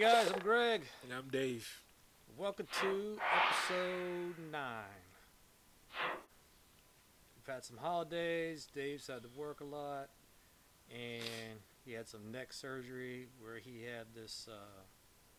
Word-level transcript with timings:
guys, 0.00 0.32
I'm 0.32 0.38
Greg. 0.38 0.80
And 1.02 1.12
I'm 1.12 1.28
Dave. 1.28 1.68
Welcome 2.38 2.66
to 2.80 3.18
episode 3.36 4.34
nine. 4.50 4.82
We've 7.36 7.54
had 7.54 7.66
some 7.66 7.76
holidays. 7.76 8.66
Dave's 8.74 9.08
had 9.08 9.24
to 9.24 9.28
work 9.36 9.60
a 9.60 9.64
lot, 9.64 10.08
and 10.90 11.60
he 11.84 11.92
had 11.92 12.08
some 12.08 12.32
neck 12.32 12.54
surgery 12.54 13.26
where 13.42 13.58
he 13.58 13.82
had 13.82 14.06
this 14.14 14.48
uh, 14.50 14.80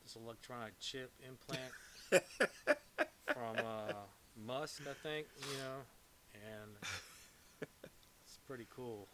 this 0.04 0.15
electronic 0.15 0.79
chip 0.79 1.09
implant 1.28 1.73
from 3.33 3.65
uh, 3.65 3.93
Musk, 4.46 4.83
I 4.87 4.93
think. 5.01 5.25
You 5.41 5.57
know, 5.57 5.79
and 6.36 7.68
it's 8.23 8.37
pretty 8.47 8.68
cool 8.75 9.07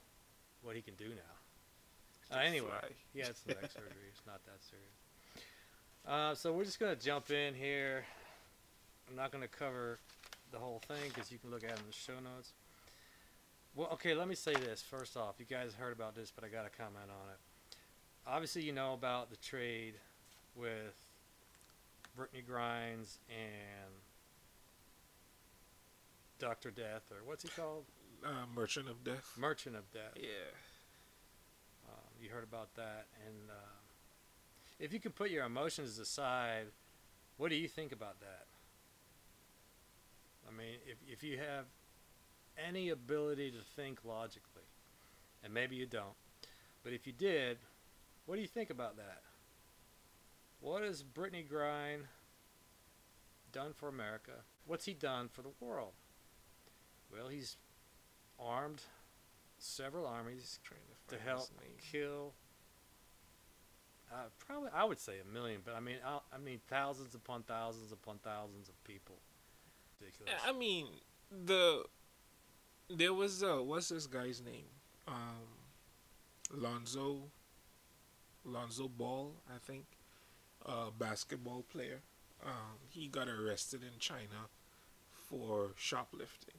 what 0.61 0.75
he 0.75 0.81
can 0.81 0.95
do 0.95 1.07
now. 1.07 2.35
Uh, 2.35 2.41
anyway, 2.41 2.67
he 3.13 3.19
had 3.21 3.37
some 3.37 3.55
neck 3.61 3.71
surgery. 3.71 4.11
It's 4.11 4.27
not 4.27 4.43
that 4.45 4.61
serious. 4.61 5.06
Uh, 6.07 6.33
so 6.33 6.53
we're 6.53 6.63
just 6.63 6.79
gonna 6.79 6.95
jump 6.95 7.29
in 7.31 7.53
here. 7.53 8.05
I'm 9.09 9.15
not 9.17 9.31
gonna 9.31 9.47
cover 9.47 9.99
the 10.51 10.57
whole 10.57 10.81
thing 10.87 11.09
because 11.13 11.31
you 11.31 11.37
can 11.37 11.51
look 11.51 11.63
at 11.65 11.71
it 11.71 11.79
in 11.79 11.85
the 11.85 11.93
show 11.93 12.13
notes. 12.13 12.53
Well, 13.75 13.89
okay, 13.93 14.13
let 14.13 14.27
me 14.27 14.35
say 14.35 14.53
this 14.53 14.81
first 14.81 15.17
off. 15.17 15.35
You 15.37 15.45
guys 15.45 15.75
heard 15.75 15.93
about 15.93 16.15
this, 16.15 16.31
but 16.33 16.43
I 16.43 16.47
got 16.47 16.63
to 16.63 16.75
comment 16.75 17.11
on 17.11 17.29
it. 17.29 17.37
Obviously, 18.25 18.63
you 18.63 18.71
know 18.71 18.93
about 18.93 19.29
the 19.29 19.35
trade 19.35 19.93
with 20.55 20.95
Brittany 22.15 22.41
Grines 22.41 23.17
and 23.29 23.91
Doctor 26.39 26.71
Death, 26.71 27.03
or 27.11 27.17
what's 27.23 27.43
he 27.43 27.49
called? 27.49 27.83
Uh, 28.25 28.47
Merchant 28.55 28.89
of 28.89 29.03
Death. 29.03 29.31
Merchant 29.37 29.75
of 29.75 29.91
Death. 29.91 30.13
Yeah. 30.15 30.29
Um, 31.87 32.09
you 32.19 32.29
heard 32.29 32.43
about 32.43 32.73
that, 32.77 33.05
and 33.27 33.51
uh, 33.51 33.76
if 34.79 34.93
you 34.93 34.99
can 34.99 35.11
put 35.11 35.29
your 35.29 35.45
emotions 35.45 35.97
aside, 35.99 36.67
what 37.37 37.49
do 37.49 37.55
you 37.55 37.67
think 37.67 37.91
about 37.91 38.19
that? 38.19 38.45
I 40.47 40.51
mean, 40.51 40.75
if 40.85 40.97
if 41.07 41.23
you 41.23 41.37
have 41.37 41.65
any 42.57 42.89
ability 42.89 43.51
to 43.51 43.57
think 43.75 43.99
logically, 44.03 44.63
and 45.43 45.53
maybe 45.53 45.75
you 45.75 45.85
don't, 45.85 46.15
but 46.83 46.93
if 46.93 47.05
you 47.05 47.13
did, 47.13 47.57
what 48.25 48.35
do 48.35 48.41
you 48.41 48.47
think 48.47 48.69
about 48.69 48.97
that? 48.97 49.21
What 50.59 50.83
has 50.83 51.03
Brittany 51.03 51.45
Griner 51.49 52.07
done 53.51 53.73
for 53.73 53.89
America? 53.89 54.43
What's 54.65 54.85
he 54.85 54.93
done 54.93 55.29
for 55.29 55.41
the 55.41 55.51
world? 55.59 55.93
Well, 57.11 57.27
he's 57.27 57.57
armed 58.39 58.81
several 59.59 60.05
armies 60.05 60.59
to 61.07 61.17
help 61.17 61.49
kill 61.91 62.33
uh, 64.11 64.15
probably 64.45 64.69
I 64.73 64.83
would 64.83 64.99
say 64.99 65.13
a 65.19 65.33
million, 65.33 65.61
but 65.63 65.75
I 65.75 65.79
mean 65.79 65.97
I, 66.05 66.19
I 66.33 66.37
mean 66.37 66.59
thousands 66.67 67.15
upon 67.15 67.43
thousands 67.43 67.91
upon 67.91 68.19
thousands 68.23 68.69
of 68.69 68.83
people. 68.83 69.15
Ridiculous. 69.99 70.33
I 70.45 70.51
mean, 70.53 70.87
the 71.45 71.83
there 72.89 73.13
was 73.13 73.43
uh, 73.43 73.57
what's 73.57 73.89
this 73.89 74.07
guy's 74.07 74.41
name? 74.41 74.65
Um, 75.07 75.47
Lonzo. 76.53 77.31
Lonzo 78.45 78.87
Ball, 78.87 79.33
I 79.49 79.57
think, 79.59 79.85
a 80.65 80.89
basketball 80.97 81.63
player. 81.63 82.01
Um, 82.45 82.79
he 82.87 83.07
got 83.07 83.27
arrested 83.27 83.81
in 83.83 83.99
China 83.99 84.47
for 85.11 85.71
shoplifting. 85.75 86.55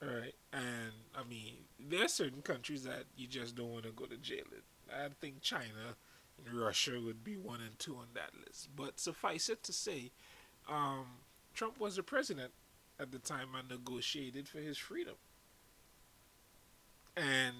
Alright, 0.00 0.34
and 0.52 0.92
I 1.16 1.28
mean, 1.28 1.54
there 1.80 2.04
are 2.04 2.08
certain 2.08 2.42
countries 2.42 2.84
that 2.84 3.04
you 3.16 3.26
just 3.26 3.56
don't 3.56 3.72
want 3.72 3.84
to 3.84 3.90
go 3.90 4.04
to 4.04 4.16
jail 4.16 4.44
in. 4.52 4.62
I 4.92 5.08
think 5.20 5.40
China 5.42 5.96
and 6.44 6.54
Russia 6.58 7.00
would 7.04 7.24
be 7.24 7.36
one 7.36 7.60
and 7.60 7.78
two 7.78 7.96
on 7.96 8.06
that 8.14 8.30
list. 8.46 8.68
But 8.74 8.98
suffice 9.00 9.48
it 9.48 9.62
to 9.64 9.72
say, 9.72 10.12
um, 10.68 11.06
Trump 11.54 11.78
was 11.80 11.96
the 11.96 12.02
president 12.02 12.52
at 13.00 13.12
the 13.12 13.18
time 13.18 13.48
I 13.54 13.62
negotiated 13.68 14.48
for 14.48 14.58
his 14.58 14.78
freedom. 14.78 15.14
And 17.16 17.54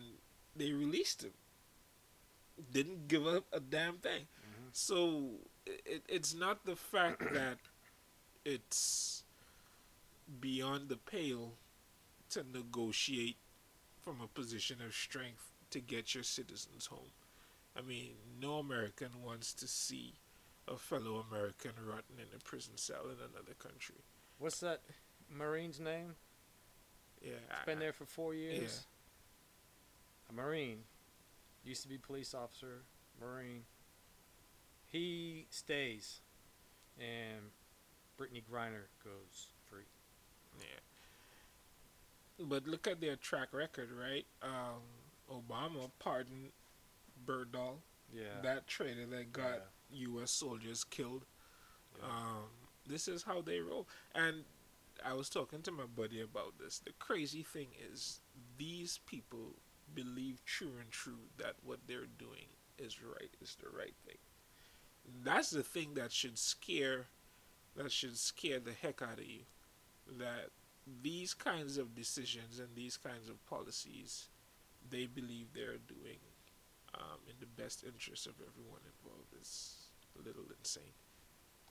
they 0.54 0.72
released 0.72 1.22
him. 1.24 1.32
Didn't 2.72 3.08
give 3.08 3.26
up 3.26 3.44
a 3.52 3.60
damn 3.60 3.98
thing. 3.98 4.22
Mhm. 4.22 4.68
So 4.72 5.30
it, 5.66 6.02
it's 6.08 6.34
not 6.34 6.64
the 6.64 6.76
fact 6.76 7.20
that 7.32 7.58
it's 8.44 9.24
beyond 10.40 10.88
the 10.88 10.96
pale 10.96 11.54
to 12.30 12.44
negotiate 12.52 13.36
from 14.02 14.20
a 14.20 14.26
position 14.26 14.80
of 14.82 14.94
strength 14.94 15.52
to 15.70 15.80
get 15.80 16.14
your 16.14 16.24
citizens 16.24 16.86
home. 16.86 17.10
I 17.78 17.82
mean, 17.82 18.10
no 18.40 18.54
American 18.54 19.08
wants 19.24 19.52
to 19.54 19.68
see 19.68 20.14
a 20.66 20.76
fellow 20.76 21.24
American 21.30 21.72
rotting 21.86 22.16
in 22.18 22.26
a 22.34 22.42
prison 22.42 22.76
cell 22.76 23.04
in 23.04 23.16
another 23.18 23.54
country. 23.58 23.96
What's 24.38 24.60
that 24.60 24.80
Marine's 25.30 25.78
name? 25.78 26.14
Yeah, 27.22 27.32
It's 27.50 27.66
been 27.66 27.78
there 27.78 27.92
for 27.92 28.04
four 28.04 28.34
years. 28.34 28.86
A 30.30 30.32
Marine. 30.32 30.78
Used 31.64 31.82
to 31.82 31.88
be 31.88 31.98
police 31.98 32.34
officer, 32.34 32.82
Marine. 33.20 33.62
He 34.86 35.46
stays 35.50 36.20
and 36.98 37.50
Brittany 38.16 38.42
Griner 38.50 38.86
goes 39.04 39.48
free. 39.68 39.82
Yeah. 40.60 42.46
But 42.46 42.66
look 42.66 42.86
at 42.86 43.00
their 43.00 43.16
track 43.16 43.48
record, 43.52 43.88
right? 43.92 44.26
Um, 44.42 44.82
Obama 45.30 45.90
pardoned 45.98 46.50
Berdahl, 47.26 47.78
Yeah. 48.12 48.40
that 48.42 48.66
traitor 48.66 49.06
that 49.06 49.32
got 49.32 49.62
U.S. 49.90 50.30
soldiers 50.30 50.84
killed. 50.84 51.24
Yeah. 51.98 52.04
Um, 52.06 52.44
this 52.86 53.08
is 53.08 53.22
how 53.22 53.40
they 53.42 53.60
roll. 53.60 53.88
And 54.14 54.44
I 55.04 55.12
was 55.14 55.28
talking 55.28 55.62
to 55.62 55.70
my 55.72 55.84
buddy 55.84 56.20
about 56.20 56.58
this. 56.58 56.78
The 56.78 56.92
crazy 56.98 57.42
thing 57.42 57.68
is, 57.92 58.20
these 58.56 58.98
people 59.06 59.56
believe 59.94 60.44
true 60.44 60.72
and 60.80 60.90
true 60.90 61.28
that 61.38 61.54
what 61.64 61.80
they're 61.86 62.06
doing 62.18 62.46
is 62.78 63.02
right, 63.02 63.30
is 63.40 63.56
the 63.60 63.68
right 63.76 63.94
thing. 64.06 64.18
That's 65.24 65.50
the 65.50 65.62
thing 65.62 65.94
that 65.94 66.12
should 66.12 66.38
scare, 66.38 67.06
that 67.76 67.90
should 67.90 68.18
scare 68.18 68.60
the 68.60 68.72
heck 68.72 69.00
out 69.02 69.18
of 69.18 69.24
you. 69.26 69.42
That 70.18 70.50
these 71.02 71.34
kinds 71.34 71.78
of 71.78 71.94
decisions 71.94 72.58
and 72.58 72.68
these 72.74 72.96
kinds 72.96 73.28
of 73.28 73.44
policies, 73.46 74.28
they 74.88 75.06
believe 75.06 75.48
they're 75.54 75.78
doing 75.86 76.18
um, 76.98 77.18
in 77.28 77.34
the 77.40 77.62
best 77.62 77.84
interest 77.84 78.26
of 78.26 78.34
everyone 78.34 78.80
involved 78.84 79.34
is 79.40 79.76
a 80.18 80.26
little 80.26 80.44
insane. 80.58 80.94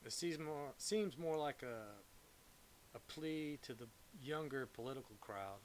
It 0.06 0.14
seems 0.14 0.40
more 0.40 0.72
seems 0.78 1.18
more 1.18 1.38
like 1.38 1.64
a 1.64 2.96
a 2.96 3.00
plea 3.12 3.60
to 3.64 3.74
the 3.74 3.88
younger 4.22 4.66
political 4.66 5.16
crowd 5.22 5.60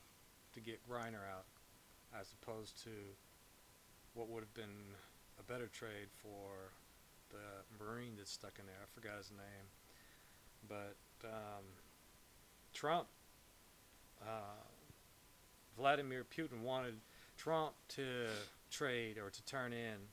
to 0.52 0.60
get 0.60 0.80
Reiner 0.88 1.24
out, 1.30 1.46
as 2.18 2.34
opposed 2.42 2.82
to 2.84 2.90
what 4.14 4.28
would 4.28 4.42
have 4.42 4.54
been 4.54 4.96
a 5.38 5.42
better 5.42 5.68
trade 5.68 6.08
for 6.22 6.72
the 7.30 7.84
Marine 7.84 8.12
that's 8.16 8.32
stuck 8.32 8.58
in 8.58 8.66
there. 8.66 8.76
I 8.82 8.86
forgot 8.94 9.16
his 9.16 9.30
name, 9.30 9.66
but 10.68 10.96
um, 11.24 11.64
Trump, 12.74 13.06
uh, 14.22 14.60
Vladimir 15.78 16.24
Putin 16.24 16.60
wanted 16.62 16.94
Trump 17.38 17.72
to 17.88 18.26
trade 18.72 19.18
or 19.18 19.30
to 19.30 19.44
turn 19.44 19.72
in 19.72 20.08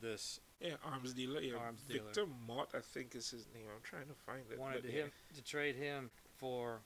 this 0.00 0.40
Yeah, 0.60 0.74
arms 0.84 1.12
dealer. 1.14 1.40
Yeah, 1.40 1.56
Arms 1.56 1.82
dealer. 1.82 2.04
Victor 2.04 2.26
Mott, 2.46 2.68
I 2.74 2.80
think 2.80 3.14
is 3.14 3.30
his 3.30 3.46
name. 3.54 3.64
I'm 3.74 3.82
trying 3.82 4.06
to 4.06 4.14
find 4.14 4.42
it. 4.50 4.58
wanted 4.58 4.82
but 4.82 4.90
him 4.90 5.10
to 5.34 5.42
trade 5.42 5.76
him 5.76 6.10
for 6.38 6.80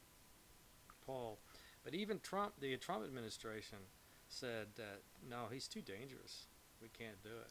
Paul. 1.06 1.38
But 1.84 1.94
even 1.94 2.18
Trump, 2.20 2.54
the 2.60 2.76
Trump 2.76 3.04
administration, 3.04 3.78
said 4.28 4.68
that 4.76 5.02
no, 5.28 5.46
he's 5.52 5.68
too 5.68 5.82
dangerous. 5.82 6.46
We 6.80 6.88
can't 6.88 7.22
do 7.22 7.30
it. 7.30 7.50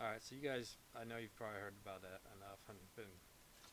All 0.00 0.10
right, 0.10 0.22
so 0.22 0.34
you 0.34 0.40
guys, 0.40 0.76
I 0.96 1.04
know 1.04 1.18
you've 1.18 1.36
probably 1.36 1.60
heard 1.60 1.74
about 1.84 2.02
that 2.02 2.20
enough 2.36 2.60
and 2.68 2.78
been 2.96 3.12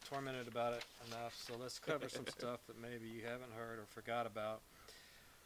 tormented 0.10 0.48
about 0.48 0.74
it 0.74 0.84
enough. 1.08 1.36
So 1.36 1.54
let's 1.60 1.80
cover 1.80 2.10
some 2.10 2.28
stuff 2.38 2.60
that 2.68 2.80
maybe 2.82 3.08
you 3.08 3.22
haven't 3.24 3.52
heard 3.56 3.80
or 3.80 3.86
forgot 3.88 4.26
about. 4.26 4.62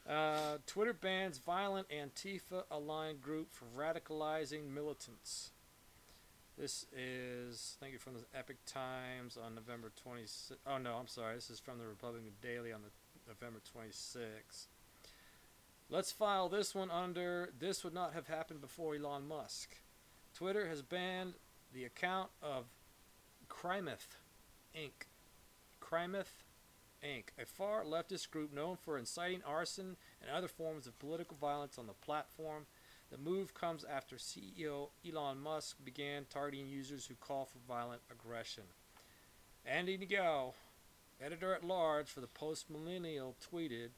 Uh, 0.09 0.57
Twitter 0.65 0.93
bans 0.93 1.37
violent 1.37 1.87
Antifa 1.89 2.63
aligned 2.71 3.21
group 3.21 3.51
for 3.51 3.65
radicalizing 3.77 4.73
militants. 4.73 5.51
This 6.57 6.85
is, 6.95 7.77
thank 7.79 7.93
you 7.93 7.99
from 7.99 8.13
the 8.13 8.37
Epoch 8.37 8.57
Times 8.65 9.37
on 9.37 9.55
November 9.55 9.91
26th. 10.05 10.57
Oh, 10.67 10.77
no, 10.77 10.95
I'm 10.95 11.07
sorry. 11.07 11.35
This 11.35 11.49
is 11.49 11.59
from 11.59 11.77
the 11.77 11.87
Republican 11.87 12.31
Daily 12.41 12.71
on 12.71 12.81
the 12.81 12.89
November 13.27 13.61
26th. 13.75 14.67
Let's 15.89 16.11
file 16.11 16.49
this 16.49 16.73
one 16.73 16.91
under 16.91 17.49
This 17.57 17.83
would 17.83 17.93
not 17.93 18.13
have 18.13 18.27
happened 18.27 18.61
before 18.61 18.95
Elon 18.95 19.27
Musk. 19.27 19.75
Twitter 20.33 20.67
has 20.67 20.81
banned 20.81 21.33
the 21.73 21.83
account 21.83 22.29
of 22.41 22.65
Crimeth 23.49 24.17
Inc. 24.75 25.07
Crimeth 25.81 26.43
Inc., 27.03 27.25
a 27.41 27.45
far 27.45 27.83
leftist 27.83 28.29
group 28.29 28.53
known 28.53 28.77
for 28.77 28.97
inciting 28.97 29.41
arson 29.45 29.97
and 30.21 30.31
other 30.31 30.47
forms 30.47 30.87
of 30.87 30.99
political 30.99 31.37
violence 31.39 31.77
on 31.77 31.87
the 31.87 31.93
platform. 31.93 32.65
The 33.11 33.17
move 33.17 33.53
comes 33.53 33.83
after 33.83 34.15
CEO 34.15 34.89
Elon 35.07 35.39
Musk 35.39 35.77
began 35.83 36.25
targeting 36.29 36.67
users 36.67 37.07
who 37.07 37.15
call 37.15 37.45
for 37.45 37.59
violent 37.67 38.01
aggression. 38.11 38.63
Andy 39.65 39.97
Nagel, 39.97 40.55
editor 41.23 41.53
at 41.53 41.63
large 41.63 42.07
for 42.07 42.21
the 42.21 42.27
Post 42.27 42.69
Millennial, 42.69 43.35
tweeted 43.51 43.89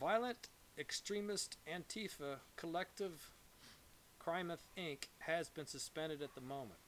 Violent 0.00 0.48
extremist 0.76 1.56
Antifa 1.72 2.38
collective 2.56 3.30
Crimeth 4.18 4.66
Inc. 4.76 5.04
has 5.20 5.48
been 5.48 5.66
suspended 5.66 6.20
at 6.22 6.34
the 6.34 6.40
moment. 6.40 6.80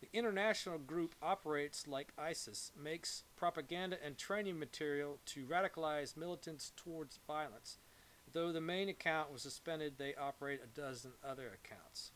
The 0.00 0.08
international 0.12 0.78
group 0.78 1.14
operates 1.22 1.86
like 1.86 2.12
ISIS, 2.16 2.72
makes 2.80 3.24
propaganda 3.36 3.98
and 4.04 4.16
training 4.16 4.58
material 4.58 5.18
to 5.26 5.44
radicalize 5.44 6.16
militants 6.16 6.72
towards 6.76 7.18
violence. 7.26 7.78
Though 8.32 8.52
the 8.52 8.60
main 8.60 8.88
account 8.88 9.32
was 9.32 9.42
suspended, 9.42 9.94
they 9.98 10.14
operate 10.14 10.60
a 10.62 10.80
dozen 10.80 11.12
other 11.22 11.48
accounts. 11.48 12.12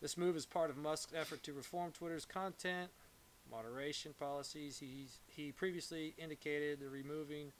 This 0.00 0.18
move 0.18 0.36
is 0.36 0.44
part 0.44 0.70
of 0.70 0.76
Musk's 0.76 1.14
effort 1.14 1.42
to 1.44 1.52
reform 1.52 1.92
Twitter's 1.92 2.26
content 2.26 2.90
moderation 3.50 4.14
policies. 4.18 4.78
He's, 4.78 5.20
he 5.26 5.52
previously 5.52 6.14
indicated 6.18 6.80
the 6.80 6.88
removing 6.88 7.52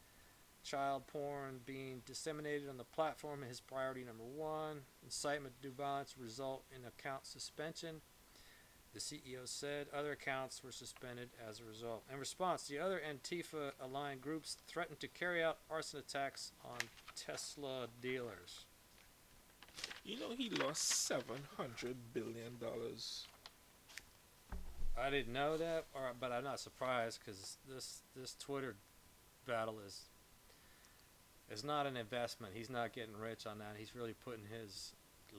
child 0.62 1.06
porn 1.06 1.60
being 1.66 2.02
disseminated 2.06 2.68
on 2.68 2.78
the 2.78 2.84
platform 2.84 3.44
is 3.48 3.60
priority 3.60 4.02
number 4.04 4.24
one. 4.24 4.80
Incitement 5.02 5.54
to 5.62 5.70
violence 5.70 6.16
result 6.18 6.64
in 6.74 6.84
account 6.86 7.26
suspension. 7.26 8.00
The 8.94 9.00
CEO 9.00 9.46
said 9.46 9.88
other 9.92 10.12
accounts 10.12 10.62
were 10.62 10.70
suspended 10.70 11.28
as 11.48 11.58
a 11.60 11.64
result. 11.64 12.04
In 12.12 12.18
response, 12.18 12.68
the 12.68 12.78
other 12.78 13.00
Antifa 13.04 13.72
aligned 13.82 14.20
groups 14.22 14.56
threatened 14.68 15.00
to 15.00 15.08
carry 15.08 15.42
out 15.42 15.58
arson 15.68 15.98
attacks 15.98 16.52
on 16.64 16.78
Tesla 17.16 17.88
dealers. 18.00 18.66
You 20.04 20.20
know 20.20 20.30
he 20.36 20.48
lost 20.48 20.82
seven 21.06 21.38
hundred 21.56 21.96
billion 22.12 22.56
dollars. 22.60 23.26
I 24.96 25.10
didn't 25.10 25.32
know 25.32 25.56
that, 25.56 25.86
or, 25.92 26.12
but 26.20 26.30
I'm 26.30 26.44
not 26.44 26.60
surprised 26.60 27.18
because 27.18 27.56
this 27.68 28.02
this 28.14 28.36
Twitter 28.38 28.76
battle 29.44 29.80
is 29.84 30.02
is 31.50 31.64
not 31.64 31.86
an 31.86 31.96
investment. 31.96 32.52
He's 32.54 32.70
not 32.70 32.92
getting 32.92 33.16
rich 33.16 33.44
on 33.44 33.58
that. 33.58 33.74
He's 33.76 33.96
really 33.96 34.14
putting 34.24 34.44
his 34.46 34.92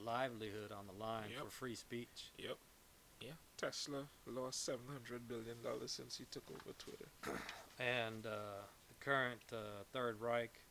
livelihood 0.04 0.72
on 0.72 0.86
the 0.86 0.92
line 1.02 1.30
Yep. 1.34 1.44
for 1.44 1.50
free 1.50 1.74
speech. 1.74 2.30
Yep. 2.38 2.58
Yeah. 3.20 3.30
Tesla 3.56 4.04
lost 4.26 4.64
seven 4.64 4.86
hundred 4.90 5.28
billion 5.28 5.62
dollars 5.62 5.92
since 5.92 6.16
he 6.18 6.24
took 6.30 6.44
over 6.50 6.74
Twitter. 6.78 7.08
And 7.78 8.24
uh, 8.24 8.64
the 8.88 9.04
current 9.04 9.42
uh, 9.52 9.84
Third 9.92 10.18
Reich 10.18 10.62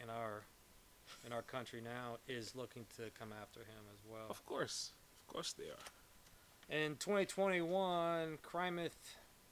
in 0.00 0.08
our 0.08 0.44
in 1.26 1.32
our 1.32 1.42
country 1.42 1.80
now 1.80 2.18
is 2.28 2.54
looking 2.54 2.86
to 2.96 3.10
come 3.18 3.32
after 3.32 3.60
him 3.60 3.82
as 3.92 3.98
well. 4.08 4.26
Of 4.30 4.44
course. 4.46 4.92
Of 5.20 5.32
course 5.32 5.52
they 5.52 5.64
are. 5.64 6.78
In 6.84 6.96
2021, 6.96 8.38
Crimeth 8.42 8.90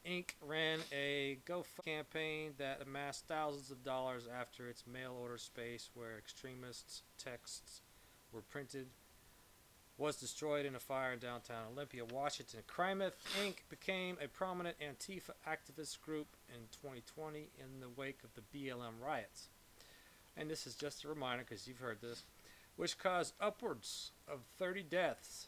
Inc. 0.07 0.31
ran 0.41 0.81
a 0.93 1.39
GoFundMe 1.47 1.85
campaign 1.85 2.53
that 2.59 2.83
amassed 2.83 3.27
thousands 3.27 3.71
of 3.71 3.83
dollars 3.83 4.29
after 4.33 4.69
its 4.69 4.85
mail 4.87 5.17
order 5.21 5.39
space 5.39 5.91
where 5.95 6.19
extremists' 6.19 7.03
texts 7.19 7.81
were 8.33 8.43
printed 8.43 8.89
was 9.97 10.17
destroyed 10.17 10.67
in 10.67 10.75
a 10.75 10.81
fire 10.81 11.13
in 11.13 11.19
downtown 11.19 11.65
Olympia, 11.73 12.05
Washington. 12.05 12.61
Crimeth 12.69 13.13
Inc. 13.43 13.57
became 13.69 14.17
a 14.23 14.29
prominent 14.29 14.77
Antifa 14.81 15.31
activist 15.49 16.01
group 16.01 16.27
in 16.49 16.61
2020 16.73 17.51
in 17.59 17.81
the 17.81 17.89
wake 17.89 18.19
of 18.25 18.31
the 18.35 18.41
BLM 18.41 19.01
riots. 19.05 19.49
And 20.37 20.51
this 20.51 20.67
is 20.67 20.75
just 20.75 21.05
a 21.05 21.09
reminder 21.09 21.45
because 21.49 21.69
you've 21.69 21.79
heard 21.79 22.01
this, 22.01 22.25
which 22.77 22.99
caused 22.99 23.35
upwards 23.41 24.11
of 24.29 24.41
30 24.59 24.83
deaths 24.83 25.47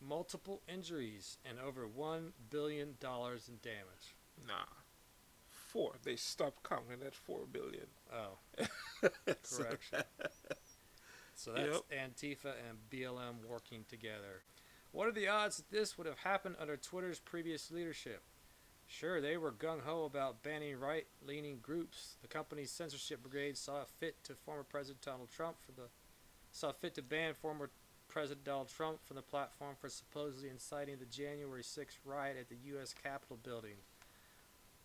multiple 0.00 0.62
injuries, 0.68 1.38
and 1.44 1.58
over 1.58 1.86
$1 1.86 2.32
billion 2.50 2.88
in 2.88 3.58
damage. 3.62 4.16
Nah. 4.46 4.54
Four. 5.48 5.92
They 6.02 6.16
stopped 6.16 6.68
counting 6.68 7.06
at 7.06 7.14
four 7.14 7.42
billion. 7.50 7.86
Oh, 8.12 8.38
correction. 9.24 10.02
so 11.40 11.52
that's 11.52 11.80
Antifa 11.90 12.52
and 12.68 12.78
BLM 12.90 13.48
working 13.48 13.84
together. 13.88 14.42
What 14.92 15.08
are 15.08 15.12
the 15.12 15.28
odds 15.28 15.56
that 15.56 15.70
this 15.70 15.96
would 15.96 16.06
have 16.06 16.18
happened 16.18 16.56
under 16.60 16.76
Twitter's 16.76 17.18
previous 17.18 17.70
leadership? 17.70 18.22
Sure, 18.86 19.20
they 19.20 19.36
were 19.36 19.52
gung 19.52 19.80
ho 19.80 20.04
about 20.04 20.42
banning 20.42 20.78
right 20.78 21.06
leaning 21.26 21.58
groups. 21.62 22.16
The 22.20 22.28
company's 22.28 22.70
censorship 22.70 23.22
brigade 23.22 23.56
saw 23.56 23.84
fit 23.98 24.22
to 24.24 24.34
former 24.34 24.64
President 24.64 25.00
Donald 25.00 25.30
Trump 25.30 25.56
for 25.64 25.72
the 25.72 25.88
saw 26.52 26.72
fit 26.72 26.94
to 26.96 27.02
ban 27.02 27.32
former 27.32 27.70
President 28.08 28.44
Donald 28.44 28.68
Trump 28.68 28.98
from 29.06 29.16
the 29.16 29.22
platform 29.22 29.76
for 29.80 29.88
supposedly 29.88 30.50
inciting 30.50 30.96
the 30.98 31.06
January 31.06 31.62
6th 31.62 31.98
riot 32.04 32.36
at 32.38 32.48
the 32.48 32.56
U.S. 32.72 32.92
Capitol 32.92 33.38
building. 33.42 33.76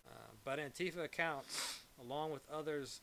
Uh, 0.06 0.12
but 0.44 0.60
Antifa 0.60 1.04
accounts, 1.04 1.80
along 2.00 2.30
with 2.30 2.48
others 2.50 3.00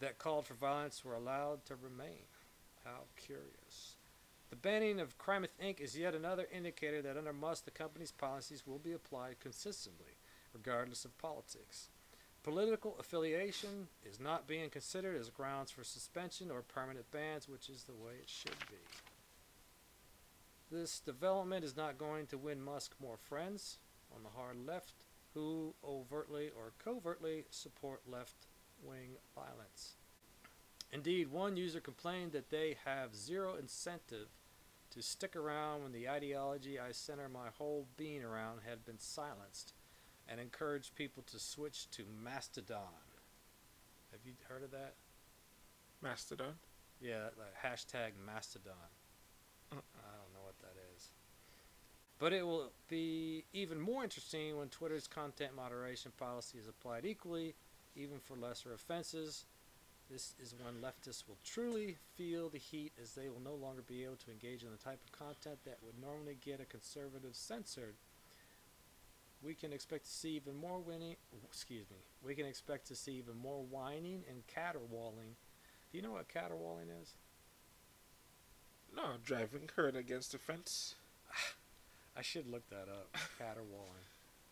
that 0.00 0.18
called 0.18 0.44
for 0.44 0.54
violence, 0.54 1.04
were 1.04 1.14
allowed 1.14 1.64
to 1.66 1.74
remain. 1.76 2.24
How 2.86 3.02
curious. 3.16 3.96
The 4.48 4.54
banning 4.56 5.00
of 5.00 5.18
Crimeth 5.18 5.56
Inc. 5.60 5.80
is 5.80 5.98
yet 5.98 6.14
another 6.14 6.46
indicator 6.54 7.02
that 7.02 7.16
under 7.16 7.32
Musk, 7.32 7.64
the 7.64 7.72
company's 7.72 8.12
policies 8.12 8.64
will 8.64 8.78
be 8.78 8.92
applied 8.92 9.40
consistently, 9.40 10.18
regardless 10.54 11.04
of 11.04 11.18
politics. 11.18 11.90
Political 12.44 12.96
affiliation 13.00 13.88
is 14.04 14.20
not 14.20 14.46
being 14.46 14.70
considered 14.70 15.16
as 15.16 15.30
grounds 15.30 15.72
for 15.72 15.82
suspension 15.82 16.48
or 16.48 16.62
permanent 16.62 17.10
bans, 17.10 17.48
which 17.48 17.68
is 17.68 17.82
the 17.82 17.92
way 17.92 18.12
it 18.22 18.30
should 18.30 18.58
be. 18.70 18.76
This 20.70 21.00
development 21.00 21.64
is 21.64 21.76
not 21.76 21.98
going 21.98 22.28
to 22.28 22.38
win 22.38 22.62
Musk 22.62 22.94
more 23.02 23.16
friends 23.16 23.78
on 24.14 24.22
the 24.22 24.28
hard 24.28 24.64
left 24.64 24.92
who 25.34 25.74
overtly 25.84 26.50
or 26.56 26.72
covertly 26.78 27.46
support 27.50 28.02
left 28.08 28.46
wing 28.80 29.16
violence. 29.34 29.96
Indeed, 30.92 31.30
one 31.30 31.56
user 31.56 31.80
complained 31.80 32.32
that 32.32 32.50
they 32.50 32.76
have 32.84 33.14
zero 33.14 33.54
incentive 33.56 34.28
to 34.90 35.02
stick 35.02 35.36
around 35.36 35.82
when 35.82 35.92
the 35.92 36.08
ideology 36.08 36.78
I 36.78 36.92
center 36.92 37.28
my 37.28 37.48
whole 37.58 37.86
being 37.96 38.22
around 38.22 38.60
had 38.66 38.84
been 38.84 38.98
silenced 38.98 39.74
and 40.28 40.40
encouraged 40.40 40.94
people 40.94 41.22
to 41.30 41.38
switch 41.38 41.90
to 41.90 42.04
Mastodon. 42.22 42.80
Have 44.12 44.20
you 44.24 44.32
heard 44.48 44.62
of 44.62 44.70
that? 44.70 44.94
Mastodon. 46.02 46.54
Yeah, 47.00 47.28
like 47.36 47.54
hashtag 47.62 48.12
Mastodon. 48.24 48.74
Mm. 49.72 49.78
I 49.78 50.16
don't 50.16 50.32
know 50.32 50.44
what 50.44 50.58
that 50.60 50.76
is. 50.94 51.08
But 52.18 52.32
it 52.32 52.46
will 52.46 52.70
be 52.88 53.44
even 53.52 53.80
more 53.80 54.02
interesting 54.02 54.56
when 54.56 54.68
Twitter's 54.68 55.06
content 55.06 55.54
moderation 55.54 56.12
policy 56.16 56.58
is 56.58 56.68
applied 56.68 57.04
equally, 57.04 57.54
even 57.94 58.18
for 58.20 58.36
lesser 58.36 58.72
offenses. 58.72 59.44
This 60.10 60.34
is 60.40 60.54
when 60.62 60.74
leftists 60.74 61.24
will 61.26 61.38
truly 61.44 61.96
feel 62.14 62.48
the 62.48 62.58
heat 62.58 62.92
as 63.02 63.12
they 63.14 63.28
will 63.28 63.40
no 63.40 63.54
longer 63.54 63.82
be 63.82 64.04
able 64.04 64.16
to 64.16 64.30
engage 64.30 64.62
in 64.62 64.70
the 64.70 64.76
type 64.76 65.00
of 65.04 65.12
content 65.12 65.58
that 65.64 65.78
would 65.82 66.00
normally 66.00 66.38
get 66.44 66.60
a 66.60 66.64
conservative 66.64 67.34
censored. 67.34 67.96
We 69.42 69.54
can 69.54 69.72
expect 69.72 70.04
to 70.04 70.10
see 70.10 70.30
even 70.30 70.56
more 70.56 70.78
whining, 70.78 71.16
Excuse 71.44 71.86
me. 71.90 71.96
We 72.24 72.34
can 72.34 72.46
expect 72.46 72.86
to 72.88 72.94
see 72.94 73.12
even 73.12 73.36
more 73.36 73.62
whining 73.62 74.22
and 74.28 74.46
caterwauling. 74.46 75.34
Do 75.90 75.98
you 75.98 76.02
know 76.02 76.12
what 76.12 76.28
caterwauling 76.28 76.88
is? 77.02 77.14
No, 78.94 79.14
driving 79.24 79.68
herd 79.74 79.96
against 79.96 80.32
the 80.32 80.38
fence. 80.38 80.94
I 82.16 82.22
should 82.22 82.46
look 82.46 82.68
that 82.70 82.88
up. 82.88 83.14
Caterwauling. 83.38 84.06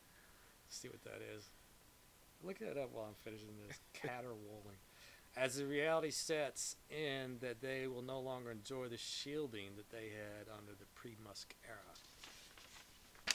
See 0.68 0.88
what 0.88 1.02
that 1.04 1.22
is. 1.36 1.44
Look 2.42 2.58
that 2.58 2.76
up 2.76 2.90
while 2.92 3.06
I'm 3.06 3.14
finishing 3.24 3.54
this. 3.66 3.78
Caterwauling. 3.94 4.78
As 5.36 5.56
the 5.56 5.66
reality 5.66 6.10
sets 6.10 6.76
in 6.90 7.38
that 7.40 7.60
they 7.60 7.86
will 7.88 8.02
no 8.02 8.20
longer 8.20 8.50
enjoy 8.52 8.86
the 8.88 8.96
shielding 8.96 9.70
that 9.76 9.90
they 9.90 10.10
had 10.10 10.46
under 10.56 10.72
the 10.78 10.86
pre-Musk 10.94 11.54
era. 11.66 13.34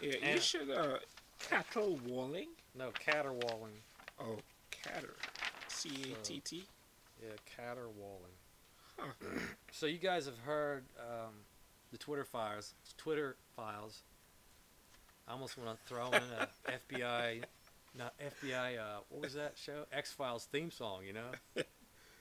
Yeah, 0.00 0.12
you 0.12 0.18
And- 0.22 0.42
should 0.42 0.70
uh 0.70 0.98
cattle 1.38 1.96
walling. 2.06 2.48
No, 2.74 2.90
caterwauling. 2.92 3.82
Oh, 4.18 4.38
catter. 4.70 5.14
C 5.68 5.90
A 6.12 6.24
T 6.24 6.40
T. 6.40 6.64
Yeah, 7.22 7.30
caterwauling. 7.44 8.32
Huh. 8.98 9.12
So 9.72 9.86
you 9.86 9.98
guys 9.98 10.24
have 10.26 10.38
heard 10.38 10.84
um, 10.98 11.34
the 11.92 11.98
Twitter 11.98 12.24
files. 12.24 12.74
Twitter 12.96 13.36
files. 13.56 14.02
I 15.28 15.32
almost 15.32 15.56
want 15.58 15.70
to 15.78 15.84
throw 15.88 16.06
in 16.08 16.22
a 16.38 16.48
FBI, 16.94 17.42
not 17.96 18.14
FBI. 18.18 18.78
Uh, 18.78 19.00
what 19.08 19.22
was 19.22 19.34
that 19.34 19.54
show? 19.56 19.84
X 19.92 20.12
Files 20.12 20.46
theme 20.50 20.70
song. 20.70 21.02
You 21.06 21.14
know, 21.14 21.30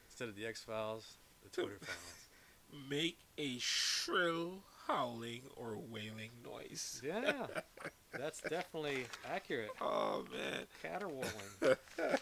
instead 0.08 0.30
of 0.30 0.36
the 0.36 0.46
X 0.46 0.64
Files, 0.64 1.18
the 1.44 1.50
Twitter 1.50 1.78
files. 1.82 2.88
Make 2.90 3.20
a 3.38 3.58
shrill 3.60 4.64
howling 4.88 5.42
or 5.56 5.78
wailing 5.78 6.32
noise. 6.44 7.02
Yeah, 7.06 7.48
that's 8.18 8.42
definitely 8.42 9.06
accurate. 9.32 9.70
Oh 9.82 10.26
man, 10.32 10.66
Caterwauling. 10.82 11.28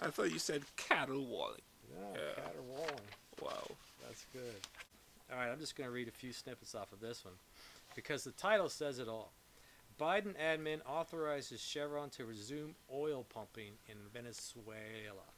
I 0.00 0.10
thought 0.10 0.30
you 0.32 0.38
said 0.38 0.62
cattle 0.76 1.24
walling. 1.26 1.60
Yeah, 1.90 2.44
caterwauling. 2.44 2.90
Wow. 3.40 3.50
That's 4.02 4.24
That's 4.24 4.26
good. 4.32 4.66
All 5.32 5.38
right, 5.38 5.50
I'm 5.50 5.58
just 5.58 5.76
going 5.76 5.88
to 5.88 5.94
read 5.94 6.08
a 6.08 6.12
few 6.12 6.32
snippets 6.32 6.74
off 6.74 6.92
of 6.92 7.00
this 7.00 7.24
one 7.24 7.34
because 7.94 8.24
the 8.24 8.32
title 8.32 8.68
says 8.68 8.98
it 8.98 9.08
all. 9.08 9.32
Biden 10.02 10.34
admin 10.36 10.80
authorizes 10.84 11.60
Chevron 11.60 12.10
to 12.10 12.24
resume 12.24 12.74
oil 12.92 13.24
pumping 13.32 13.74
in 13.86 13.94
Venezuela. 14.12 15.30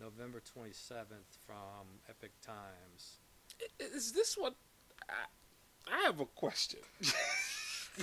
November 0.00 0.40
27th 0.40 1.38
from 1.46 1.86
Epoch 2.08 2.32
Times. 2.44 3.18
Is 3.78 4.10
this 4.10 4.36
what? 4.36 4.56
I, 5.08 5.94
I 5.94 6.06
have 6.06 6.18
a 6.18 6.26
question. 6.26 6.80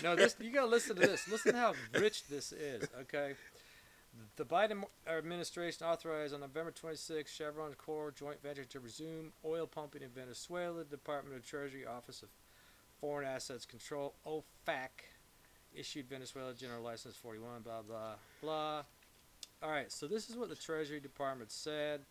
No, 0.04 0.16
this 0.16 0.36
you 0.40 0.52
gotta 0.52 0.68
listen 0.68 0.96
to 0.98 1.02
this. 1.08 1.28
Listen 1.28 1.54
to 1.54 1.58
how 1.58 1.74
rich 2.00 2.28
this 2.28 2.52
is. 2.52 2.88
Okay, 3.02 3.34
the 4.36 4.46
Biden 4.46 4.84
administration 5.08 5.88
authorized 5.88 6.32
on 6.32 6.42
November 6.42 6.70
26 6.70 7.34
Chevron 7.34 7.74
Core 7.74 8.12
joint 8.12 8.40
venture 8.44 8.66
to 8.66 8.80
resume 8.80 9.34
oil 9.44 9.66
pumping 9.66 10.04
in 10.04 10.10
Venezuela. 10.10 10.84
The 10.84 10.96
Department 10.96 11.38
of 11.38 11.44
Treasury 11.44 11.88
Office 11.88 12.22
of 12.22 12.30
Foreign 13.02 13.28
Assets 13.28 13.66
Control 13.66 14.14
(OFAC) 14.28 14.90
issued 15.74 16.10
Venezuela 16.10 16.54
General 16.54 16.84
License 16.84 17.16
41. 17.16 17.62
Blah 17.62 17.82
blah 17.82 18.16
blah. 18.42 18.84
All 19.62 19.70
right, 19.70 19.92
so 19.92 20.08
this 20.08 20.30
is 20.30 20.38
what 20.38 20.48
the 20.50 20.56
Treasury 20.56 21.02
Department 21.02 21.52
said. 21.52 22.02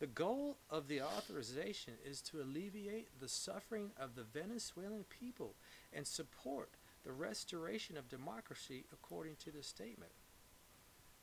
The 0.00 0.06
goal 0.06 0.58
of 0.68 0.88
the 0.88 1.02
authorization 1.02 1.94
is 2.04 2.20
to 2.22 2.40
alleviate 2.40 3.08
the 3.18 3.28
suffering 3.28 3.90
of 3.98 4.14
the 4.14 4.22
Venezuelan 4.22 5.04
people 5.08 5.54
and 5.92 6.06
support 6.06 6.70
the 7.04 7.12
restoration 7.12 7.96
of 7.96 8.08
democracy 8.08 8.84
according 8.92 9.36
to 9.36 9.50
the 9.50 9.62
statement. 9.62 10.12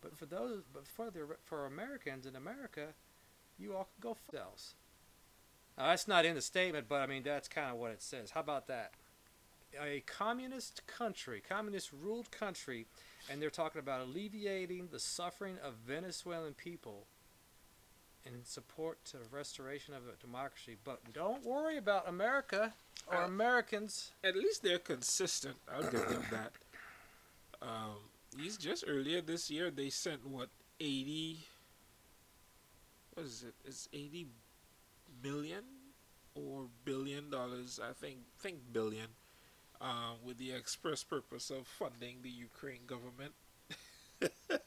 But 0.01 0.17
for 0.17 0.25
those, 0.25 0.63
but 0.71 0.87
for 0.87 1.09
the 1.09 1.37
for 1.43 1.65
Americans 1.65 2.25
in 2.25 2.35
America, 2.35 2.89
you 3.57 3.75
all 3.75 3.85
can 3.85 4.01
go 4.01 4.11
f 4.11 4.17
yourselves. 4.31 4.75
Now 5.77 5.87
that's 5.87 6.07
not 6.07 6.25
in 6.25 6.35
the 6.35 6.41
statement, 6.41 6.87
but 6.87 7.01
I 7.01 7.07
mean 7.07 7.23
that's 7.23 7.47
kind 7.47 7.71
of 7.71 7.77
what 7.77 7.91
it 7.91 8.01
says. 8.01 8.31
How 8.31 8.41
about 8.41 8.67
that? 8.67 8.93
A 9.79 10.01
communist 10.05 10.85
country, 10.87 11.41
communist 11.47 11.91
ruled 11.91 12.31
country, 12.31 12.87
and 13.29 13.41
they're 13.41 13.49
talking 13.49 13.79
about 13.79 14.01
alleviating 14.01 14.87
the 14.91 14.99
suffering 14.99 15.57
of 15.63 15.73
Venezuelan 15.85 16.53
people 16.53 17.05
in 18.25 18.43
support 18.43 19.03
to 19.05 19.17
the 19.17 19.27
restoration 19.31 19.93
of 19.93 20.03
a 20.07 20.15
democracy. 20.19 20.77
But 20.83 21.13
don't 21.13 21.43
worry 21.45 21.77
about 21.77 22.07
America 22.07 22.73
or 23.07 23.17
Uh, 23.17 23.25
Americans. 23.25 24.11
At 24.23 24.35
least 24.35 24.63
they're 24.63 24.79
consistent. 24.79 25.57
I'll 25.71 25.83
give 25.83 26.07
them 26.07 26.25
that. 26.31 26.53
Um, 27.61 27.97
just 28.59 28.83
earlier 28.87 29.21
this 29.21 29.49
year 29.49 29.71
they 29.71 29.89
sent 29.89 30.25
what 30.27 30.49
eighty. 30.79 31.39
What 33.13 33.25
is 33.25 33.43
it? 33.43 33.55
It's 33.65 33.87
eighty 33.93 34.27
million 35.23 35.63
or 36.35 36.67
billion 36.85 37.29
dollars. 37.29 37.79
I 37.83 37.93
think 37.93 38.17
think 38.39 38.59
billion. 38.71 39.07
Um, 39.79 40.17
with 40.23 40.39
the 40.39 40.53
express 40.53 41.03
purpose 41.03 41.51
of 41.51 41.67
funding 41.67 42.17
the 42.23 42.29
Ukraine 42.29 42.87
government. 42.87 43.33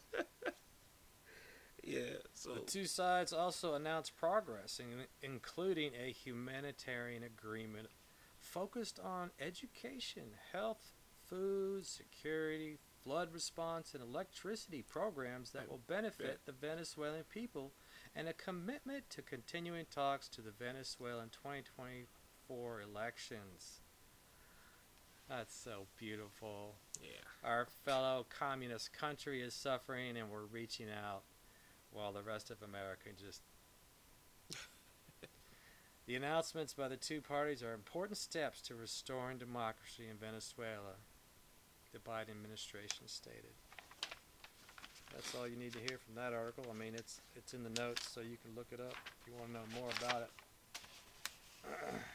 yeah. 1.83 2.01
So 2.35 2.55
The 2.55 2.61
two 2.61 2.85
sides 2.85 3.33
also 3.33 3.75
announced 3.75 4.17
progress, 4.17 4.79
in, 4.79 5.07
including 5.21 5.93
a 6.01 6.13
humanitarian 6.13 7.25
agreement 7.25 7.89
focused 8.39 9.01
on 9.01 9.31
education, 9.41 10.35
health, 10.53 10.93
food 11.29 11.87
security, 11.87 12.79
flood 13.03 13.33
response, 13.33 13.95
and 13.95 14.03
electricity 14.03 14.83
programs 14.83 15.51
that 15.53 15.69
will 15.69 15.81
benefit 15.87 16.41
the 16.45 16.53
Venezuelan 16.53 17.25
people, 17.29 17.73
and 18.15 18.29
a 18.29 18.33
commitment 18.33 19.09
to 19.11 19.23
continuing 19.23 19.87
talks 19.91 20.29
to 20.29 20.41
the 20.41 20.51
Venezuelan 20.51 21.31
2024 21.31 22.81
elections. 22.83 23.81
That's 25.31 25.55
so 25.55 25.87
beautiful. 25.97 26.75
yeah. 27.01 27.49
Our 27.49 27.69
fellow 27.85 28.27
communist 28.37 28.93
country 28.93 29.41
is 29.41 29.55
suffering, 29.55 30.17
and 30.17 30.29
we're 30.29 30.47
reaching 30.51 30.89
out 30.91 31.23
while 31.93 32.13
the 32.13 32.23
rest 32.23 32.51
of 32.51 32.61
America 32.63 33.11
just. 33.17 33.43
the 36.07 36.17
announcements 36.17 36.75
by 36.75 36.89
the 36.89 36.97
two 36.97 37.21
parties 37.21 37.63
are 37.63 37.73
important 37.73 38.19
steps 38.19 38.61
to 38.63 38.75
restoring 38.75 39.39
democracy 39.39 40.09
in 40.11 40.17
Venezuela, 40.17 40.99
the 41.93 42.01
Biden 42.01 42.31
administration 42.31 43.07
stated. 43.07 43.55
That's 45.13 45.33
all 45.37 45.47
you 45.47 45.57
need 45.57 45.75
to 45.75 45.79
hear 45.79 45.99
from 46.05 46.17
that 46.17 46.33
article. 46.33 46.65
I 46.69 46.75
mean, 46.77 46.95
it's 46.97 47.21
it's 47.37 47.55
in 47.55 47.63
the 47.63 47.71
notes, 47.81 48.11
so 48.13 48.21
you 48.21 48.37
can 48.45 48.57
look 48.57 48.67
it 48.73 48.81
up 48.81 48.97
if 49.21 49.29
you 49.29 49.35
want 49.39 49.53
to 49.53 49.53
know 49.53 49.81
more 49.81 49.91
about 50.03 50.23
it. 50.23 50.31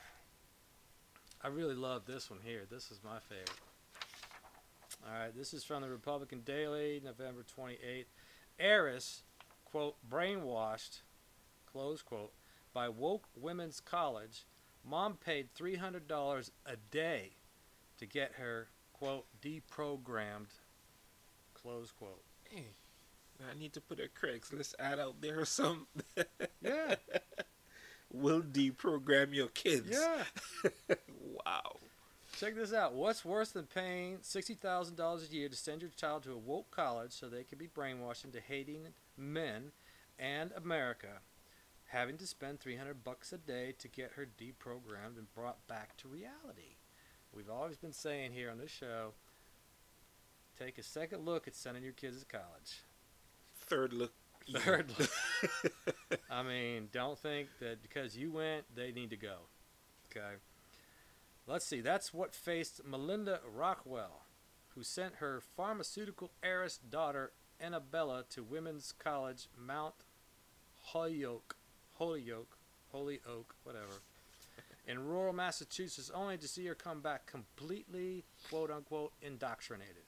I 1.45 1.49
really 1.49 1.75
love 1.75 2.07
this 2.07 2.31
one 2.31 2.39
here. 2.43 2.63
This 2.67 2.89
is 2.89 3.01
my 3.03 3.19
favorite. 3.19 3.51
All 5.05 5.13
right, 5.13 5.37
this 5.37 5.53
is 5.53 5.63
from 5.63 5.83
the 5.83 5.89
Republican 5.89 6.41
Daily, 6.43 6.99
November 7.05 7.45
28th. 7.55 8.05
Heiress, 8.57 9.21
quote, 9.63 9.95
brainwashed, 10.09 11.01
close 11.71 12.01
quote, 12.01 12.33
by 12.73 12.89
woke 12.89 13.27
women's 13.39 13.79
college. 13.79 14.47
Mom 14.83 15.17
paid 15.23 15.49
$300 15.53 16.49
a 16.65 16.75
day 16.89 17.33
to 17.99 18.07
get 18.07 18.31
her, 18.39 18.69
quote, 18.91 19.27
deprogrammed, 19.39 20.49
close 21.53 21.91
quote. 21.91 22.23
Hey, 22.49 22.69
I 23.39 23.55
need 23.55 23.73
to 23.73 23.81
put 23.81 23.99
a 23.99 24.07
Craigslist 24.07 24.73
ad 24.79 24.99
out 24.99 25.21
there 25.21 25.41
or 25.41 25.45
some. 25.45 25.85
Yeah, 26.63 26.95
will 28.11 28.41
deprogram 28.41 29.35
your 29.35 29.49
kids. 29.49 29.89
yeah. 29.91 30.23
wow. 31.45 31.77
Check 32.37 32.55
this 32.55 32.73
out. 32.73 32.93
What's 32.93 33.23
worse 33.23 33.51
than 33.51 33.65
paying 33.65 34.17
$60,000 34.17 35.29
a 35.29 35.33
year 35.33 35.47
to 35.47 35.55
send 35.55 35.81
your 35.81 35.91
child 35.91 36.23
to 36.23 36.33
a 36.33 36.37
woke 36.37 36.69
college 36.69 37.13
so 37.13 37.29
they 37.29 37.43
can 37.43 37.57
be 37.57 37.67
brainwashed 37.67 38.25
into 38.25 38.41
hating 38.41 38.87
men 39.17 39.71
and 40.19 40.51
America? 40.55 41.21
Having 41.85 42.17
to 42.17 42.27
spend 42.27 42.59
300 42.59 43.03
bucks 43.03 43.31
a 43.31 43.37
day 43.37 43.73
to 43.79 43.87
get 43.87 44.13
her 44.15 44.25
deprogrammed 44.25 45.17
and 45.17 45.33
brought 45.33 45.65
back 45.67 45.95
to 45.97 46.09
reality. 46.09 46.75
We've 47.33 47.49
always 47.49 47.77
been 47.77 47.93
saying 47.93 48.33
here 48.33 48.49
on 48.49 48.57
this 48.57 48.71
show 48.71 49.13
take 50.59 50.77
a 50.77 50.83
second 50.83 51.25
look 51.25 51.47
at 51.47 51.55
sending 51.55 51.83
your 51.83 51.93
kids 51.93 52.19
to 52.19 52.25
college. 52.25 52.83
Third 53.57 53.93
look. 53.93 54.13
Third 54.57 54.91
look. 54.99 56.19
I 56.29 56.43
mean, 56.43 56.89
don't 56.91 57.17
think 57.17 57.49
that 57.59 57.81
because 57.81 58.15
you 58.17 58.31
went, 58.31 58.63
they 58.75 58.91
need 58.91 59.09
to 59.11 59.17
go. 59.17 59.35
Okay. 60.09 60.35
Let's 61.47 61.65
see. 61.65 61.81
That's 61.81 62.13
what 62.13 62.33
faced 62.33 62.81
Melinda 62.85 63.39
Rockwell, 63.47 64.23
who 64.73 64.81
sent 64.83 65.15
her 65.15 65.41
pharmaceutical 65.55 66.31
heiress 66.41 66.77
daughter 66.77 67.31
Annabella 67.59 68.25
to 68.31 68.43
Women's 68.43 68.93
College 68.97 69.47
Mount 69.55 69.93
Holyoke, 70.81 71.55
Holyoke, 71.97 72.57
Holyoke, 72.91 73.55
whatever, 73.63 74.01
in 74.87 75.05
rural 75.05 75.33
Massachusetts, 75.33 76.11
only 76.13 76.37
to 76.37 76.47
see 76.47 76.65
her 76.65 76.75
come 76.75 77.01
back 77.01 77.27
completely 77.27 78.23
"quote 78.49 78.71
unquote" 78.71 79.13
indoctrinated. 79.21 80.03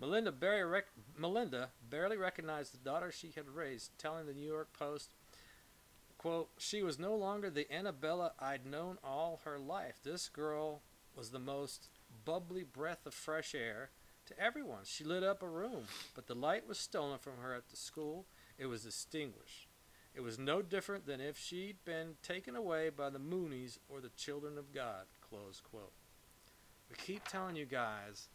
Melinda 0.00 0.32
barely, 0.32 0.62
rec- 0.62 0.86
Melinda 1.16 1.70
barely 1.88 2.16
recognized 2.16 2.72
the 2.74 2.78
daughter 2.78 3.12
she 3.12 3.32
had 3.36 3.48
raised, 3.48 3.96
telling 3.98 4.26
the 4.26 4.32
New 4.34 4.46
York 4.46 4.72
Post, 4.72 5.10
quote, 6.24 6.48
She 6.56 6.82
was 6.82 6.98
no 6.98 7.14
longer 7.14 7.50
the 7.50 7.70
Annabella 7.70 8.32
I'd 8.40 8.64
known 8.64 8.96
all 9.04 9.42
her 9.44 9.58
life. 9.58 9.96
This 10.02 10.30
girl 10.30 10.80
was 11.14 11.28
the 11.28 11.38
most 11.38 11.90
bubbly 12.24 12.62
breath 12.62 13.04
of 13.04 13.12
fresh 13.12 13.54
air 13.54 13.90
to 14.28 14.40
everyone. 14.40 14.84
She 14.84 15.04
lit 15.04 15.22
up 15.22 15.42
a 15.42 15.46
room, 15.46 15.84
but 16.14 16.26
the 16.26 16.34
light 16.34 16.66
was 16.66 16.78
stolen 16.78 17.18
from 17.18 17.34
her 17.42 17.52
at 17.52 17.68
the 17.68 17.76
school. 17.76 18.24
It 18.56 18.64
was 18.64 18.86
extinguished. 18.86 19.68
It 20.14 20.22
was 20.22 20.38
no 20.38 20.62
different 20.62 21.04
than 21.04 21.20
if 21.20 21.36
she'd 21.38 21.84
been 21.84 22.14
taken 22.22 22.56
away 22.56 22.88
by 22.88 23.10
the 23.10 23.20
Moonies 23.20 23.76
or 23.90 24.00
the 24.00 24.08
children 24.16 24.56
of 24.56 24.72
God. 24.72 25.04
Close 25.28 25.60
quote. 25.60 25.92
We 26.88 26.96
keep 26.96 27.28
telling 27.28 27.56
you 27.56 27.66
guys 27.66 28.28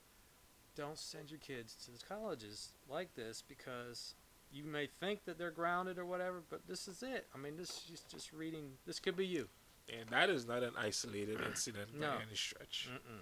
don't 0.75 0.99
send 0.99 1.31
your 1.31 1.39
kids 1.39 1.73
to 1.85 1.91
the 1.91 2.05
colleges 2.07 2.69
like 2.87 3.15
this 3.15 3.43
because 3.47 4.13
you 4.51 4.63
may 4.63 4.87
think 4.99 5.25
that 5.25 5.37
they're 5.37 5.51
grounded 5.51 5.97
or 5.97 6.05
whatever, 6.05 6.41
but 6.49 6.67
this 6.67 6.87
is 6.87 7.03
it. 7.03 7.27
I 7.33 7.37
mean, 7.37 7.57
this 7.57 7.69
is 7.69 8.01
just 8.11 8.33
reading. 8.33 8.71
This 8.85 8.99
could 8.99 9.15
be 9.15 9.25
you. 9.25 9.47
And 9.89 10.09
that 10.09 10.29
is 10.29 10.47
not 10.47 10.63
an 10.63 10.73
isolated 10.77 11.39
incident 11.47 11.89
No. 11.99 12.07
by 12.09 12.21
any 12.27 12.35
stretch. 12.35 12.89
Mm-mm. 12.91 13.21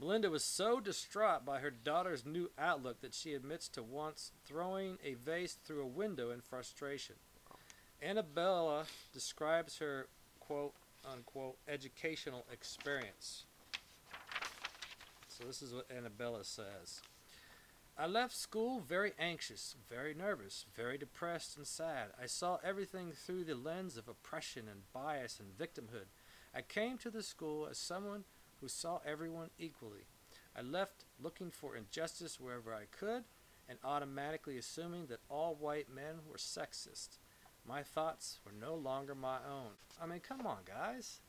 Melinda 0.00 0.28
was 0.28 0.42
so 0.44 0.80
distraught 0.80 1.44
by 1.44 1.60
her 1.60 1.70
daughter's 1.70 2.26
new 2.26 2.50
outlook 2.58 3.00
that 3.00 3.14
she 3.14 3.32
admits 3.34 3.68
to 3.68 3.82
once 3.82 4.32
throwing 4.44 4.98
a 5.04 5.14
vase 5.14 5.56
through 5.64 5.82
a 5.82 5.86
window 5.86 6.30
in 6.30 6.40
frustration. 6.40 7.14
Annabella 8.02 8.84
describes 9.12 9.78
her 9.78 10.08
quote 10.40 10.74
unquote 11.10 11.56
educational 11.68 12.44
experience. 12.52 13.44
So 15.28 15.44
this 15.44 15.62
is 15.62 15.72
what 15.72 15.86
Annabella 15.96 16.44
says. 16.44 17.00
I 17.96 18.06
left 18.06 18.36
school 18.36 18.80
very 18.80 19.12
anxious, 19.20 19.76
very 19.88 20.14
nervous, 20.14 20.66
very 20.74 20.98
depressed 20.98 21.56
and 21.56 21.64
sad. 21.64 22.08
I 22.20 22.26
saw 22.26 22.58
everything 22.64 23.12
through 23.12 23.44
the 23.44 23.54
lens 23.54 23.96
of 23.96 24.08
oppression 24.08 24.64
and 24.68 24.92
bias 24.92 25.38
and 25.38 25.56
victimhood. 25.56 26.06
I 26.52 26.62
came 26.62 26.98
to 26.98 27.10
the 27.10 27.22
school 27.22 27.68
as 27.70 27.78
someone 27.78 28.24
who 28.60 28.66
saw 28.66 28.98
everyone 29.06 29.50
equally. 29.58 30.06
I 30.56 30.62
left 30.62 31.04
looking 31.22 31.50
for 31.50 31.76
injustice 31.76 32.40
wherever 32.40 32.74
I 32.74 32.86
could 32.90 33.24
and 33.68 33.78
automatically 33.84 34.58
assuming 34.58 35.06
that 35.06 35.20
all 35.28 35.54
white 35.54 35.88
men 35.88 36.16
were 36.28 36.36
sexist. 36.36 37.18
My 37.66 37.84
thoughts 37.84 38.40
were 38.44 38.52
no 38.52 38.74
longer 38.74 39.14
my 39.14 39.36
own. 39.48 39.70
I 40.02 40.06
mean, 40.06 40.20
come 40.20 40.46
on, 40.46 40.58
guys. 40.66 41.20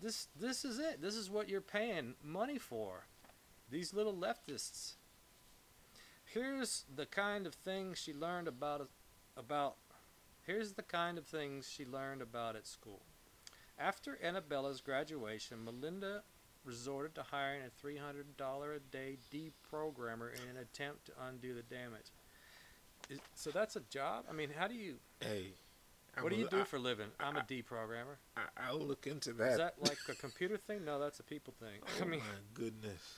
This 0.00 0.28
this 0.38 0.64
is 0.64 0.78
it. 0.78 1.02
This 1.02 1.14
is 1.14 1.28
what 1.28 1.48
you're 1.48 1.60
paying 1.60 2.14
money 2.22 2.58
for. 2.58 3.06
These 3.70 3.92
little 3.92 4.14
leftists. 4.14 4.94
Here's 6.32 6.84
the 6.94 7.06
kind 7.06 7.46
of 7.46 7.54
things 7.54 7.98
she 7.98 8.14
learned 8.14 8.46
about 8.46 8.88
about 9.36 9.76
here's 10.46 10.74
the 10.74 10.82
kind 10.82 11.18
of 11.18 11.26
things 11.26 11.68
she 11.68 11.84
learned 11.84 12.22
about 12.22 12.54
at 12.54 12.66
school. 12.66 13.00
After 13.78 14.18
Annabella's 14.24 14.80
graduation, 14.80 15.64
Melinda 15.64 16.22
resorted 16.64 17.14
to 17.16 17.22
hiring 17.22 17.62
a 17.62 17.86
$300 17.86 18.76
a 18.76 18.78
day 18.92 19.16
deprogrammer 19.32 20.32
in 20.34 20.50
an 20.50 20.58
attempt 20.60 21.06
to 21.06 21.12
undo 21.26 21.54
the 21.54 21.62
damage. 21.62 22.12
Is, 23.08 23.18
so 23.34 23.50
that's 23.50 23.76
a 23.76 23.80
job? 23.80 24.24
I 24.28 24.32
mean, 24.32 24.50
how 24.56 24.68
do 24.68 24.74
you 24.74 24.96
Hey, 25.20 25.54
what 26.20 26.30
do 26.30 26.36
you 26.36 26.42
will- 26.42 26.50
do 26.50 26.60
I, 26.60 26.64
for 26.64 26.76
a 26.76 26.80
living? 26.80 27.08
I'm 27.18 27.38
a 27.38 27.40
deprogrammer. 27.40 28.18
I, 28.36 28.42
I'll 28.68 28.78
look 28.78 29.06
into 29.06 29.32
that. 29.32 29.52
Is 29.52 29.56
that 29.56 29.74
like 29.80 29.98
a 30.08 30.14
computer 30.14 30.58
thing? 30.58 30.84
No, 30.84 31.00
that's 31.00 31.18
a 31.18 31.24
people 31.24 31.54
thing. 31.58 31.80
oh 31.82 32.02
I 32.02 32.06
mean, 32.06 32.20
my 32.20 32.26
goodness. 32.54 33.14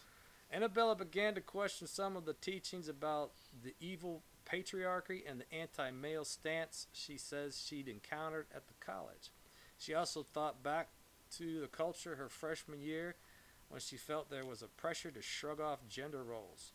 Annabella 0.53 0.95
began 0.95 1.35
to 1.35 1.41
question 1.41 1.87
some 1.87 2.15
of 2.15 2.27
the 2.27 2.35
teachings 2.35 2.87
about 2.87 3.33
the 3.65 3.75
evil 3.81 4.23
patriarchy 4.45 5.23
and 5.27 5.41
the 5.41 5.55
anti 5.55 5.91
male 5.91 6.27
stance 6.27 6.89
she 6.93 7.17
says 7.17 7.65
she'd 7.67 7.89
encountered 7.89 8.47
at 8.55 8.69
the 8.69 8.75
college. 8.79 9.31
She 9.79 9.95
also 9.95 10.27
thought 10.35 10.63
back 10.63 10.89
to 11.39 11.61
the 11.61 11.69
culture 11.69 12.17
her 12.17 12.29
freshman 12.29 12.83
year 12.83 13.15
when 13.71 13.81
she 13.81 13.97
felt 13.97 14.31
there 14.31 14.45
was 14.45 14.61
a 14.61 14.67
pressure 14.67 15.11
to 15.11 15.23
shrug 15.23 15.59
off 15.59 15.89
gender 15.89 16.23
roles. 16.23 16.73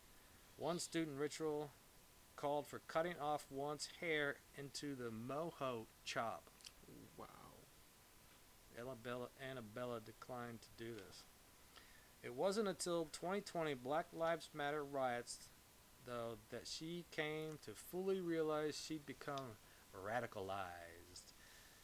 One 0.56 0.80
student 0.80 1.16
ritual 1.16 1.70
called 2.34 2.66
for 2.66 2.80
cutting 2.88 3.14
off 3.20 3.46
one's 3.48 3.88
hair 4.00 4.36
into 4.56 4.96
the 4.96 5.10
moho 5.10 5.86
chop. 6.04 6.50
Wow. 7.16 7.26
Annabella, 8.76 9.28
Annabella 9.48 10.00
declined 10.04 10.58
to 10.62 10.84
do 10.84 10.94
this. 10.94 11.22
It 12.22 12.34
wasn't 12.34 12.68
until 12.68 13.04
2020 13.06 13.74
Black 13.74 14.06
Lives 14.12 14.50
Matter 14.52 14.84
riots, 14.84 15.48
though, 16.04 16.38
that 16.50 16.66
she 16.66 17.06
came 17.10 17.58
to 17.64 17.72
fully 17.72 18.20
realize 18.20 18.76
she'd 18.76 19.06
become 19.06 19.56
radicalized. 19.94 21.32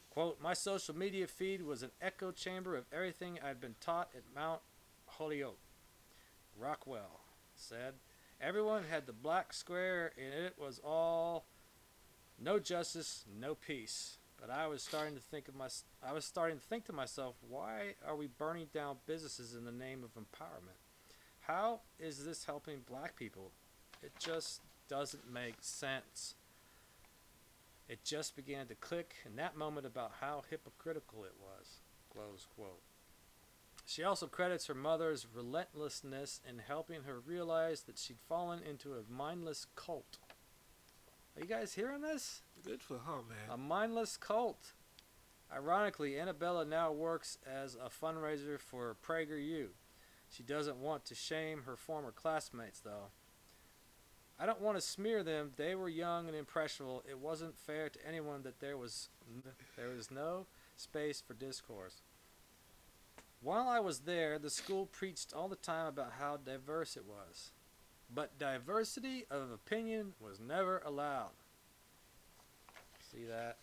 Quote, 0.09 0.41
My 0.41 0.53
social 0.53 0.95
media 0.95 1.27
feed 1.27 1.61
was 1.61 1.83
an 1.83 1.91
echo 2.01 2.31
chamber 2.31 2.75
of 2.75 2.85
everything 2.91 3.39
I'd 3.43 3.61
been 3.61 3.75
taught 3.79 4.09
at 4.15 4.23
Mount 4.33 4.61
Holyoke. 5.05 5.59
Rockwell 6.57 7.21
said, 7.55 7.95
Everyone 8.41 8.83
had 8.89 9.05
the 9.07 9.13
black 9.13 9.53
square, 9.53 10.11
and 10.17 10.45
it 10.45 10.55
was 10.57 10.79
all 10.83 11.45
no 12.37 12.59
justice, 12.59 13.23
no 13.39 13.55
peace. 13.55 14.17
But 14.39 14.49
I 14.49 14.67
was 14.67 14.83
starting 14.83 15.15
to 15.15 15.21
think 15.21 15.47
of 15.47 15.55
my, 15.55 15.67
I 16.07 16.13
was 16.13 16.25
starting 16.25 16.57
to 16.57 16.63
think 16.63 16.85
to 16.85 16.93
myself, 16.93 17.35
why 17.47 17.95
are 18.05 18.15
we 18.15 18.27
burning 18.27 18.67
down 18.73 18.97
businesses 19.07 19.55
in 19.55 19.65
the 19.65 19.71
name 19.71 20.03
of 20.03 20.13
empowerment? 20.21 20.79
How 21.41 21.81
is 21.99 22.25
this 22.25 22.45
helping 22.45 22.81
black 22.89 23.15
people? 23.15 23.51
It 24.03 24.11
just 24.19 24.61
doesn't 24.89 25.31
make 25.31 25.55
sense. 25.61 26.35
It 27.87 28.03
just 28.03 28.35
began 28.35 28.67
to 28.67 28.75
click 28.75 29.15
in 29.25 29.35
that 29.35 29.55
moment 29.55 29.85
about 29.85 30.13
how 30.19 30.43
hypocritical 30.49 31.23
it 31.23 31.35
was. 31.39 31.79
Close 32.11 32.47
quote. 32.55 32.81
She 33.85 34.03
also 34.03 34.25
credits 34.25 34.65
her 34.65 34.73
mother's 34.73 35.27
relentlessness 35.31 36.41
in 36.47 36.57
helping 36.57 37.03
her 37.03 37.19
realize 37.19 37.81
that 37.83 37.99
she'd 37.99 38.17
fallen 38.27 38.61
into 38.67 38.93
a 38.93 39.03
mindless 39.07 39.67
cult. 39.75 40.17
Are 41.35 41.41
you 41.41 41.47
guys 41.47 41.73
hearing 41.73 42.01
this? 42.01 42.41
Good 42.65 42.81
for 42.81 42.99
her, 42.99 43.17
man. 43.27 43.49
A 43.51 43.57
mindless 43.57 44.15
cult. 44.15 44.73
Ironically, 45.53 46.17
Annabella 46.17 46.65
now 46.65 46.91
works 46.91 47.37
as 47.45 47.75
a 47.75 47.89
fundraiser 47.89 48.57
for 48.57 48.95
PragerU. 49.05 49.67
She 50.29 50.43
doesn't 50.43 50.77
want 50.77 51.05
to 51.05 51.15
shame 51.15 51.63
her 51.65 51.75
former 51.75 52.11
classmates, 52.11 52.79
though. 52.79 53.09
I 54.39 54.45
don't 54.45 54.61
want 54.61 54.77
to 54.77 54.81
smear 54.81 55.23
them. 55.23 55.51
They 55.55 55.75
were 55.75 55.89
young 55.89 56.27
and 56.27 56.35
impressionable. 56.35 57.03
It 57.09 57.19
wasn't 57.19 57.57
fair 57.57 57.89
to 57.89 58.07
anyone 58.07 58.43
that 58.43 58.59
there 58.59 58.77
was 58.77 59.09
there 59.77 59.89
was 59.89 60.11
no 60.11 60.45
space 60.75 61.21
for 61.25 61.33
discourse. 61.33 62.01
While 63.41 63.67
I 63.67 63.79
was 63.79 63.99
there, 63.99 64.39
the 64.39 64.49
school 64.49 64.87
preached 64.87 65.33
all 65.33 65.47
the 65.47 65.55
time 65.55 65.87
about 65.87 66.13
how 66.19 66.37
diverse 66.37 66.97
it 66.97 67.05
was. 67.05 67.51
But 68.13 68.37
diversity 68.39 69.25
of 69.29 69.51
opinion 69.51 70.13
was 70.19 70.39
never 70.39 70.81
allowed. 70.85 71.31
See 73.11 73.25
that? 73.25 73.57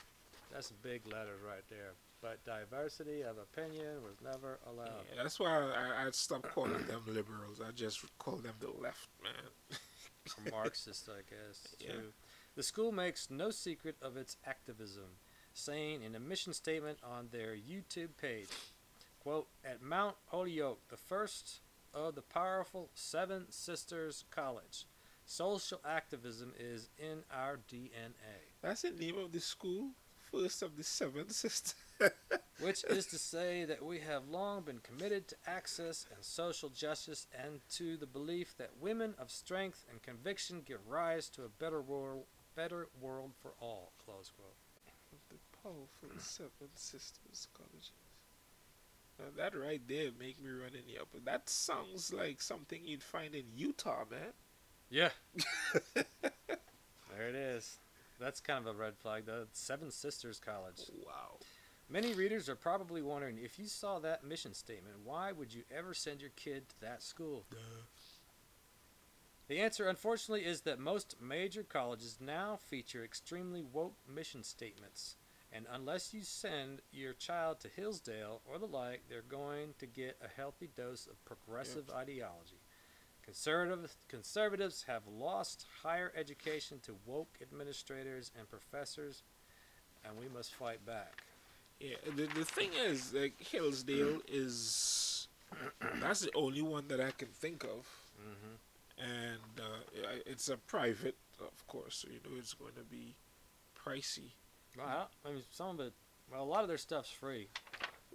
That's 0.53 0.71
big 0.83 1.07
letters 1.07 1.41
right 1.47 1.65
there. 1.71 1.93
But 2.21 2.45
diversity 2.45 3.23
of 3.23 3.39
opinion 3.39 4.03
was 4.05 4.15
never 4.23 4.61
allowed. 4.71 5.05
Yeah, 5.11 5.23
that's 5.23 5.41
why 5.41 5.59
I, 5.59 6.07
I 6.07 6.11
stopped 6.13 6.53
calling 6.53 6.87
them 6.87 7.03
liberals. 7.07 7.61
I 7.67 7.73
just 7.73 8.05
call 8.19 8.37
them 8.37 8.55
the 8.61 8.71
left, 8.81 9.09
man. 9.23 10.51
Marxist, 10.53 11.09
I 11.09 11.23
guess. 11.29 11.75
Yeah. 11.81 12.01
The 12.55 12.63
school 12.63 12.93
makes 12.93 13.31
no 13.31 13.51
secret 13.51 13.97
of 14.03 14.17
its 14.19 14.37
activism, 14.47 15.17
saying 15.55 16.03
in 16.03 16.15
a 16.15 16.21
mission 16.21 16.53
statement 16.53 16.99
on 17.03 17.29
their 17.33 17.57
YouTube 17.57 18.11
page, 18.21 18.49
quote, 19.23 19.49
At 19.65 19.81
Mount 19.83 20.17
Holyoke, 20.27 20.87
the 20.91 20.99
first 20.99 21.61
of 21.95 22.15
the 22.15 22.23
powerful 22.23 22.91
Seven 22.95 23.47
Sisters 23.51 24.25
College, 24.31 24.87
social 25.25 25.81
activism 25.85 26.53
is 26.59 26.89
in 26.99 27.23
our 27.33 27.59
DNA. 27.71 28.53
That's 28.61 28.83
the 28.83 28.91
name 28.91 29.19
of 29.19 29.33
the 29.33 29.41
school. 29.41 29.91
First 30.31 30.63
of 30.63 30.77
the 30.77 30.85
seven 30.85 31.29
sisters. 31.29 31.75
which 32.61 32.85
is 32.85 33.07
to 33.07 33.19
say 33.19 33.65
that 33.65 33.85
we 33.85 33.99
have 33.99 34.29
long 34.29 34.63
been 34.63 34.79
committed 34.79 35.29
to 35.29 35.37
access 35.47 36.07
and 36.15 36.25
social 36.25 36.69
justice 36.69 37.27
and 37.45 37.61
to 37.71 37.97
the 37.97 38.07
belief 38.07 38.55
that 38.57 38.71
women 38.81 39.15
of 39.19 39.31
strength 39.31 39.85
and 39.91 40.03
conviction 40.03 40.63
give 40.65 40.79
rise 40.89 41.29
to 41.29 41.45
a 41.45 41.49
better 41.49 41.81
world, 41.81 42.25
better 42.55 42.89
world 43.01 43.33
for 43.41 43.53
all. 43.61 43.93
Close 44.05 44.31
quote. 44.37 44.55
Of 45.13 45.19
the 45.29 45.37
powerful 45.63 46.19
seven 46.19 46.69
sisters 46.75 47.49
colleges. 47.55 47.93
Now 49.19 49.27
that 49.37 49.57
right 49.57 49.81
there 49.87 50.11
make 50.19 50.43
me 50.43 50.51
run 50.51 50.75
in 50.75 50.87
here. 50.87 51.03
But 51.13 51.25
that 51.25 51.49
sounds 51.49 52.13
like 52.13 52.43
something 52.43 52.81
you'd 52.85 53.03
find 53.03 53.35
in 53.35 53.45
Utah, 53.55 54.05
man. 54.11 54.33
Yeah. 54.91 55.11
there 55.95 57.29
it 57.29 57.35
is. 57.35 57.79
That's 58.21 58.41
kind 58.41 58.67
of 58.67 58.75
a 58.75 58.79
red 58.79 58.97
flag, 58.97 59.25
though. 59.27 59.47
Seven 59.53 59.91
Sisters 59.91 60.39
College. 60.39 60.91
Wow. 61.05 61.39
Many 61.89 62.15
readers 62.15 62.49
are 62.49 62.57
probably 62.57 63.03
wondering 63.03 63.39
if 63.39 63.59
you 63.59 63.67
saw 63.67 63.99
that 63.99 64.25
mission 64.25 64.55
statement, 64.55 64.97
why 65.05 65.33
would 65.33 65.53
you 65.53 65.63
ever 65.71 65.93
send 65.93 66.21
your 66.21 66.31
kid 66.37 66.69
to 66.71 66.81
that 66.81 67.03
school? 67.03 67.45
The 69.49 69.61
answer, 69.61 69.89
unfortunately, 69.89 70.47
is 70.47 70.63
that 70.63 70.79
most 70.79 71.17
major 71.21 71.63
colleges 71.63 72.19
now 72.21 72.57
feature 72.57 73.05
extremely 73.05 73.63
woke 73.63 73.97
mission 74.09 74.43
statements. 74.43 75.17
And 75.55 75.67
unless 75.71 76.15
you 76.15 76.23
send 76.23 76.81
your 76.93 77.13
child 77.13 77.61
to 77.61 77.69
Hillsdale 77.69 78.41
or 78.51 78.59
the 78.59 78.67
like, 78.67 79.03
they're 79.09 79.23
going 79.23 79.75
to 79.79 79.87
get 79.87 80.17
a 80.25 80.29
healthy 80.29 80.71
dose 80.75 81.07
of 81.07 81.23
progressive 81.27 81.91
ideology. 81.91 82.61
Conservative, 83.23 83.97
conservatives 84.09 84.85
have 84.89 85.03
lost 85.07 85.67
higher 85.83 86.13
education 86.17 86.81
to 86.83 86.95
woke 87.07 87.39
administrators 87.41 88.33
and 88.39 88.49
professors, 88.49 89.23
and 90.05 90.19
we 90.19 90.27
must 90.29 90.55
fight 90.55 90.85
back. 90.87 91.23
Yeah, 91.79 91.97
the, 92.17 92.27
the 92.35 92.45
thing 92.45 92.71
is, 92.75 93.13
like 93.13 93.35
Hillsdale 93.39 94.21
is 94.29 95.29
that's 96.01 96.21
the 96.21 96.31
only 96.35 96.63
one 96.63 96.89
that 96.89 97.01
I 97.01 97.11
can 97.13 97.29
think 97.29 97.65
of, 97.65 97.87
hmm 98.17 98.55
and 98.99 99.61
uh, 99.61 100.11
it's 100.27 100.49
a 100.49 100.57
private, 100.57 101.17
of 101.41 101.67
course, 101.67 101.97
so 101.97 102.09
you 102.09 102.21
know 102.25 102.37
it's 102.39 102.55
going 102.55 102.75
to 102.75 102.85
be 102.85 103.17
pricey. 103.77 104.33
Well, 104.77 104.87
I, 105.25 105.29
I 105.29 105.33
mean, 105.33 105.43
some 105.51 105.71
of 105.71 105.81
it, 105.81 105.93
well, 106.31 106.43
a 106.43 106.45
lot 106.45 106.63
of 106.63 106.69
their 106.69 106.79
stuff's 106.79 107.11
free. 107.11 107.49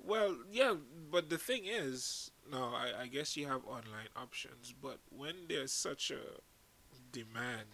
Well, 0.04 0.38
yeah, 0.52 0.76
but 1.12 1.30
the 1.30 1.38
thing 1.38 1.64
is, 1.66 2.32
no, 2.50 2.66
I, 2.66 3.04
I 3.04 3.08
guess 3.08 3.36
you 3.36 3.48
have 3.48 3.66
online 3.66 4.10
options, 4.16 4.74
but 4.82 5.00
when 5.10 5.36
there's 5.50 5.72
such 5.74 6.12
a 6.12 6.40
demand 7.12 7.68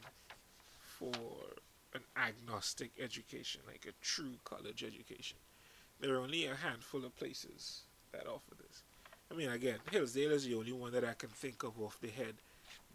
for 0.80 1.15
an 1.93 2.02
agnostic 2.17 2.91
education, 3.00 3.62
like 3.67 3.86
a 3.88 3.93
true 4.02 4.36
college 4.43 4.84
education, 4.84 5.38
there 6.00 6.15
are 6.15 6.19
only 6.22 6.46
a 6.46 6.56
handful 6.56 7.06
of 7.06 7.15
places 7.15 7.84
that 8.12 8.28
offer 8.28 8.56
this. 8.58 8.84
I 9.32 9.36
mean, 9.36 9.50
again, 9.50 9.80
Hillsdale 9.91 10.32
is 10.32 10.46
the 10.46 10.56
only 10.56 10.72
one 10.74 10.91
that 10.93 11.06
I 11.06 11.13
can 11.13 11.30
think 11.30 11.63
of 11.63 11.80
off 11.80 12.00
the 12.02 12.10
head, 12.10 12.36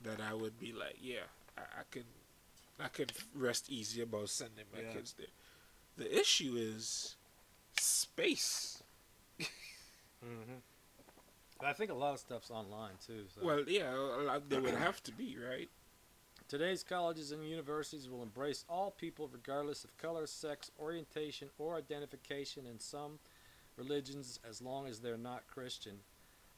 that 0.03 0.21
I 0.21 0.35
would 0.35 0.59
be 0.59 0.73
like, 0.73 0.97
yeah, 1.01 1.27
I, 1.57 1.63
I 1.63 1.83
can, 1.91 2.05
I 2.81 2.89
can 2.89 3.07
rest 3.35 3.71
easy 3.71 4.03
about 4.03 4.31
sending 4.31 4.65
my 4.73 4.81
Yeah. 4.81 4.93
kids 4.93 5.15
there. 5.19 5.27
The 5.99 6.19
issue 6.19 6.55
is 6.57 7.17
space. 7.79 8.83
Mm-hmm. 9.41 11.65
I 11.65 11.73
think 11.73 11.91
a 11.91 11.95
lot 11.95 12.15
of 12.15 12.21
stuff's 12.21 12.51
online 12.51 12.93
too. 13.05 13.25
So. 13.35 13.45
Well, 13.45 13.65
yeah, 13.67 13.95
a 13.95 14.23
lot- 14.23 14.49
there 14.49 14.61
would 14.61 14.75
have 14.75 15.03
to 15.05 15.13
be, 15.13 15.37
right? 15.37 15.69
Today's 16.49 16.83
colleges 16.83 17.31
and 17.31 17.47
universities 17.47 18.09
will 18.09 18.23
embrace 18.23 18.65
all 18.71 18.93
people 18.93 19.29
regardless 19.31 19.85
of 19.85 19.97
color, 19.99 20.27
sex, 20.27 20.71
orientation, 20.81 21.51
or 21.59 21.77
identification 21.77 22.65
in 22.65 22.79
some 22.79 23.19
religions 23.77 24.41
as 24.49 24.63
long 24.63 24.87
as 24.87 25.01
they're 25.01 25.19
not 25.19 25.47
Christian. 25.47 25.99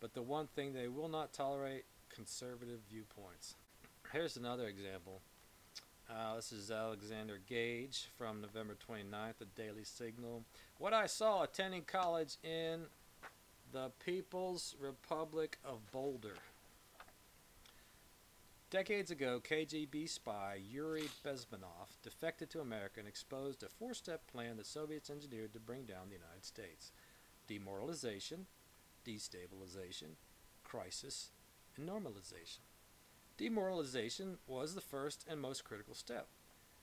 But 0.01 0.15
the 0.15 0.23
one 0.23 0.47
thing 0.47 0.73
they 0.73 0.89
will 0.89 1.09
not 1.09 1.33
tolerate 1.33 1.85
conservative 2.09 2.81
viewpoints. 2.89 3.57
Here's 4.13 4.37
another 4.37 4.67
example. 4.67 5.21
Uh, 6.11 6.35
this 6.35 6.51
is 6.51 6.73
Alexander 6.73 7.39
Gage 7.47 8.09
from 8.19 8.41
November 8.41 8.77
29th, 8.89 9.35
the 9.39 9.45
Daily 9.55 9.85
Signal. 9.85 10.43
What 10.79 10.93
I 10.93 11.07
saw 11.07 11.45
attending 11.45 11.83
college 11.83 12.37
in 12.43 12.81
the 13.71 13.93
People's 14.05 14.75
Republic 14.81 15.59
of 15.65 15.79
Boulder. 15.93 16.35
Decades 18.71 19.13
ago, 19.13 19.41
KGB 19.41 20.09
spy 20.09 20.59
Yuri 20.69 21.09
Bezmenov 21.25 22.01
defected 22.03 22.51
to 22.51 22.61
America 22.61 22.99
and 22.99 23.09
exposed 23.09 23.63
a 23.63 23.69
four 23.69 23.95
step 23.95 24.27
plan 24.27 24.57
the 24.57 24.65
Soviets 24.65 25.11
engineered 25.11 25.53
to 25.53 25.61
bring 25.61 25.85
down 25.85 26.09
the 26.09 26.17
United 26.17 26.45
States 26.45 26.91
demoralization, 27.47 28.47
destabilization, 29.07 30.17
crisis, 30.65 31.31
and 31.77 31.89
normalization. 31.89 32.59
Demoralization 33.41 34.37
was 34.47 34.75
the 34.75 34.81
first 34.83 35.25
and 35.29 35.41
most 35.41 35.65
critical 35.65 35.95
step, 35.95 36.29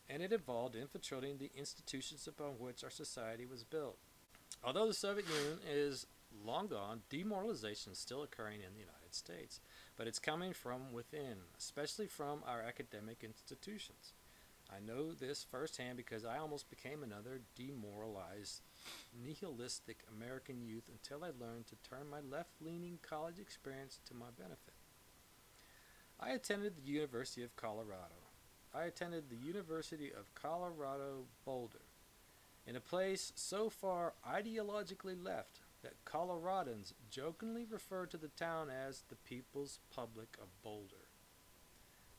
and 0.09 0.23
it 0.23 0.33
involved 0.33 0.75
infiltrating 0.75 1.37
the 1.37 1.51
institutions 1.55 2.27
upon 2.27 2.53
which 2.57 2.83
our 2.83 2.89
society 2.89 3.45
was 3.45 3.63
built. 3.63 3.97
Although 4.63 4.87
the 4.87 4.93
Soviet 4.93 5.27
Union 5.29 5.59
is 5.69 6.07
long 6.43 6.67
gone, 6.67 7.01
demoralization 7.09 7.91
is 7.91 7.99
still 7.99 8.23
occurring 8.23 8.61
in 8.61 8.73
the 8.73 8.79
United 8.79 9.13
States 9.13 9.59
but 9.97 10.07
it's 10.07 10.19
coming 10.19 10.53
from 10.53 10.93
within, 10.93 11.37
especially 11.57 12.07
from 12.07 12.43
our 12.47 12.61
academic 12.61 13.23
institutions. 13.23 14.13
I 14.69 14.79
know 14.79 15.11
this 15.11 15.45
firsthand 15.49 15.97
because 15.97 16.23
I 16.23 16.37
almost 16.37 16.69
became 16.69 17.01
another 17.01 17.41
demoralized, 17.55 18.61
nihilistic 19.23 20.03
American 20.15 20.61
youth 20.61 20.89
until 20.91 21.23
I 21.23 21.31
learned 21.39 21.67
to 21.67 21.89
turn 21.89 22.09
my 22.09 22.19
left 22.19 22.51
leaning 22.61 22.99
college 23.01 23.39
experience 23.39 23.99
to 24.05 24.13
my 24.13 24.27
benefit. 24.37 24.76
I 26.19 26.32
attended 26.32 26.75
the 26.75 26.91
University 26.91 27.43
of 27.43 27.56
Colorado. 27.56 28.15
I 28.73 28.84
attended 28.84 29.30
the 29.30 29.36
University 29.36 30.12
of 30.12 30.34
Colorado 30.36 31.25
Boulder, 31.45 31.86
in 32.65 32.75
a 32.75 32.82
place 32.82 33.32
so 33.36 33.69
far 33.69 34.13
ideologically 34.27 35.15
left 35.21 35.62
that 35.84 36.03
Coloradans 36.06 36.93
jokingly 37.10 37.65
refer 37.69 38.06
to 38.08 38.17
the 38.17 38.27
town 38.30 38.69
as 38.69 39.03
the 39.10 39.15
People's 39.15 39.80
Public 39.95 40.38
of 40.41 40.47
Boulder. 40.63 41.08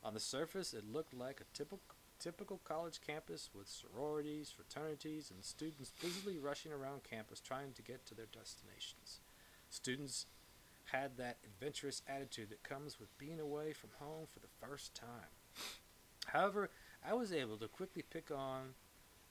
On 0.03 0.15
the 0.15 0.21
surface, 0.21 0.73
it 0.73 0.91
looked 0.91 1.13
like 1.13 1.41
a 1.41 1.57
typical, 1.57 1.81
typical 2.19 2.61
college 2.65 3.01
campus 3.05 3.51
with 3.55 3.69
sororities, 3.69 4.51
fraternities, 4.51 5.31
and 5.35 5.45
students 5.45 5.93
busily 6.01 6.39
rushing 6.39 6.73
around 6.73 7.03
campus 7.03 7.41
trying 7.41 7.73
to 7.73 7.83
get 7.83 8.07
to 8.07 8.15
their 8.15 8.27
destinations. 8.27 9.21
Students 9.71 10.27
had 10.93 11.17
that 11.17 11.39
adventurous 11.45 12.03
attitude 12.09 12.51
that 12.51 12.63
comes 12.63 12.99
with 12.99 13.17
being 13.19 13.41
away 13.41 13.73
from 13.73 13.91
home 13.99 14.27
for 14.33 14.41
the 14.41 14.67
first 14.67 14.95
time. 14.95 15.31
However, 16.27 16.71
I 17.07 17.15
was 17.15 17.33
able 17.33 17.57
to 17.59 17.69
quickly 17.69 18.03
pick 18.03 18.31
on 18.31 18.75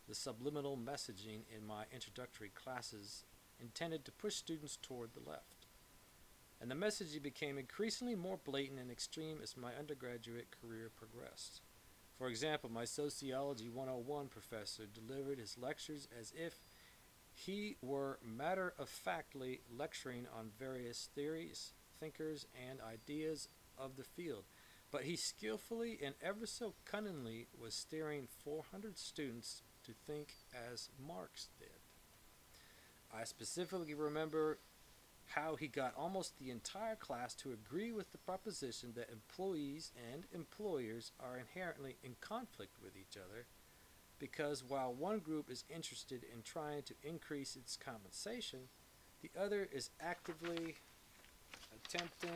the 0.08 0.16
subliminal 0.16 0.78
messaging 0.78 1.42
in 1.56 1.66
my 1.66 1.84
introductory 1.92 2.50
classes 2.50 3.26
intended 3.60 4.06
to 4.06 4.12
push 4.12 4.36
students 4.36 4.78
toward 4.82 5.12
the 5.14 5.30
left. 5.30 5.66
And 6.62 6.72
the 6.72 6.76
messaging 6.76 7.22
became 7.22 7.58
increasingly 7.58 8.16
more 8.16 8.40
blatant 8.44 8.80
and 8.80 8.90
extreme 8.90 9.40
as 9.44 9.58
my 9.58 9.76
undergraduate 9.78 10.48
career 10.62 10.90
progressed. 10.96 11.62
For 12.18 12.30
example, 12.30 12.72
my 12.72 12.86
Sociology 12.86 13.70
101 13.70 14.28
professor 14.28 14.84
delivered 14.88 15.38
his 15.38 15.58
lectures 15.58 16.08
as 16.20 16.34
if 16.36 16.62
he 17.38 17.78
were 17.84 18.18
matter 18.26 18.74
of 18.80 18.90
factly 18.90 19.62
lecturing 19.72 20.26
on 20.36 20.50
various 20.58 21.10
theories, 21.14 21.74
thinkers, 22.00 22.48
and 22.68 22.80
ideas 22.82 23.48
of 23.78 23.96
the 23.96 24.04
field, 24.04 24.46
but 24.92 25.04
he 25.04 25.16
skillfully 25.16 26.00
and 26.04 26.16
ever 26.20 26.48
so 26.48 26.74
cunningly 26.84 27.46
was 27.56 27.76
steering 27.76 28.28
400 28.44 28.98
students 28.98 29.62
to 29.86 29.92
think 30.08 30.34
as 30.52 30.90
Marx 31.00 31.50
did. 31.60 31.70
I 33.16 33.24
specifically 33.24 33.94
remember 33.94 34.58
how 35.28 35.58
he 35.58 35.68
got 35.68 35.94
almost 35.96 36.40
the 36.40 36.50
entire 36.50 36.96
class 36.96 37.36
to 37.36 37.52
agree 37.52 37.92
with 37.92 38.12
the 38.12 38.18
proposition 38.18 38.94
that 38.96 39.12
employees 39.12 39.92
and 40.12 40.26
employers 40.34 41.12
are 41.20 41.38
inherently 41.38 41.98
in 42.04 42.16
conflict 42.20 42.78
with 42.82 42.98
each 42.98 43.16
other 43.16 43.46
because 44.20 44.64
while 44.64 44.94
one 44.94 45.20
group 45.20 45.50
is 45.50 45.64
interested 45.70 46.24
in 46.34 46.42
trying 46.42 46.84
to 46.84 46.94
increase 47.04 47.56
its 47.56 47.76
compensation, 47.76 48.60
the 49.22 49.30
other 49.40 49.68
is 49.72 49.90
actively 50.02 50.76
attempting 51.76 52.30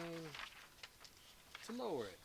to 1.65 1.71
lower 1.71 2.05
it. 2.05 2.19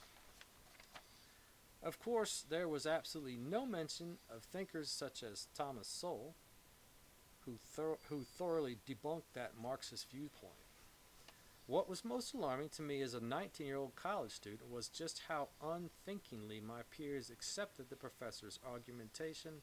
Of 1.83 1.99
course, 2.03 2.45
there 2.49 2.69
was 2.69 2.87
absolutely 2.87 3.37
no 3.37 3.65
mention 3.65 4.19
of 4.35 4.43
thinkers 4.43 4.91
such 4.91 5.23
as 5.23 5.47
Thomas 5.57 5.87
Sowell, 5.87 6.35
who, 7.45 7.59
thor- 7.65 7.99
who 8.09 8.25
thoroughly 8.25 8.77
debunked 8.89 9.33
that 9.35 9.53
Marxist 9.61 10.11
viewpoint. 10.11 10.66
What 11.67 11.89
was 11.89 12.05
most 12.05 12.33
alarming 12.33 12.69
to 12.71 12.83
me 12.83 13.03
as 13.03 13.15
a 13.15 13.21
19 13.21 13.67
year 13.67 13.77
old 13.77 13.97
college 13.97 14.31
student 14.31 14.71
was 14.71 14.89
just 14.89 15.23
how 15.29 15.49
unthinkingly 15.61 16.61
my 16.61 16.83
peers 16.97 17.29
accepted 17.29 17.91
the 17.91 17.97
professor's 17.97 18.61
argumentation 18.65 19.63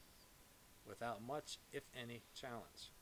without 0.86 1.22
much, 1.22 1.58
if 1.72 1.84
any, 1.98 2.20
challenge. 2.38 2.92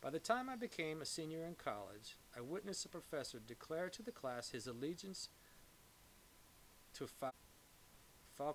By 0.00 0.10
the 0.10 0.20
time 0.20 0.48
I 0.48 0.54
became 0.54 1.02
a 1.02 1.06
senior 1.06 1.44
in 1.44 1.56
college, 1.56 2.16
I 2.36 2.42
witnessed 2.42 2.84
a 2.84 2.88
professor 2.88 3.40
declare 3.44 3.88
to 3.88 4.02
the 4.02 4.12
class 4.12 4.50
his 4.50 4.68
allegiance 4.68 5.30
to 6.94 7.08
Fa- 7.08 7.32
uh, 8.38 8.52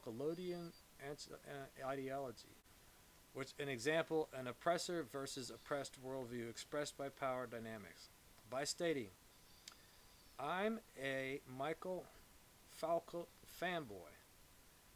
ideology, 1.86 2.56
which 3.34 3.54
an 3.60 3.68
example 3.68 4.30
an 4.34 4.48
oppressor 4.48 5.06
versus 5.12 5.50
oppressed 5.50 6.02
worldview 6.02 6.50
expressed 6.50 6.98
by 6.98 7.10
power 7.10 7.48
dynamics, 7.48 8.08
by 8.50 8.64
stating, 8.64 9.10
"I'm 10.40 10.80
a 10.98 11.42
Michael 11.46 12.08
Foucault 12.70 13.28
fanboy." 13.46 14.10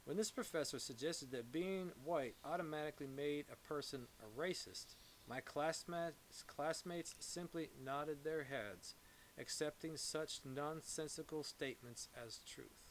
When 0.05 0.17
this 0.17 0.31
professor 0.31 0.79
suggested 0.79 1.31
that 1.31 1.51
being 1.51 1.89
white 2.03 2.35
automatically 2.43 3.07
made 3.07 3.45
a 3.51 3.55
person 3.55 4.07
a 4.21 4.39
racist, 4.39 4.95
my 5.27 5.41
classmates, 5.41 6.43
classmates 6.47 7.15
simply 7.19 7.69
nodded 7.77 8.23
their 8.23 8.43
heads, 8.43 8.95
accepting 9.37 9.97
such 9.97 10.45
nonsensical 10.45 11.43
statements 11.43 12.07
as 12.15 12.39
truth. 12.39 12.89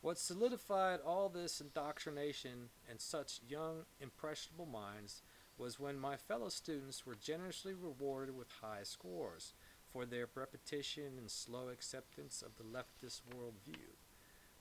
What 0.00 0.18
solidified 0.18 1.00
all 1.00 1.28
this 1.28 1.60
indoctrination 1.60 2.70
in 2.88 2.98
such 2.98 3.40
young, 3.42 3.86
impressionable 4.00 4.66
minds 4.66 5.22
was 5.58 5.80
when 5.80 5.98
my 5.98 6.16
fellow 6.16 6.48
students 6.48 7.06
were 7.06 7.14
generously 7.14 7.74
rewarded 7.74 8.36
with 8.36 8.50
high 8.60 8.84
scores 8.84 9.54
for 9.96 10.04
their 10.04 10.28
repetition 10.34 11.12
and 11.16 11.30
slow 11.30 11.68
acceptance 11.68 12.42
of 12.42 12.56
the 12.56 12.62
leftist 12.62 13.22
worldview. 13.34 13.96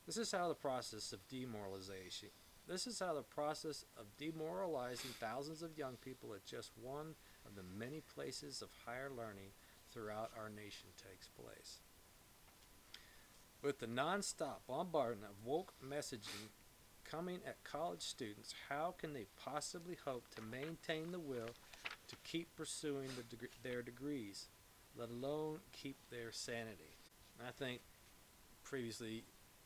This 0.05 0.15
is 0.15 0.31
how 0.31 0.47
the 0.47 0.55
process 0.55 1.11
of 1.11 1.27
demoralization 1.27 2.29
this 2.67 2.87
is 2.87 2.99
how 2.99 3.13
the 3.13 3.21
process 3.21 3.85
of 3.95 4.05
demoralizing 4.17 5.11
thousands 5.19 5.61
of 5.61 5.77
young 5.77 5.97
people 5.97 6.33
at 6.33 6.45
just 6.45 6.71
one 6.81 7.13
of 7.45 7.55
the 7.55 7.61
many 7.77 8.01
places 8.15 8.63
of 8.63 8.69
higher 8.85 9.11
learning 9.15 9.49
throughout 9.91 10.31
our 10.35 10.49
nation 10.49 10.89
takes 10.97 11.27
place. 11.27 11.77
With 13.61 13.79
the 13.79 13.85
nonstop 13.85 14.65
bombardment 14.67 15.31
of 15.31 15.45
woke 15.45 15.73
messaging 15.83 16.49
coming 17.03 17.39
at 17.45 17.63
college 17.63 18.01
students, 18.01 18.55
how 18.67 18.95
can 18.97 19.13
they 19.13 19.27
possibly 19.37 19.97
hope 20.03 20.25
to 20.35 20.41
maintain 20.41 21.11
the 21.11 21.19
will 21.19 21.51
to 22.07 22.15
keep 22.23 22.55
pursuing 22.55 23.09
the 23.15 23.35
deg- 23.35 23.51
their 23.61 23.83
degrees, 23.83 24.47
let 24.97 25.09
alone 25.09 25.59
keep 25.71 25.95
their 26.09 26.31
sanity? 26.31 26.95
And 27.39 27.47
I 27.47 27.51
think 27.51 27.81
previously 28.63 29.23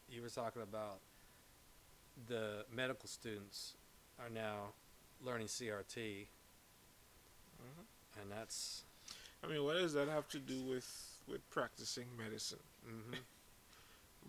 you 0.09 0.21
were 0.21 0.29
talking 0.29 0.61
about 0.61 0.99
the 2.27 2.65
medical 2.73 3.07
students 3.07 3.73
are 4.19 4.29
now 4.29 4.73
learning 5.23 5.47
CRT, 5.47 6.27
Mhm. 7.61 7.85
and 8.21 8.31
that's 8.31 8.83
I 9.43 9.47
mean, 9.47 9.63
what 9.63 9.73
does 9.75 9.93
that 9.93 10.07
have 10.09 10.27
to 10.29 10.39
do 10.39 10.61
with 10.63 11.19
with 11.27 11.47
practicing 11.49 12.15
medicine? 12.17 12.59
hmm 12.83 13.13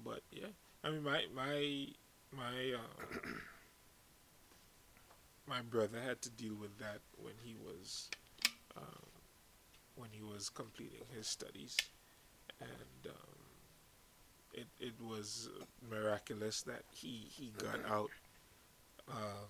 But 0.05 0.23
yeah, 0.31 0.47
I 0.85 0.91
mean, 0.91 1.03
my 1.03 1.27
my 1.35 1.89
my 2.33 2.73
uh, 2.75 3.19
my 5.47 5.63
brother 5.63 6.01
had 6.01 6.23
to 6.23 6.31
deal 6.31 6.55
with 6.55 6.79
that 6.79 7.01
when 7.19 7.35
he 7.43 7.55
was 7.57 8.09
um, 8.77 9.10
when 10.01 10.11
he 10.13 10.23
was 10.23 10.49
completing 10.49 11.05
his 11.15 11.27
studies, 11.27 11.77
and 12.61 13.07
um, 13.09 13.39
it 14.53 14.67
it 14.81 14.95
was 15.01 15.49
miraculous 15.89 16.63
that 16.63 16.83
he 16.93 17.27
he 17.37 17.53
got 17.59 17.81
out 17.89 18.11
um, 19.09 19.49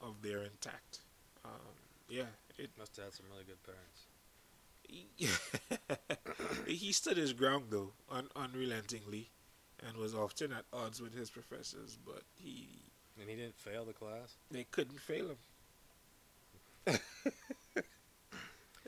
of 0.00 0.14
there 0.22 0.42
intact. 0.42 1.00
Um, 1.44 1.74
yeah, 2.08 2.30
it 2.58 2.70
Must 2.78 2.96
have 2.96 3.04
had 3.06 3.14
some 3.14 3.26
really 3.30 3.44
good 3.44 3.62
parents. 3.62 4.06
he, 6.66 6.74
he 6.86 6.92
stood 6.92 7.16
his 7.16 7.32
ground 7.32 7.64
though, 7.70 7.92
un- 8.10 8.28
unrelentingly, 8.36 9.30
and 9.86 9.96
was 9.96 10.14
often 10.14 10.52
at 10.52 10.64
odds 10.72 11.00
with 11.00 11.14
his 11.14 11.30
professors, 11.30 11.96
but 12.04 12.22
he 12.36 12.68
And 13.20 13.28
he 13.30 13.36
didn't 13.36 13.58
fail 13.58 13.84
the 13.84 13.92
class. 13.92 14.36
they 14.50 14.64
couldn't 14.64 15.00
fail 15.00 15.28
him. 15.28 15.38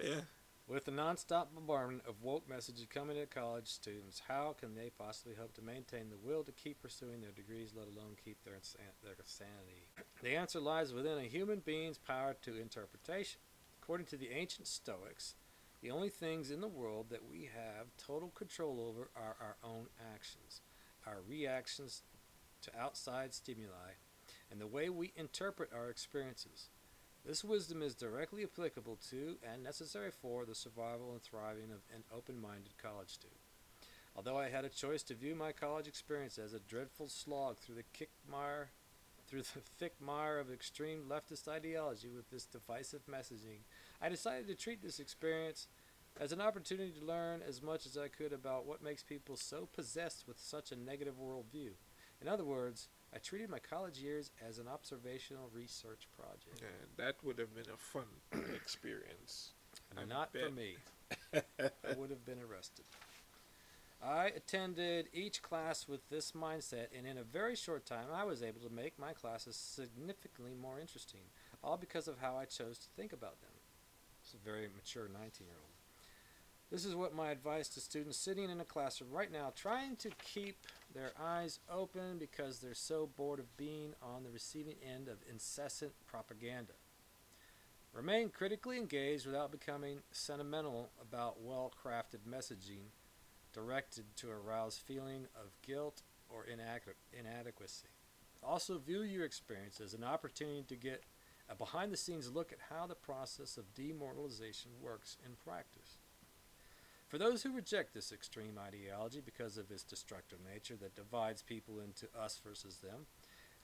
yeah, 0.03 0.20
With 0.68 0.85
the 0.85 0.92
nonstop 0.92 1.48
bombardment 1.55 2.03
of 2.09 2.22
woke 2.22 2.48
messages 2.48 2.87
coming 2.88 3.18
at 3.18 3.31
college 3.31 3.66
students, 3.66 4.22
how 4.29 4.55
can 4.59 4.75
they 4.75 4.90
possibly 4.96 5.35
hope 5.35 5.53
to 5.55 5.62
maintain 5.62 6.09
the 6.09 6.16
will 6.16 6.44
to 6.44 6.53
keep 6.53 6.81
pursuing 6.81 7.20
their 7.20 7.33
degrees, 7.33 7.72
let 7.77 7.88
alone 7.88 8.16
keep 8.25 8.42
their, 8.44 8.55
insan- 8.55 9.03
their 9.03 9.16
sanity? 9.25 9.88
The 10.22 10.37
answer 10.37 10.61
lies 10.61 10.92
within 10.92 11.18
a 11.18 11.29
human 11.29 11.59
being's 11.59 11.98
power 11.98 12.37
to 12.42 12.57
interpretation. 12.57 13.40
According 13.83 14.07
to 14.07 14.16
the 14.16 14.31
ancient 14.31 14.68
Stoics, 14.68 15.35
the 15.83 15.90
only 15.90 16.09
things 16.09 16.53
in 16.53 16.61
the 16.61 16.68
world 16.68 17.07
that 17.11 17.29
we 17.29 17.51
have 17.53 17.88
total 17.98 18.29
control 18.29 18.81
over 18.81 19.11
are 19.16 19.37
our 19.40 19.57
own 19.64 19.87
actions, 20.14 20.61
our 21.05 21.18
reactions 21.29 22.03
to 22.62 22.70
outside 22.79 23.35
stimuli, 23.35 23.98
and 24.51 24.61
the 24.61 24.68
way 24.68 24.88
we 24.88 25.12
interpret 25.16 25.70
our 25.75 25.90
experiences. 25.90 26.68
This 27.24 27.44
wisdom 27.44 27.82
is 27.82 27.94
directly 27.94 28.42
applicable 28.42 28.98
to 29.11 29.37
and 29.48 29.62
necessary 29.62 30.11
for 30.11 30.44
the 30.44 30.56
survival 30.56 31.12
and 31.12 31.22
thriving 31.22 31.70
of 31.70 31.82
an 31.94 32.02
open 32.12 32.40
minded 32.40 32.76
college 32.82 33.11
student. 33.11 33.40
Although 34.16 34.38
I 34.38 34.48
had 34.48 34.64
a 34.64 34.68
choice 34.68 35.04
to 35.04 35.14
view 35.14 35.37
my 35.37 35.52
college 35.52 35.87
experience 35.87 36.37
as 36.37 36.52
a 36.52 36.58
dreadful 36.58 37.08
slog 37.08 37.58
through 37.58 37.76
the 37.76 37.85
kick 37.92 38.11
mire 38.28 38.70
through 39.28 39.42
the 39.42 39.61
thick 39.78 39.94
mire 40.00 40.38
of 40.38 40.52
extreme 40.52 41.04
leftist 41.08 41.48
ideology 41.48 42.08
with 42.08 42.28
this 42.30 42.44
divisive 42.44 43.06
messaging, 43.06 43.61
I 44.00 44.08
decided 44.08 44.48
to 44.48 44.54
treat 44.54 44.82
this 44.82 44.98
experience 44.98 45.68
as 46.20 46.32
an 46.32 46.40
opportunity 46.40 46.90
to 46.98 47.04
learn 47.04 47.40
as 47.46 47.62
much 47.62 47.87
as 47.87 47.96
I 47.96 48.08
could 48.08 48.32
about 48.32 48.66
what 48.66 48.82
makes 48.82 49.02
people 49.02 49.37
so 49.37 49.68
possessed 49.72 50.24
with 50.26 50.38
such 50.38 50.72
a 50.72 50.76
negative 50.76 51.14
worldview. 51.14 51.70
In 52.22 52.28
other 52.28 52.44
words, 52.44 52.88
I 53.12 53.18
treated 53.18 53.50
my 53.50 53.58
college 53.58 53.98
years 53.98 54.30
as 54.48 54.58
an 54.58 54.68
observational 54.68 55.50
research 55.52 56.06
project. 56.16 56.61
yeah, 56.62 57.04
that 57.04 57.16
would 57.24 57.38
have 57.38 57.54
been 57.54 57.72
a 57.72 57.76
fun 57.76 58.04
experience. 58.54 59.50
I 59.98 60.04
Not 60.04 60.30
for 60.32 60.50
me. 60.50 60.76
I 61.35 61.96
would 61.96 62.11
have 62.11 62.24
been 62.24 62.38
arrested. 62.38 62.85
I 64.04 64.26
attended 64.26 65.08
each 65.12 65.42
class 65.42 65.87
with 65.88 66.08
this 66.11 66.32
mindset, 66.32 66.87
and 66.96 67.06
in 67.06 67.18
a 67.18 67.22
very 67.22 67.54
short 67.54 67.87
time, 67.87 68.06
I 68.12 68.24
was 68.24 68.42
able 68.42 68.61
to 68.61 68.72
make 68.72 68.98
my 68.98 69.12
classes 69.12 69.56
significantly 69.56 70.52
more 70.61 70.80
interesting, 70.80 71.20
all 71.62 71.76
because 71.76 72.08
of 72.08 72.18
how 72.20 72.37
I 72.37 72.46
chose 72.46 72.78
to 72.78 72.88
think 72.96 73.12
about 73.12 73.40
them. 73.40 73.50
It's 74.22 74.35
a 74.35 74.38
very 74.44 74.68
mature 74.74 75.08
19 75.08 75.46
year 75.46 75.56
old. 75.61 75.72
This 76.72 76.87
is 76.87 76.94
what 76.96 77.14
my 77.14 77.30
advice 77.30 77.68
to 77.70 77.80
students 77.80 78.16
sitting 78.16 78.48
in 78.48 78.58
a 78.58 78.64
classroom 78.64 79.11
right 79.12 79.30
now, 79.30 79.52
trying 79.54 79.94
to 79.96 80.11
keep 80.24 80.56
their 80.94 81.12
eyes 81.20 81.59
open 81.70 82.18
because 82.18 82.59
they're 82.59 82.74
so 82.74 83.09
bored 83.16 83.38
of 83.40 83.57
being 83.57 83.94
on 84.02 84.22
the 84.22 84.31
receiving 84.31 84.76
end 84.83 85.09
of 85.09 85.18
incessant 85.31 85.92
propaganda. 86.07 86.74
Remain 87.92 88.31
critically 88.31 88.78
engaged 88.78 89.26
without 89.26 89.52
becoming 89.52 89.98
sentimental 90.11 90.90
about 91.00 91.42
well 91.42 91.70
crafted 91.85 92.20
messaging 92.28 92.88
directed 93.52 94.05
to 94.16 94.31
arouse 94.31 94.78
feeling 94.78 95.26
of 95.37 95.50
guilt 95.61 96.02
or 96.31 96.46
inadequ- 96.46 96.94
inadequacy. 97.18 97.88
Also, 98.42 98.78
view 98.78 99.02
your 99.02 99.24
experience 99.24 99.81
as 99.81 99.94
an 99.94 100.02
opportunity 100.02 100.64
to 100.68 100.76
get 100.76 101.05
a 101.48 101.55
behind 101.55 101.92
the 101.92 101.96
scenes 101.96 102.33
look 102.33 102.50
at 102.50 102.59
how 102.70 102.87
the 102.87 102.94
process 102.94 103.59
of 103.59 103.74
demoralization 103.74 104.70
works 104.81 105.18
in 105.24 105.33
practice. 105.44 105.82
For 107.12 107.18
those 107.18 107.42
who 107.42 107.53
reject 107.53 107.92
this 107.92 108.11
extreme 108.11 108.59
ideology 108.59 109.20
because 109.22 109.59
of 109.59 109.70
its 109.70 109.83
destructive 109.83 110.38
nature 110.51 110.77
that 110.81 110.96
divides 110.96 111.42
people 111.42 111.79
into 111.79 112.07
us 112.18 112.40
versus 112.42 112.79
them 112.79 113.05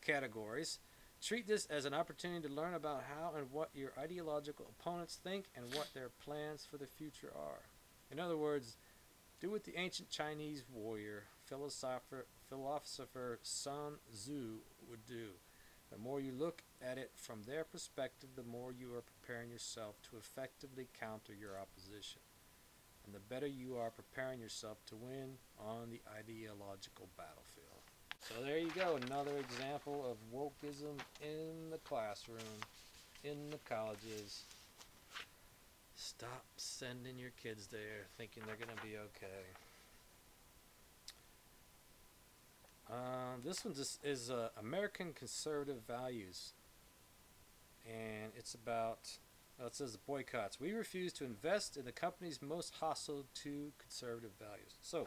categories, 0.05 0.81
Treat 1.23 1.49
this 1.49 1.65
as 1.65 1.87
an 1.87 1.95
opportunity 1.95 2.47
to 2.47 2.55
learn 2.55 2.75
about 2.75 3.05
how 3.09 3.33
and 3.39 3.51
what 3.51 3.71
your 3.73 3.93
ideological 3.99 4.71
opponents 4.79 5.19
think 5.25 5.47
and 5.57 5.65
what 5.75 5.89
their 5.95 6.11
plans 6.23 6.69
for 6.71 6.77
the 6.77 6.87
future 6.87 7.33
are. 7.35 7.63
In 8.11 8.21
other 8.21 8.37
words, 8.37 8.77
do 9.41 9.51
what 9.51 9.65
the 9.65 9.79
ancient 9.79 10.11
Chinese 10.11 10.65
warrior, 10.71 11.25
philosopher, 11.47 12.27
philosopher 12.51 13.39
Sun 13.43 13.95
Tzu 14.13 14.59
would 14.91 15.07
do. 15.07 15.29
The 15.91 15.97
more 15.97 16.21
you 16.21 16.33
look 16.33 16.65
at 16.83 16.99
it 16.99 17.13
from 17.15 17.45
their 17.45 17.65
perspective, 17.65 18.29
the 18.37 18.43
more 18.43 18.73
you 18.73 18.95
are 18.95 19.01
preparing 19.01 19.51
yourself 19.51 19.97
to 20.11 20.19
effectively 20.19 20.87
counter 21.01 21.33
your 21.33 21.59
opposition. 21.59 22.21
And 23.09 23.14
the 23.14 23.35
better 23.35 23.47
you 23.47 23.79
are 23.79 23.88
preparing 23.88 24.38
yourself 24.38 24.77
to 24.88 24.94
win 24.94 25.31
on 25.59 25.88
the 25.90 26.01
ideological 26.14 27.09
battlefield. 27.16 27.81
So 28.21 28.35
there 28.44 28.59
you 28.59 28.71
go, 28.75 28.99
another 29.07 29.38
example 29.38 30.05
of 30.05 30.18
wokeism 30.31 30.99
in 31.23 31.71
the 31.71 31.79
classroom, 31.79 32.37
in 33.25 33.49
the 33.49 33.57
colleges. 33.66 34.42
Stop 35.97 36.44
sending 36.59 37.18
your 37.18 37.31
kids 37.42 37.68
there 37.68 38.09
thinking 38.18 38.42
they're 38.47 38.57
going 38.57 38.77
to 38.77 38.87
be 38.87 38.99
okay. 38.99 39.47
Um, 42.90 43.40
this 43.42 43.64
one 43.64 43.73
just 43.73 44.05
is 44.05 44.31
uh, 44.31 44.51
American 44.61 45.14
conservative 45.14 45.81
values, 45.87 46.53
and 47.87 48.33
it's 48.37 48.53
about. 48.53 49.12
It 49.66 49.75
says 49.75 49.97
boycotts. 49.97 50.61
We 50.61 50.73
refuse 50.73 51.12
to 51.14 51.25
invest 51.25 51.77
in 51.77 51.85
the 51.85 51.92
companies 51.92 52.40
most 52.40 52.75
hostile 52.81 53.25
to 53.42 53.73
conservative 53.79 54.31
values. 54.38 54.75
So, 54.83 55.07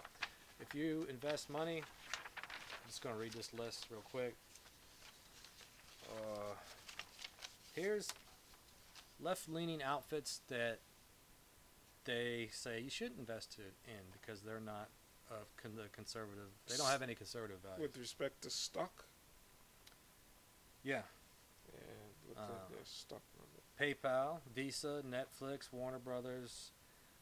if 0.60 0.76
you 0.76 1.06
invest 1.10 1.50
money, 1.50 1.78
I'm 1.78 2.88
just 2.88 3.02
going 3.02 3.16
to 3.16 3.22
read 3.22 3.34
this 3.34 3.54
list 3.54 3.88
real 3.90 4.02
quick. 4.02 4.36
Uh, 6.10 6.54
here's 7.74 8.10
left-leaning 9.22 9.82
outfits 9.82 10.42
that 10.50 10.80
they 12.06 12.50
say 12.52 12.82
you 12.82 12.90
shouldn't 12.90 13.20
invest 13.20 13.58
in 13.88 13.94
because 14.20 14.42
they're 14.42 14.60
not 14.60 14.90
of 15.30 15.46
con- 15.62 15.76
the 15.76 15.88
conservative. 15.94 16.50
They 16.68 16.76
don't 16.76 16.88
have 16.90 17.02
any 17.02 17.16
conservative 17.16 17.58
values. 17.62 17.80
With 17.94 17.98
respect 17.98 18.42
to 18.42 18.50
stock, 18.50 19.06
yeah, 20.84 21.04
and 21.72 22.12
look 22.28 22.38
Uh, 22.38 22.42
at 22.52 22.70
their 22.70 22.84
stock. 22.84 23.22
PayPal, 23.82 24.42
Visa, 24.54 25.02
Netflix, 25.04 25.74
Warner 25.74 25.98
Brothers, 25.98 26.70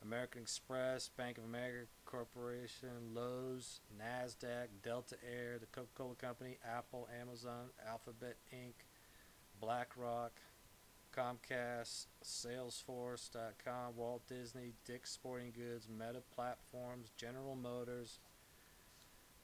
American 0.03 0.41
Express, 0.41 1.07
Bank 1.07 1.37
of 1.37 1.45
America 1.45 1.87
Corporation, 2.05 2.89
Lowe's, 3.13 3.79
Nasdaq, 3.97 4.67
Delta 4.83 5.15
Air, 5.25 5.57
the 5.57 5.67
Coca-Cola 5.67 6.15
Company, 6.15 6.57
Apple, 6.69 7.07
Amazon, 7.21 7.69
Alphabet 7.87 8.35
Inc., 8.53 8.73
BlackRock, 9.61 10.33
Comcast, 11.15 12.07
Salesforce.com, 12.25 13.95
Walt 13.95 14.27
Disney, 14.27 14.73
Dick's 14.85 15.11
Sporting 15.11 15.53
Goods, 15.55 15.87
Meta 15.87 16.21
Platforms, 16.35 17.13
General 17.15 17.55
Motors, 17.55 18.19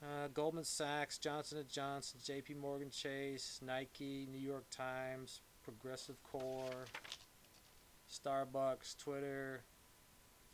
uh, 0.04 0.28
Goldman 0.34 0.65
Sachs, 0.65 1.17
Johnson 1.17 1.63
& 1.67 1.69
Johnson, 1.71 2.19
J.P. 2.21 2.56
Morgan 2.56 2.89
Chase, 2.89 3.62
Nike, 3.65 4.28
New 4.30 4.38
York 4.38 4.65
Times, 4.69 5.39
Progressive 5.65 6.21
Core, 6.23 6.86
Starbucks, 8.08 8.97
Twitter, 8.97 9.62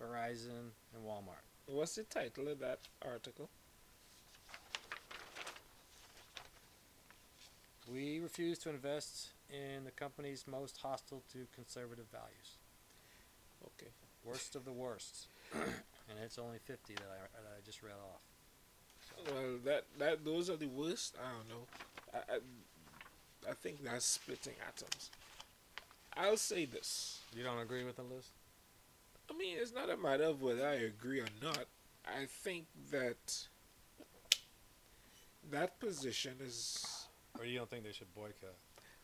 Verizon, 0.01 0.71
and 0.95 1.05
Walmart. 1.05 1.43
What's 1.65 1.95
the 1.95 2.03
title 2.03 2.47
of 2.47 2.59
that 2.59 2.79
article? 3.05 3.49
We 7.91 8.19
refuse 8.19 8.57
to 8.59 8.69
invest 8.69 9.31
in 9.49 9.83
the 9.83 9.91
companies 9.91 10.45
most 10.49 10.77
hostile 10.77 11.23
to 11.33 11.45
conservative 11.53 12.05
values. 12.09 12.57
Okay. 13.65 13.91
Worst 14.23 14.55
of 14.55 14.63
the 14.63 14.71
worst. 14.71 15.27
and 15.53 16.19
it's 16.23 16.39
only 16.39 16.59
50 16.63 16.93
that 16.93 17.03
I, 17.03 17.41
that 17.41 17.57
I 17.57 17.65
just 17.65 17.83
read 17.83 17.91
off. 17.93 18.21
Well, 19.27 19.57
that 19.65 19.83
that 19.99 20.23
those 20.23 20.49
are 20.49 20.55
the 20.55 20.67
worst. 20.67 21.17
I 21.19 21.31
don't 21.31 21.49
know. 21.49 21.67
I 22.13 22.35
I, 22.35 22.37
I 23.49 23.53
think 23.53 23.83
that's 23.83 24.05
splitting 24.05 24.53
atoms. 24.67 25.09
I'll 26.15 26.37
say 26.37 26.65
this. 26.65 27.19
You 27.35 27.43
don't 27.43 27.59
agree 27.59 27.83
with 27.83 27.95
the 27.95 28.03
list? 28.03 28.29
I 29.29 29.33
mean, 29.37 29.57
it's 29.59 29.73
not 29.73 29.89
a 29.89 29.97
matter 29.97 30.25
of 30.25 30.41
whether 30.41 30.67
I 30.67 30.75
agree 30.75 31.19
or 31.19 31.27
not. 31.41 31.65
I 32.05 32.25
think 32.27 32.65
that 32.91 33.47
that 35.51 35.79
position 35.79 36.33
is 36.43 37.07
Or 37.39 37.45
you 37.45 37.57
don't 37.57 37.69
think 37.69 37.83
they 37.83 37.91
should 37.91 38.13
boycott? 38.13 38.55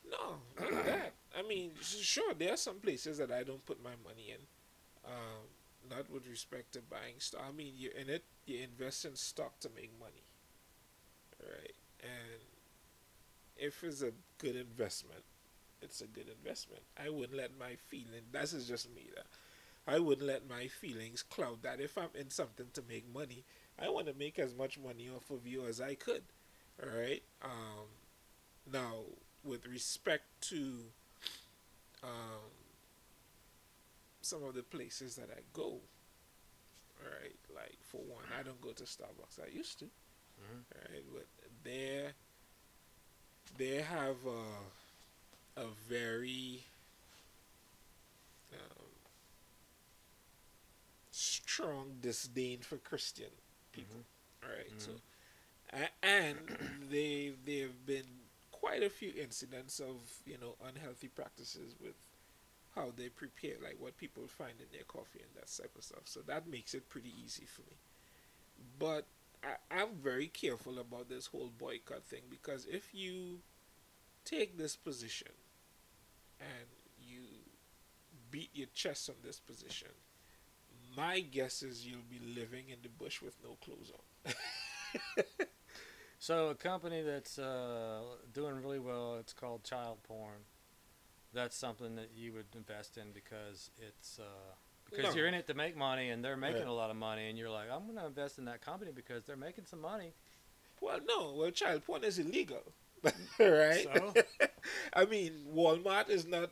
no, 0.10 0.38
not 0.60 0.86
that. 0.86 1.14
I 1.38 1.42
mean, 1.48 1.72
sure, 1.82 2.34
there 2.34 2.54
are 2.54 2.58
some 2.58 2.80
places 2.80 3.18
that 3.18 3.32
I 3.32 3.44
don't 3.44 3.66
put 3.66 3.84
my 3.84 3.92
money 4.06 4.32
in. 4.32 4.42
Um, 5.06 5.44
not 5.90 6.10
with 6.12 6.28
respect 6.28 6.74
to 6.74 6.82
buying 6.82 7.16
stock. 7.20 7.42
I 7.48 7.52
mean, 7.52 7.74
you're 7.78 7.94
in 7.94 8.10
it. 8.10 8.24
You 8.46 8.60
invest 8.64 9.06
in 9.06 9.16
stock 9.16 9.60
to 9.62 9.70
make 9.76 9.92
money, 10.00 10.24
right? 11.42 11.76
And 12.02 12.42
if 13.60 13.84
it's 13.84 14.02
a 14.02 14.12
good 14.38 14.56
investment, 14.56 15.24
it's 15.82 16.02
a 16.02 16.08
good 16.08 16.28
investment. 16.30 16.84
I 16.98 17.10
wouldn't 17.10 17.38
let 17.38 17.58
my 17.58 17.76
feeling. 17.76 18.24
This 18.32 18.54
is 18.54 18.68
just 18.68 18.94
me. 18.94 19.10
That 19.16 19.26
I 19.88 20.00
wouldn't 20.00 20.28
let 20.28 20.50
my 20.50 20.68
feelings 20.68 21.24
cloud 21.24 21.62
that. 21.64 21.80
If 21.80 21.98
I'm 21.98 22.10
in 22.14 22.30
something 22.30 22.68
to 22.74 22.84
make 22.90 23.12
money, 23.14 23.44
I 23.80 23.90
want 23.90 24.08
to 24.08 24.14
make 24.14 24.38
as 24.40 24.56
much 24.56 24.78
money 24.80 25.10
off 25.16 25.30
of 25.30 25.46
you 25.48 25.66
as 25.66 25.80
I 25.80 25.96
could. 25.96 26.24
All 26.82 26.90
right. 26.90 27.24
Um, 27.42 27.88
now, 28.72 29.04
with 29.44 29.66
respect 29.66 30.26
to 30.50 30.84
um, 32.04 32.52
some 34.22 34.44
of 34.44 34.56
the 34.56 34.64
places 34.64 35.16
that 35.16 35.30
I 35.32 35.42
go, 35.54 35.80
all 37.00 37.12
right, 37.22 37.36
like 37.56 37.78
for 37.82 37.98
one, 38.02 38.24
I 38.38 38.44
don't 38.44 38.60
go 38.62 38.72
to 38.72 38.84
Starbucks. 38.84 39.40
I 39.42 39.48
used 39.56 39.80
to, 39.80 39.86
Mhm. 39.86 40.64
all 40.76 40.82
right, 40.92 41.04
but 41.14 41.28
they 41.64 42.14
they 43.58 43.82
have 43.82 44.18
a 44.26 44.44
a 45.62 45.68
very 45.90 46.66
um, 48.54 48.86
strong 51.12 51.96
disdain 52.02 52.60
for 52.60 52.78
Christian 52.78 53.32
people. 53.72 54.06
All 54.44 54.50
right, 54.50 54.74
so 54.78 54.92
a- 55.74 56.06
and 56.06 56.38
they 56.92 57.34
they've 57.46 57.86
been 57.86 58.08
quite 58.52 58.84
a 58.84 58.90
few 58.90 59.12
incidents 59.20 59.80
of 59.80 59.98
you 60.26 60.38
know 60.38 60.56
unhealthy 60.68 61.08
practices 61.08 61.76
with 61.82 61.96
how 62.76 62.92
they 62.96 63.10
prepare, 63.10 63.56
like 63.64 63.78
what 63.80 63.98
people 63.98 64.24
find 64.28 64.54
in 64.60 64.68
their 64.72 64.84
coffee 64.88 65.20
and 65.22 65.30
that 65.36 65.48
type 65.56 65.72
of 65.78 65.84
stuff. 65.84 66.04
So 66.06 66.22
that 66.28 66.48
makes 66.48 66.74
it 66.74 66.90
pretty 66.90 67.12
easy 67.24 67.46
for 67.46 67.62
me. 67.62 67.78
But 68.80 69.06
I, 69.44 69.56
I'm 69.82 69.96
very 70.02 70.28
careful 70.28 70.80
about 70.80 71.10
this 71.10 71.28
whole 71.28 71.52
boycott 71.58 72.04
thing 72.06 72.24
because 72.30 72.66
if 72.66 72.94
you 72.94 73.40
take 74.26 74.58
this 74.58 74.76
position 74.76 75.32
and 76.40 76.68
you 77.02 77.22
beat 78.32 78.50
your 78.54 78.68
chest 78.74 79.10
on 79.10 79.16
this 79.24 79.40
position, 79.40 79.90
my 80.96 81.20
guess 81.20 81.62
is 81.64 81.86
you'll 81.86 82.00
be 82.10 82.20
living 82.20 82.70
in 82.70 82.78
the 82.82 82.90
bush 82.90 83.22
with 83.22 83.36
no 83.44 83.58
clothes 83.62 83.92
on. 84.26 84.34
So 86.20 86.50
a 86.50 86.56
company 86.56 87.04
that's 87.04 87.38
uh, 87.38 88.02
doing 88.34 88.56
really 88.62 88.80
well, 88.80 89.18
it's 89.20 89.34
called 89.34 89.64
Child 89.64 90.00
Porn. 90.04 90.46
That's 91.34 91.56
something 91.56 91.96
that 91.96 92.10
you 92.16 92.34
would 92.34 92.48
invest 92.56 92.98
in 92.98 93.12
because 93.14 93.70
it's 93.78 94.20
uh, 94.20 94.56
because 94.90 95.14
No. 95.14 95.18
you're 95.18 95.28
in 95.28 95.34
it 95.34 95.48
to 95.48 95.54
make 95.54 95.76
money 95.76 96.10
and 96.10 96.24
they're 96.24 96.38
making 96.38 96.64
Yeah. 96.64 96.70
a 96.70 96.72
lot 96.72 96.90
of 96.90 96.96
money, 96.96 97.30
and 97.30 97.38
you're 97.38 97.50
like, 97.50 97.70
I'm 97.70 97.86
gonna 97.88 98.06
invest 98.08 98.38
in 98.38 98.46
that 98.46 98.62
company 98.62 98.92
because 98.92 99.26
they're 99.26 99.36
making 99.36 99.66
some 99.66 99.82
money. 99.82 100.14
Well, 100.82 101.00
no. 101.08 101.34
Well, 101.34 101.52
child 101.52 101.84
porn 101.86 102.04
is 102.04 102.20
illegal, 102.20 102.74
right? 103.40 103.84
So? 103.84 104.14
I 104.94 105.06
mean, 105.06 105.46
Walmart 105.54 106.10
is 106.10 106.26
not, 106.26 106.52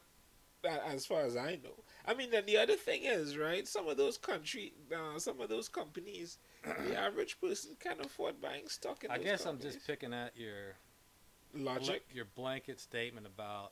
as 0.63 1.05
far 1.05 1.21
as 1.21 1.35
I 1.37 1.59
know. 1.63 1.83
I 2.07 2.13
mean, 2.13 2.31
then 2.31 2.45
the 2.45 2.57
other 2.57 2.75
thing 2.75 3.03
is, 3.03 3.37
right? 3.37 3.67
Some 3.67 3.87
of 3.87 3.97
those 3.97 4.17
country, 4.17 4.73
uh, 4.95 5.19
some 5.19 5.39
of 5.41 5.49
those 5.49 5.69
companies, 5.69 6.37
the 6.63 6.95
average 6.99 7.39
person 7.39 7.75
can't 7.79 7.99
afford 8.03 8.41
buying 8.41 8.67
stock 8.67 9.03
in. 9.03 9.11
I 9.11 9.17
guess 9.19 9.45
I'm 9.45 9.59
just 9.59 9.85
picking 9.85 10.13
at 10.13 10.35
your 10.35 10.75
logic. 11.53 12.03
your 12.13 12.25
blanket 12.25 12.79
statement 12.79 13.25
about 13.25 13.71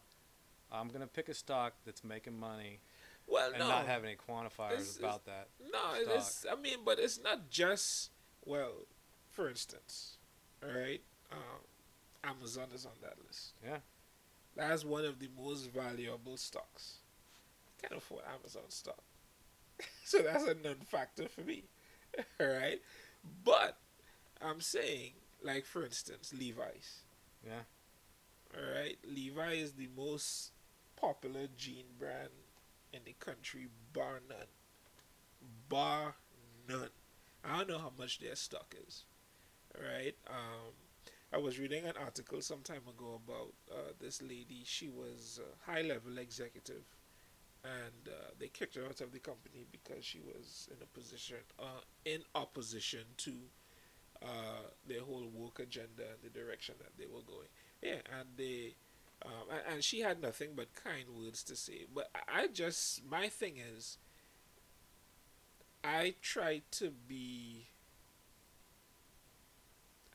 I'm 0.72 0.88
gonna 0.90 1.08
pick 1.08 1.30
a 1.30 1.34
stock 1.34 1.74
that's 1.86 2.04
making 2.04 2.40
money 2.40 2.80
Well, 3.28 3.50
and 3.52 3.60
no, 3.60 3.68
not 3.68 3.88
have 3.88 4.04
any 4.04 4.16
quantifiers 4.16 4.74
It's- 4.74 4.98
about 4.98 5.26
that. 5.26 5.50
no. 5.72 5.94
It's. 5.96 6.46
I 6.52 6.56
mean, 6.56 6.80
but 6.86 7.00
it's 7.00 7.20
not 7.22 7.50
just. 7.50 8.12
Well, 8.46 8.88
for 9.32 9.50
instance, 9.50 10.18
all 10.62 10.70
right. 10.70 11.02
Um, 11.32 11.40
Amazon 12.24 12.68
is 12.74 12.86
on 12.86 12.92
that 13.02 13.16
list. 13.26 13.54
Yeah. 13.64 13.80
That's 14.56 14.86
one 14.86 15.06
of 15.06 15.20
the 15.20 15.30
most 15.42 15.72
valuable 15.72 16.38
stocks. 16.38 16.98
I 17.84 17.88
Can't 17.88 17.98
afford 18.02 18.24
Amazon 18.38 18.64
stock. 18.70 19.02
so 20.06 20.20
that's 20.20 20.44
a 20.44 20.54
non 20.54 20.76
factor 20.86 21.28
for 21.28 21.42
me. 21.42 21.64
Alright? 22.42 22.82
But 23.44 23.78
I'm 24.42 24.62
saying, 24.62 25.14
like 25.42 25.66
for 25.66 25.84
instance, 25.84 26.34
Levi's. 26.38 27.04
Yeah. 27.46 27.64
Alright? 28.56 28.98
Levi 29.08 29.54
is 29.54 29.72
the 29.74 29.90
most 29.98 30.52
popular 30.96 31.48
jean 31.58 31.86
brand 31.98 32.30
in 32.94 33.02
the 33.06 33.14
country, 33.20 33.68
bar 33.94 34.22
none. 34.30 34.48
Bar 35.70 36.16
none. 36.68 36.90
I 37.44 37.58
don't 37.58 37.70
know 37.70 37.80
how 37.80 37.92
much 37.98 38.20
their 38.20 38.36
stock 38.36 38.76
is. 38.88 39.04
Alright? 39.78 40.16
Um 40.28 40.74
I 41.34 41.38
was 41.38 41.60
reading 41.60 41.86
an 41.86 41.96
article 42.00 42.42
some 42.42 42.62
time 42.62 42.84
ago 42.88 43.20
about 43.26 43.54
uh, 43.72 43.94
this 44.00 44.22
lady. 44.22 44.62
She 44.66 44.88
was 44.90 45.40
a 45.42 45.72
high 45.72 45.82
level 45.82 46.20
executive, 46.20 46.84
and 47.64 48.08
uh, 48.08 48.32
they 48.40 48.50
kicked 48.50 48.76
her 48.76 48.86
out 48.86 49.02
of 49.02 49.12
the 49.12 49.20
company 49.20 49.66
because 49.72 50.06
she 50.06 50.20
was 50.20 50.70
in 50.72 50.78
a 50.84 50.88
position 51.00 51.38
uh, 51.60 51.82
in 52.06 52.22
opposition 52.36 53.06
to 53.18 53.34
uh, 54.22 54.68
their 54.88 55.02
whole 55.02 55.28
work 55.34 55.60
agenda 55.60 56.04
and 56.04 56.22
the 56.24 56.30
direction 56.40 56.76
that 56.80 56.92
they 56.98 57.06
were 57.06 57.22
going. 57.26 57.50
Yeah, 57.82 58.02
and 58.20 58.30
they. 58.38 58.76
Um, 59.26 59.32
and, 59.52 59.62
and 59.76 59.84
she 59.84 60.02
had 60.02 60.22
nothing 60.22 60.50
but 60.56 60.74
kind 60.76 61.06
words 61.18 61.44
to 61.44 61.56
say. 61.56 61.86
But 61.94 62.10
I 62.14 62.44
I 62.44 62.48
just, 62.48 63.06
my 63.06 63.30
thing 63.30 63.56
is, 63.58 63.98
I 65.84 66.16
try 66.22 66.62
to 66.72 66.92
be, 66.92 67.68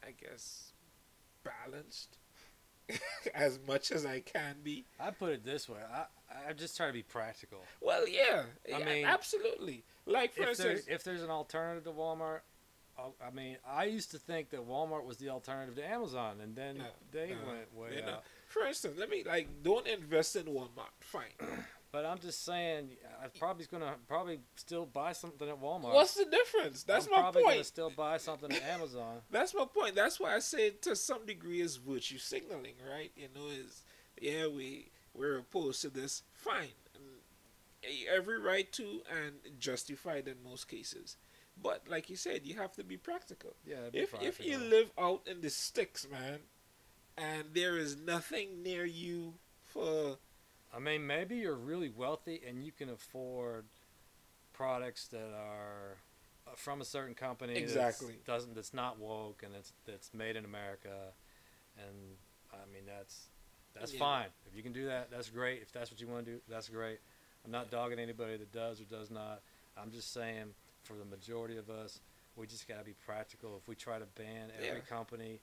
I 0.06 0.10
guess, 0.12 0.72
balanced 1.44 2.18
as 3.34 3.58
much 3.66 3.90
as 3.90 4.06
I 4.06 4.20
can 4.20 4.56
be. 4.62 4.84
I 4.98 5.10
put 5.10 5.30
it 5.32 5.44
this 5.44 5.68
way. 5.68 5.80
I 5.92 6.04
I 6.48 6.52
just 6.52 6.76
try 6.76 6.86
to 6.86 6.92
be 6.92 7.02
practical. 7.02 7.64
Well, 7.80 8.06
yeah, 8.08 8.42
I 8.74 8.78
yeah, 8.78 8.84
mean, 8.84 9.04
absolutely. 9.06 9.84
Like 10.06 10.34
for 10.34 10.42
If 10.42 10.48
instance, 10.50 10.82
if 10.88 11.04
there's 11.04 11.22
an 11.22 11.30
alternative 11.30 11.84
to 11.84 11.90
Walmart, 11.90 12.40
I'll- 12.98 13.14
mean, 13.32 13.56
I 13.66 13.84
used 13.84 14.10
to 14.12 14.18
think 14.18 14.50
that 14.50 14.66
Walmart 14.66 15.04
was 15.04 15.18
the 15.18 15.28
alternative 15.30 15.76
to 15.76 15.86
Amazon, 15.86 16.40
and 16.42 16.54
then 16.56 16.78
No, 16.78 16.84
they 17.12 17.30
no, 17.30 17.50
went 17.52 17.74
way 17.74 18.02
out. 18.02 18.24
For 18.48 18.66
instance, 18.66 18.96
let 18.98 19.10
me 19.10 19.22
like 19.24 19.48
don't 19.62 19.86
invest 19.86 20.36
in 20.36 20.44
Walmart. 20.44 20.94
Fine. 21.00 21.22
But 21.90 22.04
I'm 22.04 22.18
just 22.18 22.44
saying, 22.44 22.90
I'm 23.22 23.30
probably 23.38 23.64
gonna 23.64 23.94
probably 24.06 24.40
still 24.56 24.84
buy 24.84 25.12
something 25.12 25.48
at 25.48 25.58
Walmart. 25.58 25.94
What's 25.94 26.14
the 26.14 26.26
difference? 26.26 26.82
That's 26.82 27.06
I'm 27.06 27.12
my 27.12 27.18
probably 27.20 27.42
gonna 27.44 27.54
point. 27.54 27.66
still 27.66 27.88
buy 27.90 28.18
something 28.18 28.52
at 28.52 28.62
Amazon. 28.62 29.22
That's 29.30 29.54
my 29.54 29.64
point. 29.64 29.94
That's 29.94 30.20
why 30.20 30.34
I 30.34 30.40
say 30.40 30.68
to 30.82 30.94
some 30.94 31.24
degree 31.24 31.62
is 31.62 31.76
virtue 31.76 32.18
signaling, 32.18 32.74
right? 32.94 33.10
You 33.16 33.28
know, 33.34 33.46
is 33.48 33.84
yeah, 34.20 34.48
we 34.48 34.90
we're 35.14 35.38
opposed 35.38 35.80
to 35.80 35.88
this. 35.88 36.24
Fine, 36.34 36.74
mm, 36.94 37.88
every 38.14 38.38
right 38.38 38.70
to 38.72 39.00
and 39.10 39.58
justified 39.58 40.28
in 40.28 40.34
most 40.44 40.68
cases. 40.68 41.16
But 41.60 41.88
like 41.88 42.10
you 42.10 42.16
said, 42.16 42.42
you 42.44 42.56
have 42.56 42.72
to 42.72 42.84
be 42.84 42.98
practical. 42.98 43.56
Yeah, 43.64 43.88
be 43.90 44.00
If 44.00 44.14
if 44.20 44.44
you 44.44 44.58
live 44.58 44.90
out 44.98 45.22
in 45.26 45.40
the 45.40 45.50
sticks, 45.50 46.06
man, 46.10 46.40
and 47.18 47.44
there 47.54 47.76
is 47.76 47.96
nothing 47.96 48.62
near 48.62 48.84
you 48.84 49.34
for 49.66 50.18
I 50.74 50.78
mean, 50.78 51.06
maybe 51.06 51.36
you're 51.36 51.54
really 51.56 51.88
wealthy 51.88 52.42
and 52.46 52.62
you 52.62 52.72
can 52.72 52.90
afford 52.90 53.64
products 54.52 55.08
that 55.08 55.32
are 55.34 55.96
uh, 56.46 56.50
from 56.56 56.80
a 56.80 56.84
certain 56.84 57.14
company 57.14 57.54
that's- 57.54 57.70
Exactly. 57.70 58.14
doesn't 58.26 58.54
that's 58.54 58.74
not 58.74 58.98
woke 58.98 59.42
and 59.44 59.54
it's 59.54 59.72
that's 59.86 60.12
made 60.14 60.36
in 60.36 60.44
America, 60.44 61.12
and 61.78 62.16
I 62.52 62.64
mean 62.72 62.82
that's 62.86 63.28
that's 63.74 63.92
Yeah. 63.92 63.98
fine 63.98 64.26
if 64.46 64.54
you 64.56 64.62
can 64.62 64.72
do 64.72 64.86
that. 64.86 65.10
That's 65.10 65.30
great. 65.30 65.62
If 65.62 65.72
that's 65.72 65.90
what 65.90 66.00
you 66.00 66.08
want 66.08 66.26
to 66.26 66.32
do, 66.32 66.40
that's 66.48 66.68
great. 66.68 66.98
I'm 67.44 67.50
not 67.50 67.70
dogging 67.70 67.98
anybody 67.98 68.36
that 68.36 68.52
does 68.52 68.80
or 68.80 68.84
does 68.84 69.10
not. 69.10 69.40
I'm 69.76 69.90
just 69.92 70.12
saying 70.12 70.54
for 70.82 70.94
the 70.94 71.04
majority 71.04 71.56
of 71.56 71.70
us, 71.70 72.00
we 72.36 72.46
just 72.46 72.66
got 72.66 72.78
to 72.78 72.84
be 72.84 72.94
practical. 73.06 73.56
If 73.56 73.68
we 73.68 73.74
try 73.74 73.98
to 73.98 74.06
ban 74.06 74.50
every 74.56 74.68
Yeah. 74.80 74.84
company, 74.88 75.40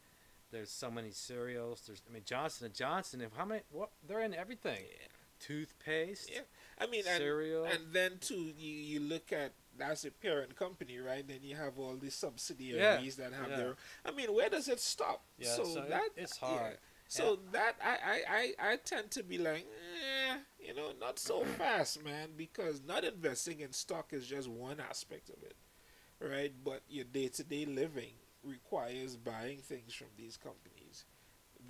there's 0.52 0.72
so 0.72 0.90
many 0.92 1.12
cereals. 1.12 1.84
There's 1.86 2.02
I 2.10 2.14
mean 2.14 2.24
Johnson 2.26 2.66
and 2.66 2.76
Johnson. 2.76 3.22
If 3.22 3.32
how 3.36 3.46
many? 3.46 3.62
What 3.72 3.90
they're 4.08 4.22
in 4.22 4.34
everything. 4.34 4.80
Yeah. 4.82 5.08
Toothpaste. 5.40 6.32
Yeah. 6.34 6.42
I 6.80 6.88
mean, 6.88 7.04
cereal. 7.04 7.66
and 7.66 7.80
then 7.92 8.14
too, 8.20 8.52
you, 8.58 8.72
you 8.72 9.00
look 9.02 9.32
at 9.34 9.52
that's 9.78 10.06
a 10.06 10.12
parent 10.12 10.56
company, 10.56 10.98
right? 11.00 11.28
Then 11.28 11.40
you 11.42 11.56
have 11.56 11.78
all 11.78 11.96
these 11.96 12.16
subsidiaries 12.16 13.18
Yeah, 13.18 13.24
that 13.30 13.34
have 13.34 13.50
yeah. 13.50 13.58
their. 13.58 13.76
I 14.06 14.12
mean, 14.12 14.34
where 14.34 14.50
does 14.50 14.68
it 14.70 14.80
stop? 14.80 15.24
Yeah, 15.38 15.50
so, 15.50 15.64
so 15.66 15.86
that 15.90 16.10
it's 16.16 16.38
hard. 16.38 16.78
So 17.08 17.40
that 17.52 17.76
I, 17.84 17.98
I, 18.12 18.22
I, 18.30 18.72
I 18.72 18.76
tend 18.78 19.12
to 19.12 19.24
be 19.24 19.38
like, 19.38 19.68
eh, 19.68 20.38
you 20.60 20.74
know, 20.74 20.92
not 21.00 21.20
so 21.20 21.44
fast, 21.58 22.04
man, 22.04 22.30
because 22.36 22.82
not 22.86 23.04
investing 23.04 23.60
in 23.60 23.74
stock 23.74 24.08
is 24.12 24.26
just 24.26 24.48
one 24.50 24.80
aspect 24.80 25.30
of 25.30 25.44
it, 25.44 25.56
right? 26.20 26.52
But 26.64 26.82
your 26.90 27.06
day 27.06 27.28
to 27.28 27.44
day 27.44 27.66
living, 27.66 28.14
requires 28.46 29.16
buying 29.18 29.58
things 29.60 29.94
from 29.94 30.08
these 30.18 30.38
companies 30.38 31.06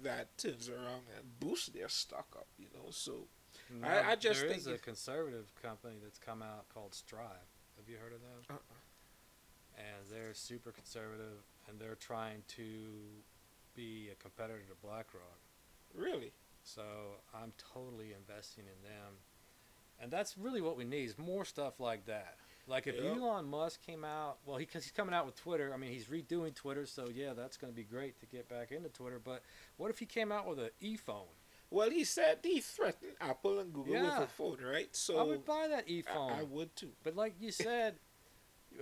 that 0.03 0.37
turns 0.37 0.69
around 0.69 1.03
and 1.17 1.39
boosts 1.39 1.69
their 1.69 1.89
stock 1.89 2.27
up. 2.37 2.47
You 2.57 2.67
know, 2.73 2.89
so 2.91 3.27
No, 3.69 3.87
I- 3.87 4.11
I 4.11 4.15
just 4.15 4.39
there 4.41 4.49
think 4.49 4.59
is 4.61 4.67
a 4.67 4.77
conservative 4.77 5.53
company 5.61 5.95
that's 6.03 6.19
come 6.19 6.41
out 6.41 6.67
called 6.69 6.93
Strive. 6.93 7.49
Have 7.77 7.87
you 7.89 7.97
heard 7.97 8.13
of 8.13 8.21
them? 8.21 8.43
uh-uh. 8.49 8.75
And 9.77 10.07
they're 10.09 10.33
super 10.33 10.71
conservative, 10.71 11.43
and 11.67 11.79
they're 11.79 11.95
trying 11.95 12.43
to 12.49 13.23
be 13.73 14.09
a 14.09 14.15
competitor 14.15 14.61
to 14.69 14.75
BlackRock. 14.81 15.39
really, 15.93 16.31
So 16.63 17.21
I'm 17.33 17.53
totally 17.73 18.13
investing 18.13 18.65
in 18.67 18.81
them, 18.89 19.13
and 19.99 20.09
that's 20.11 20.37
really 20.37 20.61
what 20.61 20.77
we 20.77 20.83
need 20.85 21.05
is 21.09 21.17
more 21.17 21.43
stuff 21.45 21.79
like 21.79 22.05
that. 22.05 22.37
Like 22.67 22.87
if 22.87 22.95
Yep. 22.95 23.17
Elon 23.17 23.45
Musk 23.45 23.81
came 23.85 24.03
out, 24.03 24.37
well, 24.45 24.57
he, 24.57 24.65
'cause 24.65 24.83
he's 24.83 24.91
coming 24.91 25.13
out 25.13 25.25
with 25.25 25.35
Twitter. 25.35 25.71
I 25.73 25.77
mean, 25.77 25.91
he's 25.91 26.05
redoing 26.05 26.55
Twitter, 26.55 26.85
so 26.87 27.07
yeah, 27.13 27.33
that's 27.33 27.57
going 27.57 27.71
to 27.71 27.75
be 27.77 27.83
great 27.83 28.19
to 28.21 28.25
get 28.25 28.49
back 28.49 28.71
into 28.71 28.89
Twitter. 28.89 29.19
But 29.23 29.43
what 29.77 29.91
if 29.91 29.99
he 29.99 30.05
came 30.05 30.31
out 30.31 30.47
with 30.47 30.59
an 30.59 30.69
e-phone? 30.79 31.27
well, 31.71 31.89
he 31.89 32.03
said 32.03 32.39
he 32.43 32.61
threatened 32.61 33.13
Apple 33.19 33.59
and 33.59 33.73
Google 33.73 33.93
Yeah. 33.95 34.19
with 34.19 34.29
a 34.29 34.31
phone, 34.31 34.57
right? 34.63 34.95
So 34.95 35.17
I 35.19 35.23
would 35.23 35.45
buy 35.45 35.67
that 35.67 35.89
e 35.89 36.01
phone. 36.03 36.31
I 36.31 36.43
would 36.43 36.75
too. 36.75 36.91
But 37.03 37.15
like 37.15 37.33
you 37.39 37.51
said, 37.51 37.95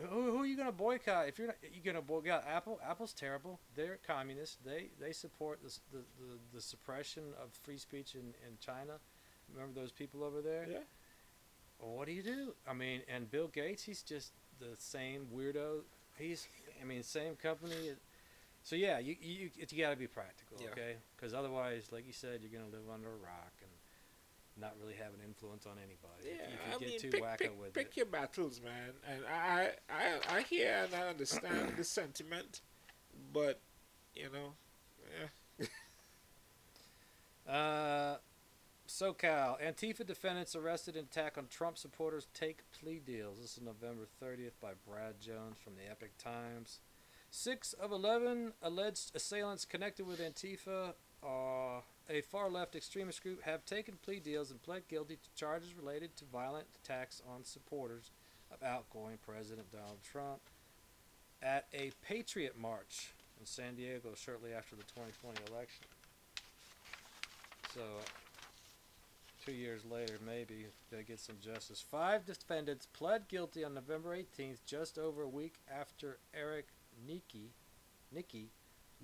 who, 0.09 0.31
who 0.31 0.41
are 0.41 0.45
you 0.45 0.55
going 0.55 0.67
to 0.67 0.71
boycott? 0.73 1.27
If 1.27 1.37
you're 1.39 1.47
not, 1.47 1.57
you 1.73 1.81
going 1.81 1.95
to 1.95 2.01
boycott 2.01 2.45
Apple, 2.47 2.79
Apple's 2.87 3.13
terrible. 3.13 3.59
They're 3.75 3.99
communists. 4.05 4.57
They 4.65 4.89
they 4.99 5.11
support 5.11 5.59
the, 5.63 5.69
the, 5.91 5.97
the, 6.19 6.37
the 6.55 6.61
suppression 6.61 7.23
of 7.41 7.51
free 7.63 7.77
speech 7.77 8.15
in, 8.15 8.33
in 8.47 8.57
China. 8.59 8.99
Remember 9.53 9.79
those 9.79 9.91
people 9.91 10.23
over 10.23 10.41
there? 10.41 10.67
Yeah. 10.69 10.77
What 11.83 12.07
do 12.07 12.13
you 12.13 12.23
do? 12.23 12.53
I 12.67 12.73
mean, 12.73 13.01
and 13.13 13.29
Bill 13.29 13.47
Gates, 13.47 13.83
he's 13.83 14.01
just 14.01 14.31
the 14.59 14.75
same 14.77 15.27
weirdo. 15.35 15.81
He's, 16.17 16.47
I 16.81 16.85
mean, 16.85 17.03
same 17.03 17.35
company. 17.35 17.91
So 18.63 18.75
yeah, 18.75 18.99
you 18.99 19.15
you 19.19 19.49
you 19.57 19.83
got 19.83 19.89
to 19.91 19.97
be 19.97 20.07
practical, 20.07 20.57
Yeah. 20.61 20.69
okay? 20.71 20.95
Because 21.15 21.33
otherwise, 21.33 21.91
like 21.91 22.07
you 22.07 22.13
said, 22.13 22.39
you're 22.41 22.51
gonna 22.57 22.71
live 22.71 22.89
under 22.93 23.07
a 23.09 23.17
rock 23.17 23.53
and 23.61 23.71
not 24.55 24.75
really 24.79 24.93
have 24.93 25.13
an 25.13 25.19
influence 25.25 25.65
on 25.65 25.73
anybody. 25.77 26.23
Yeah, 26.25 26.45
if 26.45 26.51
you 26.51 26.75
I 26.75 26.79
get 26.79 26.89
mean, 26.89 26.99
too 26.99 27.09
pick, 27.09 27.23
wacko 27.23 27.37
pick, 27.39 27.59
with 27.59 27.73
pick 27.73 27.87
it. 27.89 27.97
your 27.97 28.05
battles, 28.05 28.61
man. 28.63 28.91
And 29.09 29.23
I, 29.25 29.71
I, 29.89 30.37
I 30.37 30.41
hear 30.43 30.85
and 30.85 30.93
I 30.95 31.07
understand 31.09 31.73
the 31.77 31.83
sentiment, 31.83 32.61
but 33.33 33.59
you 34.15 34.29
know, 34.31 34.53
yeah, 35.59 35.65
Uh, 37.47 38.15
SoCal 38.93 39.59
Antifa 39.59 40.05
defendants 40.05 40.55
arrested 40.55 40.95
in 40.95 41.05
attack 41.05 41.35
on 41.35 41.47
Trump 41.47 41.79
supporters 41.79 42.27
take 42.35 42.59
plea 42.71 43.01
deals. 43.03 43.39
This 43.41 43.57
is 43.57 43.63
November 43.63 44.07
30th 44.21 44.51
by 44.61 44.73
Brad 44.87 45.19
Jones 45.19 45.57
from 45.57 45.73
the 45.73 45.89
Epoch 45.89 46.15
Times. 46.19 46.79
Six 47.31 47.73
of 47.73 47.91
11 47.91 48.53
alleged 48.61 49.15
assailants 49.15 49.65
connected 49.65 50.05
with 50.05 50.19
Antifa, 50.19 50.93
uh, 51.23 51.81
a 52.07 52.21
far 52.21 52.51
left 52.51 52.75
extremist 52.75 53.23
group, 53.23 53.41
have 53.41 53.65
taken 53.65 53.97
plea 54.03 54.19
deals 54.19 54.51
and 54.51 54.61
pled 54.61 54.87
guilty 54.87 55.15
to 55.15 55.35
charges 55.35 55.73
related 55.75 56.15
to 56.17 56.25
violent 56.25 56.67
attacks 56.75 57.19
on 57.27 57.43
supporters 57.43 58.11
of 58.51 58.61
outgoing 58.61 59.17
President 59.25 59.71
Donald 59.71 60.03
Trump 60.03 60.41
at 61.41 61.65
a 61.73 61.89
Patriot 62.03 62.59
March 62.59 63.11
in 63.39 63.47
San 63.47 63.73
Diego 63.73 64.09
shortly 64.15 64.53
after 64.53 64.75
the 64.75 64.83
2020 64.83 65.51
election. 65.51 65.85
So, 67.73 67.81
two 69.45 69.51
years 69.51 69.83
later, 69.85 70.19
maybe 70.25 70.67
they 70.91 71.03
get 71.03 71.19
some 71.19 71.35
justice. 71.41 71.83
Five 71.89 72.25
defendants 72.25 72.85
pled 72.93 73.27
guilty 73.27 73.63
on 73.63 73.73
November 73.73 74.15
18th, 74.15 74.59
just 74.65 74.97
over 74.97 75.21
a 75.23 75.27
week 75.27 75.55
after 75.71 76.17
Eric 76.33 76.67
Nicky, 77.07 77.51
Nicky 78.13 78.49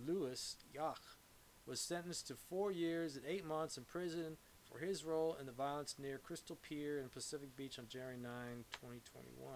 Lewis 0.06 0.56
Yach 0.76 1.18
was 1.66 1.80
sentenced 1.80 2.28
to 2.28 2.36
four 2.36 2.72
years 2.72 3.16
and 3.16 3.26
eight 3.28 3.46
months 3.46 3.78
in 3.78 3.84
prison 3.84 4.38
for 4.72 4.80
his 4.80 5.04
role 5.04 5.36
in 5.40 5.46
the 5.46 5.52
violence 5.52 5.96
near 6.00 6.18
Crystal 6.18 6.56
Pier 6.56 7.00
in 7.00 7.10
Pacific 7.10 7.56
Beach 7.56 7.78
on 7.78 7.86
January 7.90 8.18
9, 8.18 8.32
2021. 8.82 9.54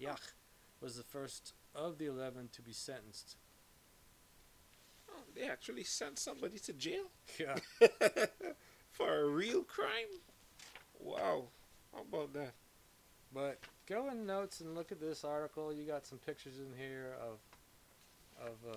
Yach 0.00 0.32
was 0.80 0.96
the 0.96 1.02
first 1.02 1.52
of 1.74 1.98
the 1.98 2.06
11 2.06 2.48
to 2.52 2.62
be 2.62 2.72
sentenced. 2.72 3.36
oh, 5.10 5.22
they 5.34 5.48
actually 5.48 5.84
sent 5.84 6.18
somebody 6.18 6.58
to 6.58 6.72
jail 6.72 7.04
Yeah. 7.38 7.56
for 8.98 9.20
a 9.20 9.26
real 9.28 9.62
crime. 9.62 10.20
Wow, 11.00 11.44
how 11.94 12.02
about 12.02 12.34
that? 12.34 12.52
But 13.32 13.60
go 13.86 14.10
in 14.10 14.26
notes 14.26 14.60
and 14.60 14.74
look 14.74 14.90
at 14.92 15.00
this 15.00 15.24
article. 15.24 15.72
You 15.72 15.84
got 15.86 16.06
some 16.06 16.18
pictures 16.18 16.58
in 16.58 16.76
here 16.76 17.14
of 17.22 17.38
of 18.44 18.56
uh 18.70 18.76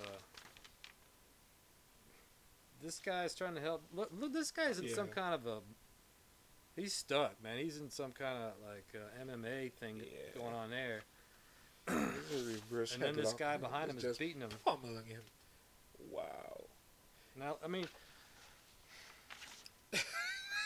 this 2.81 2.99
guy's 2.99 3.35
trying 3.35 3.55
to 3.55 3.61
help. 3.61 3.83
Look, 3.93 4.09
look 4.17 4.31
this 4.33 4.51
guy's 4.51 4.79
in 4.79 4.87
some 4.89 5.07
kind 5.07 5.33
of 5.33 5.45
a 5.47 5.59
he's 6.75 6.93
stuck, 6.93 7.41
man. 7.43 7.57
He's 7.57 7.77
in 7.77 7.89
some 7.89 8.11
kind 8.11 8.37
of 8.37 8.51
like 8.67 8.87
uh, 8.95 9.23
MMA 9.25 9.73
thing 9.73 9.97
Yeah. 9.97 10.39
going 10.41 10.53
on 10.53 10.69
there. 10.69 11.01
And 11.87 13.01
then 13.01 13.15
this 13.15 13.33
guy 13.33 13.57
behind 13.57 13.89
him 13.89 13.97
is 13.97 14.17
beating 14.17 14.41
him. 14.41 14.49
pummeling 14.63 15.05
him. 15.05 15.21
Wow, 16.09 16.65
Now, 17.35 17.57
I 17.63 17.67
mean, 17.67 17.85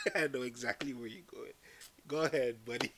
I 0.15 0.27
know 0.27 0.41
exactly 0.43 0.93
where 0.93 1.07
you're 1.07 1.21
going. 1.33 1.53
Go 2.07 2.21
ahead, 2.23 2.63
buddy. 2.65 2.91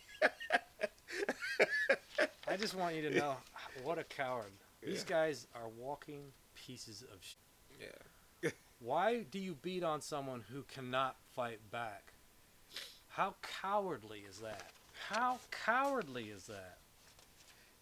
I 2.47 2.57
just 2.57 2.75
want 2.75 2.95
you 2.95 3.01
to 3.09 3.15
know 3.17 3.35
what 3.83 3.97
a 3.97 4.03
coward. 4.03 4.51
These 4.81 5.03
Yeah. 5.07 5.15
guys 5.15 5.47
are 5.55 5.67
walking 5.69 6.31
pieces 6.55 7.03
of 7.03 7.19
sh- 7.23 7.35
Yeah. 7.79 8.49
Why 8.79 9.21
do 9.23 9.39
you 9.39 9.55
beat 9.55 9.83
on 9.83 10.01
someone 10.01 10.41
who 10.51 10.63
cannot 10.63 11.15
fight 11.35 11.59
back? 11.71 12.13
How 13.09 13.35
cowardly 13.41 14.19
is 14.29 14.37
that? 14.39 14.71
How 15.09 15.39
cowardly 15.49 16.25
is 16.29 16.45
that? 16.47 16.77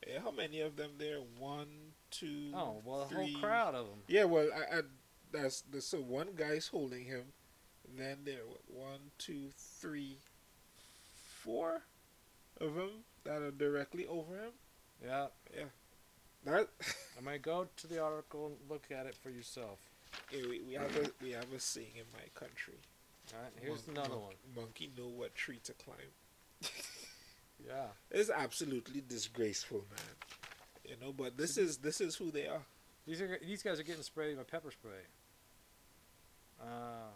Yeah, 0.08 0.20
how 0.22 0.32
many 0.32 0.62
of 0.62 0.76
them 0.78 0.92
there? 0.98 1.20
One, 1.38 1.68
two, 2.12 2.52
Oh, 2.54 2.82
well, 2.86 3.06
three. 3.08 3.34
whole 3.34 3.42
crowd 3.42 3.76
of 3.76 3.88
them. 3.88 4.00
Yeah, 4.08 4.24
well, 4.26 4.48
I, 4.56 4.78
I 4.78 4.82
that's 5.32 5.62
the 5.62 5.82
so 5.82 5.98
one 6.00 6.30
guy's 6.36 6.68
holding 6.68 7.04
him. 7.06 7.34
Then 7.98 8.18
there, 8.26 8.46
were 8.48 8.82
one, 8.84 9.00
two, 9.18 9.50
three, 9.80 10.18
four 11.44 11.82
of 12.60 12.76
them 12.76 12.90
that 13.24 13.42
are 13.42 13.52
directly 13.52 14.06
over 14.08 14.36
him. 14.36 14.52
Yeah. 15.04 15.28
Yeah. 15.56 15.64
That 16.46 16.70
I 17.18 17.22
might 17.24 17.42
go 17.42 17.68
to 17.78 17.88
the 17.88 18.02
article 18.02 18.48
and 18.48 18.56
look 18.70 18.86
at 18.92 19.06
it 19.06 19.16
for 19.16 19.30
yourself. 19.30 19.80
yeah, 20.32 20.42
we, 20.50 20.62
we 20.62 20.74
have 20.74 20.96
a 20.98 21.12
we 21.24 21.32
have 21.32 21.52
a 21.56 21.60
saying 21.60 21.96
in 21.96 22.04
my 22.14 22.26
country. 22.40 22.76
All 23.34 23.42
right, 23.42 23.52
here's 23.60 23.88
Mon- 23.88 23.98
another 23.98 24.16
mon- 24.16 24.22
one. 24.24 24.36
Monkey 24.56 24.92
know 24.98 25.08
what 25.08 25.34
tree 25.36 25.60
to 25.64 25.74
climb. 25.74 25.98
Yeah. 27.66 27.86
It's 28.12 28.30
absolutely 28.30 29.02
disgraceful, 29.08 29.86
man. 29.90 30.16
You 30.88 30.96
know, 31.04 31.12
but 31.14 31.38
this 31.38 31.58
is 31.58 31.78
this 31.78 32.00
is 32.02 32.16
who 32.16 32.30
they 32.30 32.48
are. 32.48 32.62
These 33.08 33.22
are 33.22 33.40
these 33.44 33.64
guys 33.64 33.80
are 33.80 33.84
getting 33.84 34.04
sprayed 34.04 34.38
by 34.38 34.44
pepper 34.44 34.72
spray. 34.72 34.92
Uh, 36.62 37.10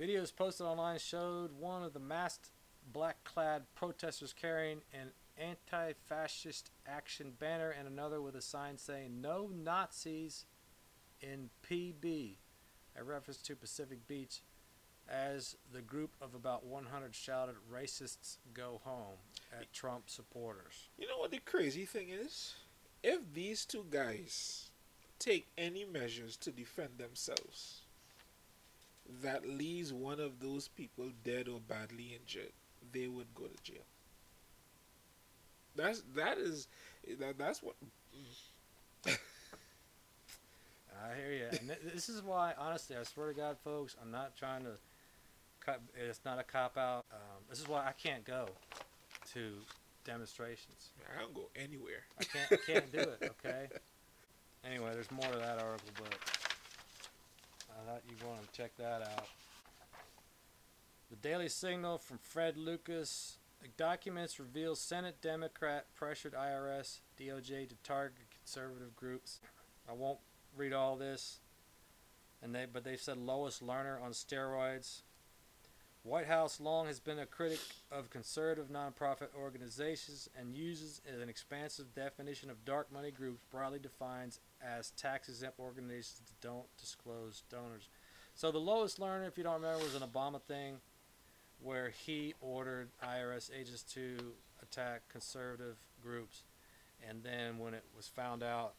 videos 0.00 0.34
posted 0.34 0.66
online 0.66 0.98
showed 0.98 1.52
one 1.52 1.82
of 1.82 1.92
the 1.92 2.00
masked 2.00 2.50
black-clad 2.92 3.62
protesters 3.74 4.32
carrying 4.32 4.82
an 4.92 5.10
anti-fascist 5.38 6.70
action 6.86 7.32
banner 7.38 7.70
and 7.70 7.86
another 7.88 8.20
with 8.20 8.34
a 8.34 8.42
sign 8.42 8.78
saying 8.78 9.20
"No 9.20 9.50
Nazis 9.52 10.46
in 11.20 11.50
PB," 11.62 12.36
a 12.96 13.04
reference 13.04 13.40
to 13.42 13.56
Pacific 13.56 14.06
Beach, 14.06 14.42
as 15.08 15.56
the 15.72 15.82
group 15.82 16.16
of 16.20 16.34
about 16.34 16.64
100 16.64 17.14
shouted 17.14 17.56
"Racists 17.70 18.38
go 18.54 18.80
home" 18.84 19.18
at 19.52 19.72
Trump 19.72 20.08
supporters. 20.08 20.88
You 20.98 21.06
know 21.06 21.18
what 21.18 21.30
the 21.30 21.38
crazy 21.38 21.84
thing 21.84 22.08
is? 22.08 22.54
If 23.02 23.20
these 23.32 23.64
two 23.64 23.86
guys 23.90 24.70
take 25.18 25.48
any 25.56 25.84
measures 25.84 26.36
to 26.38 26.50
defend 26.50 26.98
themselves, 26.98 27.82
that 29.22 29.48
leaves 29.48 29.92
one 29.92 30.20
of 30.20 30.40
those 30.40 30.68
people 30.68 31.10
dead 31.24 31.48
or 31.48 31.60
badly 31.60 32.16
injured, 32.20 32.52
they 32.92 33.08
would 33.08 33.34
go 33.34 33.44
to 33.44 33.62
jail. 33.62 33.84
That's 35.74 36.02
that 36.14 36.38
is 36.38 36.68
that 37.20 37.38
that's 37.38 37.62
what 37.62 37.74
I 39.06 39.10
hear 41.16 41.32
you. 41.32 41.46
And 41.50 41.68
th- 41.68 41.94
this 41.94 42.08
is 42.08 42.22
why, 42.22 42.54
honestly, 42.58 42.96
I 42.96 43.02
swear 43.02 43.28
to 43.28 43.34
God, 43.34 43.56
folks, 43.62 43.94
I'm 44.00 44.10
not 44.10 44.36
trying 44.36 44.62
to 44.62 44.72
cut. 45.60 45.80
It's 45.94 46.20
not 46.24 46.38
a 46.38 46.42
cop 46.42 46.78
out. 46.78 47.04
Um, 47.12 47.42
this 47.50 47.60
is 47.60 47.68
why 47.68 47.86
I 47.86 47.92
can't 47.92 48.24
go 48.24 48.46
to 49.34 49.52
demonstrations. 50.04 50.90
I 51.14 51.20
don't 51.20 51.34
go 51.34 51.48
anywhere. 51.54 52.04
I 52.18 52.24
can't. 52.24 52.52
I 52.52 52.72
can't 52.72 52.92
do 52.92 53.00
it. 53.00 53.32
Okay. 53.44 53.66
Anyway, 54.64 54.90
there's 54.94 55.10
more 55.12 55.30
to 55.30 55.38
that 55.38 55.60
article, 55.60 55.90
but 55.96 56.12
thought 57.86 58.02
you 58.08 58.16
want 58.26 58.40
to 58.40 58.60
check 58.60 58.76
that 58.78 59.02
out. 59.02 59.28
The 61.08 61.16
Daily 61.16 61.48
Signal 61.48 61.98
from 61.98 62.18
Fred 62.18 62.56
Lucas. 62.56 63.38
Documents 63.76 64.38
reveal 64.38 64.74
Senate 64.74 65.20
Democrat 65.22 65.86
pressured 65.94 66.34
IRS 66.34 66.98
DOJ 67.18 67.68
to 67.68 67.74
target 67.82 68.26
conservative 68.30 68.94
groups 68.94 69.40
I 69.88 69.92
won't 69.92 70.18
read 70.56 70.72
all 70.72 70.96
this. 70.96 71.38
And 72.42 72.54
they, 72.54 72.66
but 72.70 72.84
they 72.84 72.96
said 72.96 73.16
Lois 73.18 73.60
Lerner 73.60 74.02
on 74.02 74.10
steroids. 74.10 75.02
White 76.02 76.26
House 76.26 76.60
long 76.60 76.86
has 76.86 77.00
been 77.00 77.18
a 77.18 77.26
critic 77.26 77.60
of 77.90 78.10
conservative 78.10 78.68
nonprofit 78.68 79.28
organizations 79.36 80.28
and 80.38 80.54
uses 80.54 81.00
an 81.20 81.28
expansive 81.28 81.94
definition 81.94 82.50
of 82.50 82.64
dark 82.64 82.92
money 82.92 83.10
groups 83.10 83.42
broadly 83.50 83.78
defined 83.78 84.38
as 84.62 84.90
tax 84.92 85.28
exempt 85.28 85.58
organizations 85.58 86.32
don't 86.40 86.66
disclose 86.78 87.42
donors. 87.50 87.88
So 88.34 88.50
the 88.50 88.58
Lois 88.58 88.96
Lerner, 88.96 89.26
if 89.26 89.38
you 89.38 89.44
don't 89.44 89.62
remember, 89.62 89.82
was 89.82 89.94
an 89.94 90.02
Obama 90.02 90.40
thing 90.40 90.76
where 91.62 91.90
he 91.90 92.34
ordered 92.40 92.90
IRS 93.02 93.50
agents 93.58 93.82
to 93.94 94.16
attack 94.62 95.02
conservative 95.08 95.76
groups. 96.02 96.42
And 97.08 97.22
then 97.22 97.58
when 97.58 97.74
it 97.74 97.84
was 97.96 98.08
found 98.08 98.42
out, 98.42 98.74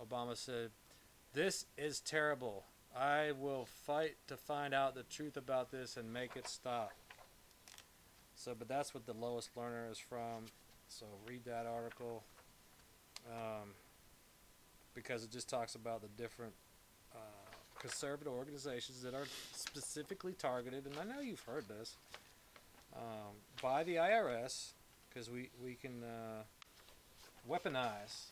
Obama 0.00 0.36
said, 0.36 0.70
This 1.32 1.66
is 1.76 2.00
terrible. 2.00 2.64
I 2.98 3.32
will 3.32 3.66
fight 3.66 4.16
to 4.26 4.36
find 4.36 4.72
out 4.72 4.94
the 4.94 5.02
truth 5.02 5.36
about 5.36 5.70
this 5.70 5.96
and 5.96 6.12
make 6.12 6.34
it 6.34 6.48
stop. 6.48 6.92
So, 8.34 8.54
but 8.58 8.68
that's 8.68 8.94
what 8.94 9.06
the 9.06 9.12
Lois 9.12 9.50
Lerner 9.56 9.90
is 9.90 9.98
from. 9.98 10.46
So 10.88 11.06
read 11.26 11.44
that 11.44 11.66
article 11.66 12.22
um, 13.30 13.70
because 14.96 15.22
it 15.22 15.30
just 15.30 15.48
talks 15.48 15.76
about 15.76 16.02
the 16.02 16.08
different 16.20 16.54
uh, 17.14 17.18
conservative 17.78 18.32
organizations 18.32 19.02
that 19.02 19.14
are 19.14 19.26
specifically 19.52 20.32
targeted. 20.32 20.86
And 20.86 20.94
I 20.98 21.04
know 21.04 21.20
you've 21.20 21.44
heard 21.44 21.68
this 21.68 21.96
um, 22.96 23.36
by 23.62 23.84
the 23.84 23.96
IRS 23.96 24.72
because 25.08 25.30
we 25.30 25.50
we 25.62 25.74
can 25.74 26.02
uh, 26.02 26.42
weaponize 27.48 28.30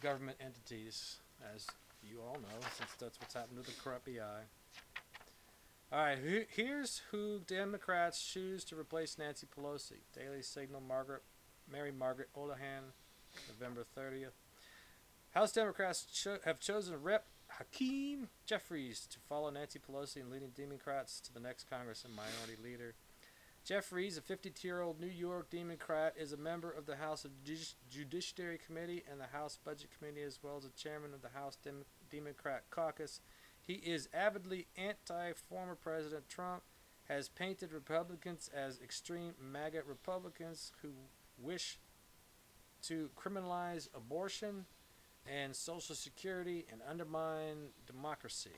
government 0.00 0.38
entities 0.40 1.18
as 1.54 1.66
you 2.02 2.20
all 2.20 2.34
know, 2.34 2.66
since 2.76 2.90
that's 2.98 3.20
what's 3.20 3.34
happened 3.34 3.62
to 3.62 3.70
the 3.70 3.76
corrupt 3.82 4.06
BI. 4.06 4.20
All 5.92 6.02
right, 6.02 6.18
here's 6.50 7.02
who 7.10 7.40
Democrats 7.46 8.22
choose 8.24 8.64
to 8.64 8.76
replace 8.76 9.16
Nancy 9.16 9.46
Pelosi. 9.46 10.00
Daily 10.12 10.42
Signal, 10.42 10.80
Margaret, 10.80 11.22
Mary 11.70 11.92
Margaret 11.92 12.30
Olohan, 12.36 12.92
November 13.48 13.86
30th. 13.96 14.32
House 15.34 15.52
Democrats 15.52 16.04
cho- 16.04 16.38
have 16.44 16.60
chosen 16.60 17.02
Rep. 17.02 17.26
Hakeem 17.58 18.28
Jeffries 18.46 19.06
to 19.10 19.18
follow 19.28 19.48
Nancy 19.50 19.78
Pelosi 19.78 20.16
and 20.16 20.30
leading 20.30 20.50
Democrats 20.50 21.20
to 21.20 21.32
the 21.32 21.38
next 21.38 21.68
Congress 21.70 22.04
and 22.04 22.14
minority 22.14 22.60
leader. 22.62 22.94
Jeffries, 23.64 24.18
a 24.18 24.20
52-year-old 24.20 25.00
New 25.00 25.06
York 25.06 25.50
Democrat, 25.50 26.14
is 26.18 26.32
a 26.32 26.36
member 26.36 26.70
of 26.70 26.86
the 26.86 26.96
House 26.96 27.24
Judici- 27.44 27.76
Judiciary 27.90 28.58
Committee 28.64 29.04
and 29.10 29.20
the 29.20 29.26
House 29.26 29.58
Budget 29.64 29.90
Committee, 29.96 30.22
as 30.22 30.40
well 30.42 30.56
as 30.56 30.64
a 30.64 30.70
chairman 30.70 31.14
of 31.14 31.22
the 31.22 31.28
House 31.28 31.56
Dem- 31.56 31.84
Democrat 32.10 32.64
Caucus. 32.70 33.20
He 33.60 33.74
is 33.74 34.08
avidly 34.12 34.66
anti-former 34.76 35.76
President 35.76 36.28
Trump, 36.28 36.62
has 37.08 37.28
painted 37.28 37.72
Republicans 37.72 38.50
as 38.54 38.80
extreme 38.80 39.34
MAGA 39.40 39.82
Republicans 39.86 40.72
who 40.82 40.90
wish 41.38 41.78
to 42.82 43.10
criminalize 43.16 43.88
abortion 43.94 44.66
and 45.26 45.54
Social 45.54 45.94
Security 45.94 46.66
and 46.70 46.80
undermine 46.88 47.68
democracy, 47.86 48.50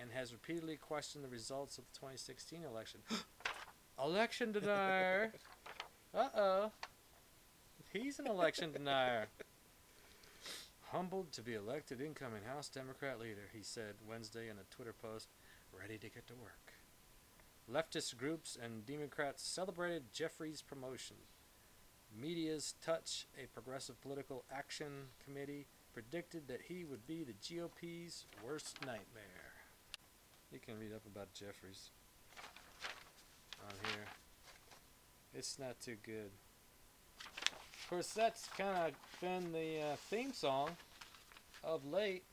and 0.00 0.10
has 0.12 0.32
repeatedly 0.32 0.76
questioned 0.76 1.24
the 1.24 1.28
results 1.28 1.78
of 1.78 1.84
the 1.84 1.98
2016 1.98 2.64
election. 2.64 3.00
election 4.02 4.52
denier. 4.52 5.32
Uh 6.14 6.28
oh. 6.34 6.70
He's 7.92 8.18
an 8.18 8.26
election 8.26 8.72
denier. 8.72 9.26
Humbled 10.92 11.30
to 11.32 11.42
be 11.42 11.52
elected 11.52 12.00
incoming 12.00 12.44
House 12.44 12.70
Democrat 12.70 13.20
leader, 13.20 13.50
he 13.52 13.62
said 13.62 13.96
Wednesday 14.08 14.48
in 14.48 14.56
a 14.56 14.74
Twitter 14.74 14.94
post, 14.94 15.28
ready 15.78 15.98
to 15.98 16.08
get 16.08 16.26
to 16.28 16.34
work. 16.34 16.72
Leftist 17.70 18.16
groups 18.16 18.56
and 18.62 18.86
Democrats 18.86 19.42
celebrated 19.42 20.04
Jeffries' 20.12 20.62
promotion. 20.62 21.16
MeidasTouch, 22.18 23.24
a 23.36 23.46
progressive 23.52 24.00
political 24.00 24.44
action 24.50 25.08
committee, 25.22 25.66
predicted 25.96 26.46
that 26.46 26.60
he 26.68 26.84
would 26.84 27.06
be 27.06 27.24
the 27.24 27.32
GOP's 27.32 28.26
worst 28.44 28.76
nightmare. 28.82 29.54
You 30.52 30.58
can 30.58 30.78
read 30.78 30.92
up 30.92 31.00
about 31.10 31.32
Jeffries 31.32 31.88
on 33.66 33.72
here. 33.82 34.04
It's 35.34 35.58
not 35.58 35.80
too 35.80 35.96
good. 36.04 36.30
Of 37.18 37.88
course, 37.88 38.08
that's 38.08 38.46
kind 38.58 38.76
of 38.76 39.20
been 39.22 39.52
the 39.54 39.80
uh, 39.80 39.96
theme 40.10 40.34
song 40.34 40.68
of 41.64 41.86
late. 41.86 42.24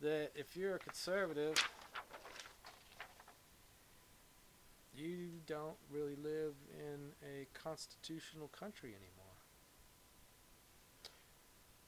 That 0.00 0.30
if 0.36 0.56
you're 0.56 0.76
a 0.76 0.78
conservative, 0.78 1.56
you 4.96 5.30
don't 5.48 5.76
really 5.90 6.14
live 6.22 6.54
in 6.72 7.10
a 7.24 7.48
constitutional 7.52 8.46
country 8.56 8.90
anymore. 8.90 9.23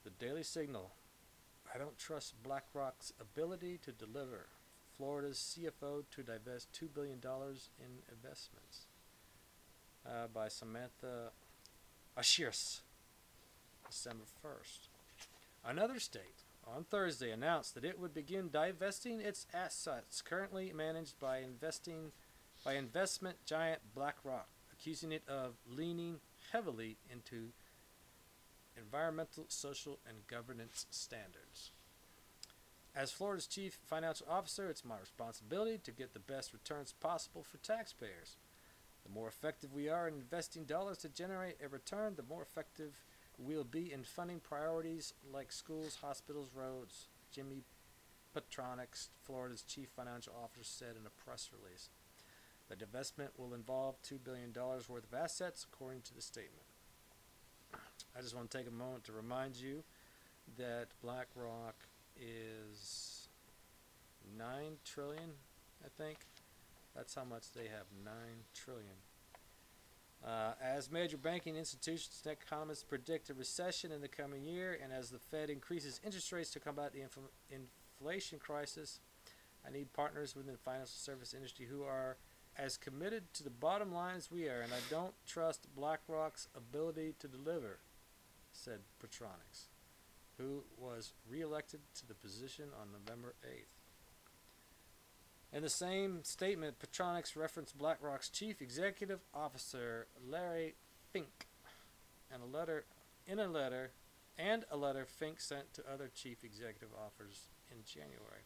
The 0.06 0.24
Daily 0.24 0.44
Signal. 0.44 0.92
I 1.74 1.78
don't 1.78 1.98
trust 1.98 2.40
BlackRock's 2.44 3.12
ability 3.20 3.80
to 3.82 3.90
deliver. 3.90 4.46
Florida's 4.96 5.36
CFO 5.58 6.04
to 6.12 6.22
divest 6.22 6.68
$2 6.80 6.94
billion 6.94 7.20
in 7.20 7.90
investments. 8.12 8.86
Uh, 10.06 10.28
by 10.32 10.46
Samantha 10.46 11.32
Aschieris, 12.16 12.82
December 13.90 14.22
1st. 14.44 14.86
Another 15.68 15.98
state 15.98 16.44
on 16.64 16.84
Thursday 16.84 17.32
announced 17.32 17.74
that 17.74 17.84
it 17.84 17.98
would 17.98 18.14
begin 18.14 18.48
divesting 18.48 19.20
its 19.20 19.48
assets 19.52 20.22
currently 20.22 20.72
managed 20.72 21.18
by 21.18 21.38
investing 21.38 22.12
by 22.64 22.74
investment 22.74 23.38
giant 23.44 23.80
BlackRock, 23.92 24.46
accusing 24.72 25.10
it 25.10 25.24
of 25.26 25.54
leaning 25.68 26.20
heavily 26.52 26.96
into 27.10 27.48
environmental, 28.76 29.44
social, 29.48 29.98
and 30.08 30.26
governance 30.26 30.86
standards. 30.90 31.70
As 32.94 33.12
Florida's 33.12 33.46
chief 33.46 33.78
financial 33.86 34.26
officer, 34.30 34.68
it's 34.68 34.84
my 34.84 34.98
responsibility 34.98 35.78
to 35.84 35.90
get 35.92 36.14
the 36.14 36.18
best 36.18 36.52
returns 36.52 36.92
possible 36.92 37.42
for 37.42 37.58
taxpayers. 37.58 38.36
The 39.04 39.12
more 39.12 39.28
effective 39.28 39.72
we 39.72 39.88
are 39.88 40.08
in 40.08 40.14
investing 40.14 40.64
dollars 40.64 40.98
to 40.98 41.08
generate 41.08 41.56
a 41.64 41.68
return, 41.68 42.14
the 42.16 42.22
more 42.22 42.42
effective 42.42 42.92
we'll 43.38 43.64
be 43.64 43.92
in 43.92 44.02
funding 44.02 44.40
priorities 44.40 45.12
like 45.32 45.52
schools, 45.52 45.98
hospitals, 46.00 46.48
roads. 46.54 47.08
Jimmy 47.30 47.62
Patronis, 48.34 49.08
Florida's 49.22 49.62
chief 49.62 49.88
financial 49.94 50.32
officer, 50.42 50.64
said 50.64 50.96
in 50.98 51.06
a 51.06 51.24
press 51.24 51.50
release. 51.52 51.90
The 52.68 52.76
divestment 52.76 53.28
will 53.36 53.54
involve 53.54 54.02
$2 54.02 54.18
billion 54.24 54.52
worth 54.54 55.04
of 55.04 55.14
assets, 55.14 55.66
according 55.70 56.02
to 56.02 56.14
the 56.14 56.22
statement. 56.22 56.65
I 58.16 58.22
just 58.22 58.34
want 58.34 58.50
to 58.50 58.58
take 58.58 58.66
a 58.66 58.72
moment 58.72 59.04
to 59.04 59.12
remind 59.12 59.56
you 59.56 59.82
that 60.58 60.88
BlackRock 61.02 61.74
is 62.16 63.28
9 64.38 64.46
trillion, 64.84 65.32
I 65.84 65.88
think. 65.96 66.18
That's 66.94 67.14
how 67.14 67.24
much 67.24 67.52
they 67.52 67.64
have, 67.64 67.86
9 68.04 68.14
trillion. 68.54 68.96
Uh, 70.26 70.52
as 70.62 70.90
major 70.90 71.16
banking 71.16 71.56
institutions 71.56 72.22
and 72.24 72.32
economists 72.32 72.82
predict 72.82 73.28
a 73.30 73.34
recession 73.34 73.92
in 73.92 74.00
the 74.00 74.08
coming 74.08 74.42
year, 74.42 74.78
and 74.82 74.92
as 74.92 75.10
the 75.10 75.18
Fed 75.18 75.50
increases 75.50 76.00
interest 76.04 76.32
rates 76.32 76.50
to 76.50 76.60
combat 76.60 76.92
the 76.92 77.00
infl- 77.00 77.60
inflation 78.00 78.38
crisis, 78.38 79.00
I 79.66 79.70
need 79.70 79.92
partners 79.92 80.34
within 80.34 80.52
the 80.52 80.58
financial 80.58 80.88
service 80.88 81.34
industry 81.34 81.66
who 81.66 81.82
are 81.82 82.16
as 82.58 82.76
committed 82.76 83.32
to 83.34 83.44
the 83.44 83.50
bottom 83.50 83.92
line 83.92 84.16
as 84.16 84.30
we 84.30 84.48
are, 84.48 84.60
and 84.60 84.72
I 84.72 84.78
don't 84.90 85.12
trust 85.26 85.66
BlackRock's 85.76 86.48
ability 86.56 87.14
to 87.20 87.28
deliver, 87.28 87.78
said 88.56 88.80
Patronis, 89.02 89.66
who 90.38 90.64
was 90.78 91.12
reelected 91.28 91.80
to 91.94 92.06
the 92.06 92.14
position 92.14 92.66
on 92.80 92.88
November 92.92 93.34
8th. 93.44 93.76
In 95.56 95.62
the 95.62 95.68
same 95.68 96.24
statement, 96.24 96.76
Patronis 96.78 97.36
referenced 97.36 97.78
BlackRock's 97.78 98.28
chief 98.28 98.60
executive 98.60 99.20
officer, 99.32 100.06
Larry 100.28 100.74
Fink, 101.12 101.46
and 102.32 102.42
a 102.42 102.46
letter 102.46 102.84
in 103.26 103.38
a 103.38 103.48
letter 103.48 103.92
and 104.38 104.64
a 104.70 104.76
letter 104.76 105.06
Fink 105.06 105.40
sent 105.40 105.72
to 105.74 105.82
other 105.90 106.10
chief 106.14 106.44
executive 106.44 106.90
officers 106.98 107.48
in 107.70 107.78
January. 107.84 108.44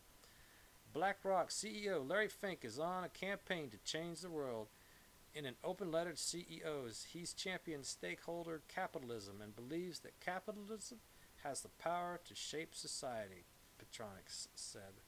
BlackRock 0.92 1.50
CEO 1.50 2.06
Larry 2.08 2.28
Fink 2.28 2.64
is 2.64 2.78
on 2.78 3.04
a 3.04 3.08
campaign 3.08 3.70
to 3.70 3.78
change 3.78 4.20
the 4.20 4.30
world. 4.30 4.68
In 5.34 5.46
an 5.46 5.54
open 5.62 5.92
letter 5.92 6.12
to 6.12 6.16
CEOs, 6.16 7.06
he's 7.12 7.32
championed 7.32 7.86
stakeholder 7.86 8.62
capitalism 8.66 9.40
and 9.40 9.54
believes 9.54 10.00
that 10.00 10.18
capitalism 10.20 10.98
has 11.44 11.60
the 11.60 11.68
power 11.68 12.20
to 12.24 12.34
shape 12.34 12.74
society, 12.74 13.44
Patronis 13.78 14.48
said. 14.54 15.02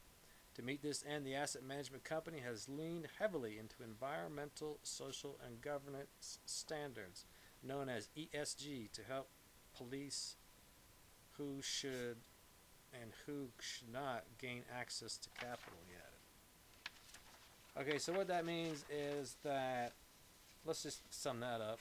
To 0.55 0.63
meet 0.63 0.83
this 0.83 1.05
end, 1.09 1.27
the 1.27 1.35
asset 1.35 1.65
management 1.65 2.05
company 2.05 2.39
has 2.41 2.69
leaned 2.69 3.09
heavily 3.19 3.59
into 3.59 3.83
environmental, 3.83 4.79
social, 4.83 5.39
and 5.45 5.61
governance 5.61 6.39
standards, 6.45 7.25
known 7.63 7.89
as 7.89 8.09
ESG, 8.17 8.93
to 8.93 9.03
help 9.03 9.29
police 9.77 10.37
who 11.37 11.61
should 11.63 12.19
and 12.93 13.13
who 13.27 13.49
should 13.59 13.91
not 13.93 14.25
gain 14.39 14.63
access 14.79 15.17
to 15.17 15.31
capital 15.31 15.79
he 15.87 15.95
added. 15.95 17.89
Okay, 17.89 17.99
so 17.99 18.13
what 18.13 18.29
that 18.29 18.45
means 18.45 18.85
is 18.91 19.37
that 19.43 19.95
let's 20.65 20.83
just 20.83 21.03
sum 21.13 21.41
that 21.41 21.61
up. 21.61 21.79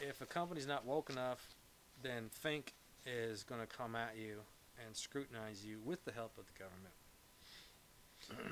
If 0.00 0.20
a 0.20 0.26
company's 0.26 0.66
not 0.66 0.84
woke 0.84 1.10
enough, 1.10 1.54
then 2.02 2.28
Fink 2.30 2.74
is 3.06 3.42
going 3.42 3.60
to 3.60 3.66
come 3.66 3.94
at 3.94 4.16
you 4.16 4.40
and 4.84 4.94
scrutinize 4.94 5.64
you 5.64 5.78
with 5.84 6.04
the 6.04 6.12
help 6.12 6.32
of 6.38 6.44
the 6.46 6.58
government. 6.58 6.94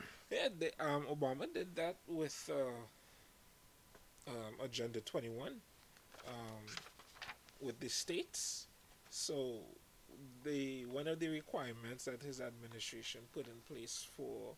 Yeah, 0.31 0.49
they, 0.59 0.71
um, 0.81 1.05
Obama 1.05 1.53
did 1.53 1.77
that 1.77 1.97
with 2.09 2.51
uh, 2.53 4.31
um, 4.31 4.55
Agenda 4.65 5.01
21 5.01 5.53
um, 6.27 6.35
with 7.61 7.79
the 7.79 7.89
states. 7.89 8.67
So, 9.11 9.59
the 10.45 10.87
one 10.87 11.07
of 11.07 11.21
the 11.21 11.29
requirements 11.29 12.07
that 12.07 12.21
his 12.23 12.41
administration 12.41 13.21
put 13.33 13.47
in 13.47 13.53
place 13.69 14.07
for 14.17 14.55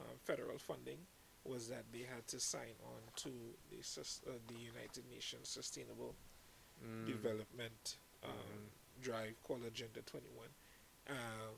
um, 0.00 0.16
federal 0.24 0.58
funding 0.58 0.98
was 1.44 1.68
that 1.68 1.84
they 1.92 2.00
had 2.00 2.26
to 2.28 2.40
sign 2.40 2.74
on 2.84 3.00
to 3.16 3.28
the 3.70 3.82
sus- 3.82 4.22
uh, 4.26 4.32
the 4.48 4.54
United 4.54 5.04
Nations 5.10 5.48
Sustainable 5.48 6.14
Mm, 6.84 7.06
Development 7.06 7.96
um, 8.24 8.30
Mhm. 8.30 9.02
Drive 9.02 9.42
called 9.44 9.64
Agenda 9.64 10.02
21. 10.02 10.48
Um, 11.08 11.54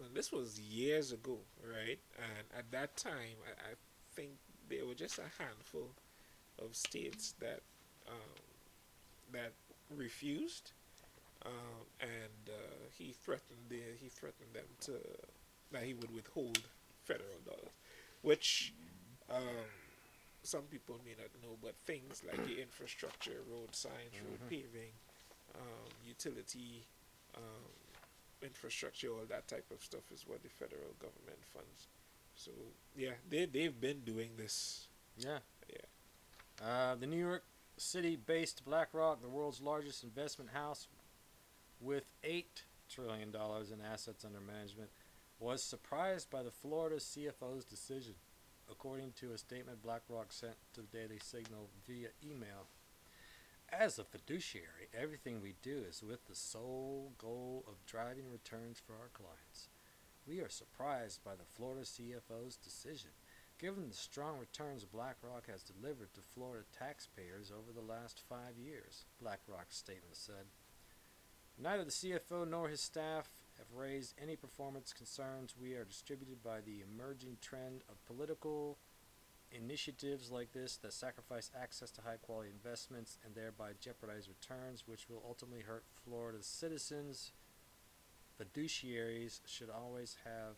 and 0.00 0.14
this 0.14 0.30
was 0.32 0.58
years 0.60 1.12
ago, 1.12 1.38
right? 1.62 1.98
And 2.16 2.46
at 2.56 2.70
that 2.70 2.96
time, 2.96 3.36
I, 3.46 3.72
I 3.72 3.74
think 4.14 4.38
there 4.68 4.86
were 4.86 4.94
just 4.94 5.18
a 5.18 5.28
handful 5.42 5.90
of 6.58 6.74
states 6.76 7.32
that 7.40 7.60
um, 8.08 8.40
that 9.32 9.52
refused, 9.90 10.72
um, 11.44 11.86
and 12.00 12.48
uh, 12.48 12.88
he 12.96 13.12
threatened 13.12 13.68
the, 13.68 13.82
he 14.00 14.08
threatened 14.08 14.54
them 14.54 14.64
to 14.80 14.92
that 15.72 15.82
he 15.82 15.92
would 15.92 16.10
withhold 16.14 16.58
federal 17.04 17.38
dollars, 17.44 17.74
which 18.22 18.72
um, 19.30 19.42
some 20.42 20.62
people 20.62 20.96
may 21.04 21.12
not 21.18 21.30
know, 21.42 21.56
but 21.62 21.76
things 21.76 22.22
like 22.26 22.44
the 22.46 22.60
infrastructure, 22.60 23.42
road 23.50 23.74
signs, 23.74 24.14
road 24.24 24.40
Mhm. 24.44 24.48
paving, 24.48 24.92
um, 25.54 25.88
utility 26.06 26.86
um, 27.36 27.70
infrastructure, 28.42 29.08
all 29.12 29.24
that 29.28 29.46
type 29.48 29.70
of 29.70 29.82
stuff 29.82 30.10
is 30.12 30.26
what 30.26 30.42
the 30.42 30.48
federal 30.48 30.92
government 30.98 31.44
funds. 31.52 31.88
So 32.34 32.50
yeah, 32.96 33.14
they 33.28 33.46
they've 33.46 33.78
been 33.80 34.00
doing 34.04 34.36
this. 34.36 34.88
Yeah. 35.16 35.40
Yeah. 35.68 36.66
Uh, 36.66 36.94
the 36.94 37.06
New 37.06 37.18
York 37.18 37.44
City-based 37.76 38.64
BlackRock, 38.64 39.20
the 39.22 39.28
world's 39.28 39.60
largest 39.60 40.02
investment 40.02 40.50
house, 40.50 40.88
with 41.80 42.12
eight 42.24 42.64
trillion 42.88 43.30
dollars 43.30 43.70
in 43.70 43.80
assets 43.80 44.24
under 44.24 44.40
management, 44.40 44.90
was 45.38 45.62
surprised 45.62 46.30
by 46.30 46.42
the 46.42 46.50
Florida 46.50 46.96
CFO's 46.96 47.64
decision, 47.64 48.14
according 48.70 49.12
to 49.12 49.32
a 49.32 49.38
statement 49.38 49.82
BlackRock 49.82 50.32
sent 50.32 50.56
to 50.74 50.82
the 50.82 50.86
Daily 50.86 51.18
Signal 51.22 51.68
via 51.86 52.08
email. 52.24 52.66
As 53.70 53.98
a 53.98 54.04
fiduciary, 54.04 54.88
everything 54.98 55.40
we 55.40 55.54
do 55.62 55.84
is 55.88 56.02
with 56.02 56.26
the 56.26 56.34
sole 56.34 57.12
goal 57.18 57.64
of 57.68 57.86
driving 57.86 58.30
returns 58.30 58.80
for 58.84 58.94
our 58.94 59.10
clients. 59.12 59.68
We 60.26 60.40
are 60.40 60.48
surprised 60.48 61.22
by 61.24 61.36
the 61.36 61.44
Florida 61.54 61.82
CFO's 61.82 62.56
decision 62.56 63.10
given 63.58 63.88
the 63.88 63.94
strong 63.94 64.38
returns 64.38 64.84
BlackRock 64.84 65.50
has 65.50 65.62
delivered 65.62 66.14
to 66.14 66.20
Florida 66.20 66.64
taxpayers 66.76 67.50
over 67.50 67.72
the 67.72 67.84
last 67.84 68.22
five 68.28 68.56
years, 68.56 69.04
BlackRock's 69.20 69.76
statement 69.76 70.14
said. 70.16 70.46
Neither 71.60 71.84
the 71.84 71.90
CFO 71.90 72.48
nor 72.48 72.68
his 72.68 72.80
staff 72.80 73.28
have 73.58 73.66
raised 73.74 74.14
any 74.22 74.36
performance 74.36 74.92
concerns. 74.92 75.54
We 75.60 75.74
are 75.74 75.84
distributed 75.84 76.42
by 76.42 76.60
the 76.60 76.82
emerging 76.82 77.38
trend 77.42 77.82
of 77.88 78.04
political 78.06 78.78
initiatives 79.50 80.30
like 80.30 80.52
this 80.52 80.76
that 80.76 80.92
sacrifice 80.92 81.50
access 81.60 81.90
to 81.90 82.02
high 82.02 82.18
quality 82.22 82.50
investments 82.50 83.18
and 83.24 83.34
thereby 83.34 83.72
jeopardize 83.80 84.28
returns, 84.28 84.84
which 84.86 85.08
will 85.08 85.22
ultimately 85.26 85.62
hurt 85.62 85.84
Florida's 86.04 86.46
citizens. 86.46 87.32
Fiduciaries 88.40 89.40
should 89.46 89.70
always 89.70 90.16
have 90.24 90.56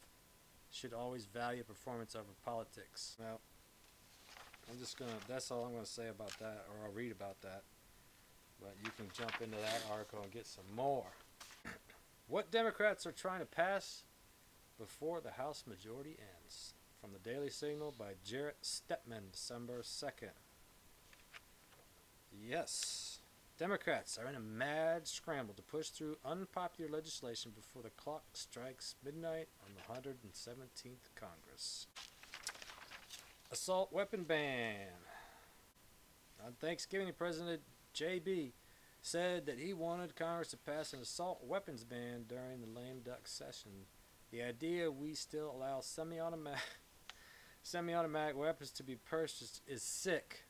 should 0.71 0.93
always 0.93 1.25
value 1.25 1.65
performance 1.65 2.15
over 2.15 2.29
politics. 2.45 3.17
Now, 3.19 3.39
I'm 4.71 4.79
just 4.79 4.99
gonna. 4.99 5.11
That's 5.27 5.51
all 5.51 5.65
I'm 5.65 5.73
gonna 5.73 5.87
say 5.87 6.09
about 6.09 6.39
that, 6.39 6.67
or 6.69 6.87
I'll 6.87 6.93
read 6.93 7.11
about 7.11 7.41
that. 7.43 7.63
But 8.61 8.75
you 8.85 8.91
can 8.97 9.07
jump 9.17 9.41
into 9.41 9.57
that 9.57 9.83
article 9.91 10.21
and 10.23 10.31
get 10.31 10.47
some 10.47 10.65
more. 10.77 11.07
What 12.31 12.53
Democrats 12.53 13.07
are 13.07 13.13
trying 13.13 13.41
to 13.41 13.47
pass 13.47 14.05
before 14.79 15.21
the 15.21 15.33
House 15.33 15.65
majority 15.67 16.17
ends. 16.21 16.75
From 17.01 17.13
the 17.13 17.19
Daily 17.19 17.51
Signal 17.51 17.95
by 17.99 18.13
Jarrett 18.25 18.59
Stepman, 18.63 19.33
December 19.33 19.81
2nd. 19.83 20.31
Yes. 22.33 23.19
Democrats 23.59 24.17
are 24.17 24.29
in 24.29 24.37
a 24.37 24.41
mad 24.41 25.09
scramble 25.09 25.55
to 25.55 25.63
push 25.63 25.89
through 25.89 26.19
unpopular 26.25 26.91
legislation 26.91 27.53
before 27.55 27.83
the 27.83 27.91
clock 27.91 28.23
strikes 28.35 28.95
midnight 29.05 29.49
on 29.65 29.71
the 29.75 29.93
117th 29.93 31.11
Congress. 31.15 31.87
Assault 33.51 33.93
weapon 33.93 34.23
ban. 34.23 34.87
On 36.47 36.53
Thanksgiving, 36.61 37.13
President 37.17 37.61
J.B. 37.93 38.53
said 39.03 39.47
that 39.47 39.59
he 39.59 39.73
wanted 39.73 40.17
Congress 40.17 40.49
to 40.49 40.57
pass 40.57 40.93
an 40.93 41.01
assault 41.01 41.41
weapons 41.45 41.85
ban 41.85 42.25
during 42.29 42.61
the 42.61 42.67
lame 42.67 43.01
duck 43.05 43.27
session. 43.27 43.71
The 44.31 44.43
idea 44.43 44.91
we 44.91 45.15
still 45.15 45.51
allow 45.51 45.81
semi-automatic 45.81 46.61
semi-automatic 47.63 48.37
weapons 48.37 48.71
to 48.73 48.83
be 48.83 48.97
purchased 48.97 49.63
is 49.67 49.83
sick. 49.83 50.45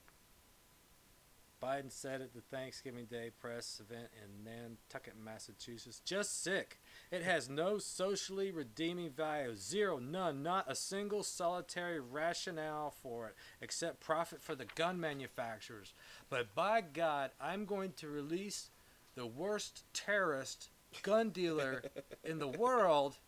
Biden 1.62 1.92
said 1.92 2.22
at 2.22 2.32
the 2.32 2.40
Thanksgiving 2.40 3.04
Day 3.04 3.30
press 3.38 3.80
event 3.80 4.08
in 4.16 4.44
Nantucket, 4.44 5.14
Massachusetts. 5.22 6.00
Just 6.04 6.42
sick. 6.42 6.80
It 7.10 7.22
has 7.22 7.50
no 7.50 7.76
socially 7.76 8.50
redeeming 8.50 9.10
value. 9.10 9.54
Zero, 9.54 9.98
none, 9.98 10.42
not 10.42 10.70
a 10.70 10.74
single 10.74 11.22
solitary 11.22 12.00
rationale 12.00 12.94
for 13.02 13.26
it, 13.26 13.34
except 13.60 14.00
profit 14.00 14.42
for 14.42 14.54
the 14.54 14.64
gun 14.74 14.98
manufacturers. 14.98 15.92
But 16.30 16.54
by 16.54 16.80
God, 16.80 17.30
I'm 17.38 17.66
going 17.66 17.92
to 17.98 18.08
release 18.08 18.70
the 19.14 19.26
worst 19.26 19.84
terrorist 19.92 20.70
gun 21.02 21.28
dealer 21.28 21.82
in 22.24 22.38
the 22.38 22.48
world 22.58 23.18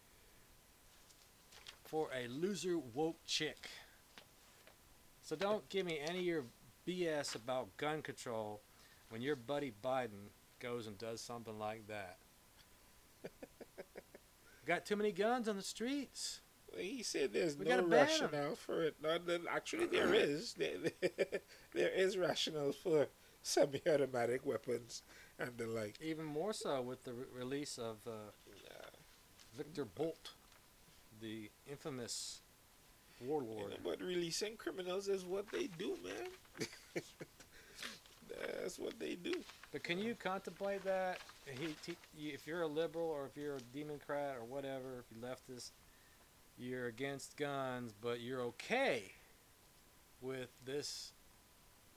for 1.84 2.08
a 2.16 2.28
loser 2.28 2.78
woke 2.78 3.18
chick. 3.26 3.68
So 5.22 5.36
don't 5.36 5.68
give 5.68 5.84
me 5.84 5.98
any 6.02 6.20
of 6.20 6.24
your 6.24 6.44
BS 6.86 7.34
about 7.34 7.76
gun 7.76 8.02
control 8.02 8.62
when 9.10 9.22
your 9.22 9.36
buddy 9.36 9.72
Biden 9.84 10.30
goes 10.60 10.86
and 10.86 10.96
does 10.98 11.20
something 11.20 11.58
like 11.58 11.86
that. 11.88 12.18
Got 14.66 14.86
too 14.86 14.96
many 14.96 15.12
guns 15.12 15.48
on 15.48 15.56
the 15.56 15.62
streets. 15.62 16.40
He 16.76 17.02
said 17.02 17.32
there's 17.32 17.56
We 17.56 17.64
no 17.66 17.76
gotta 17.76 17.82
ban 17.82 17.98
'em. 18.00 18.06
rationale 18.06 18.54
for 18.56 18.82
it. 18.82 18.96
No, 19.02 19.18
actually, 19.50 19.86
there 19.86 20.14
is. 20.14 20.54
There, 20.54 20.76
there 21.74 21.90
is 21.90 22.16
rationale 22.16 22.72
for 22.72 23.08
semi-automatic 23.42 24.46
weapons 24.46 25.02
and 25.38 25.56
the 25.58 25.66
like. 25.66 25.96
Even 26.00 26.24
more 26.24 26.52
so 26.52 26.80
with 26.80 27.04
the 27.04 27.12
re- 27.12 27.24
release 27.34 27.76
of 27.78 27.98
uh, 28.06 28.30
Viktor 29.56 29.84
Bout, 29.84 30.30
the 31.20 31.50
infamous 31.70 32.40
warlord. 33.26 33.74
But 33.84 34.00
releasing 34.00 34.56
criminals 34.56 35.08
is 35.08 35.24
what 35.24 35.50
they 35.50 35.68
do, 35.78 35.96
man. 36.04 36.66
That's 38.60 38.78
what 38.78 38.98
they 38.98 39.14
do. 39.14 39.34
But 39.72 39.82
can 39.82 39.98
you 39.98 40.14
contemplate 40.14 40.84
that? 40.84 41.18
He, 41.46 41.74
he, 41.86 41.96
you- 42.16 42.32
if 42.34 42.46
you're 42.46 42.62
a 42.62 42.66
liberal 42.66 43.08
or 43.08 43.26
if 43.26 43.36
you're 43.40 43.56
a 43.56 43.76
Democrat 43.78 44.36
or 44.38 44.44
whatever, 44.44 45.00
if 45.00 45.04
you're 45.14 45.30
leftist, 45.30 45.70
you're 46.58 46.86
against 46.86 47.36
guns, 47.36 47.92
but 48.00 48.20
you're 48.20 48.40
okay 48.42 49.04
with 50.20 50.48
this 50.64 51.12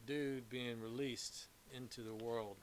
dude 0.07 0.49
being 0.49 0.81
released 0.81 1.45
into 1.75 2.01
the 2.01 2.13
world. 2.23 2.57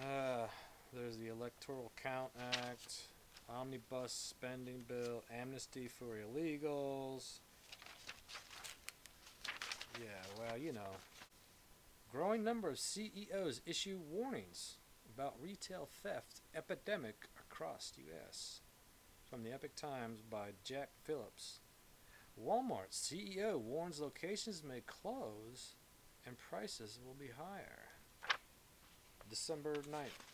Uh, 0.00 0.46
there's 0.94 1.16
the 1.18 1.28
Electoral 1.28 1.90
Count 2.02 2.30
Act, 2.54 3.02
Omnibus 3.48 4.12
Spending 4.12 4.84
Bill, 4.86 5.22
Amnesty 5.32 5.88
for 5.88 6.16
Illegals. 6.16 7.40
Yeah, 10.00 10.22
well, 10.38 10.58
you 10.58 10.72
know. 10.72 10.96
Growing 12.10 12.44
number 12.44 12.68
of 12.68 12.78
CEOs 12.78 13.62
issue 13.66 13.98
warnings 14.10 14.76
about 15.14 15.34
retail 15.40 15.88
theft 16.02 16.40
epidemic 16.54 17.28
across 17.38 17.92
U.S. 17.96 18.60
From 19.28 19.42
the 19.42 19.52
Epoch 19.52 19.74
Times 19.74 20.20
by 20.28 20.50
Jack 20.64 20.90
Phillips. 21.04 21.60
Walmart 22.40 22.90
CEO 22.90 23.58
warns 23.58 24.00
locations 24.00 24.62
may 24.64 24.80
close 24.80 25.74
and 26.26 26.36
prices 26.38 26.98
will 27.04 27.14
be 27.14 27.28
higher. 27.36 27.88
December 29.28 29.74
9th. 29.90 30.31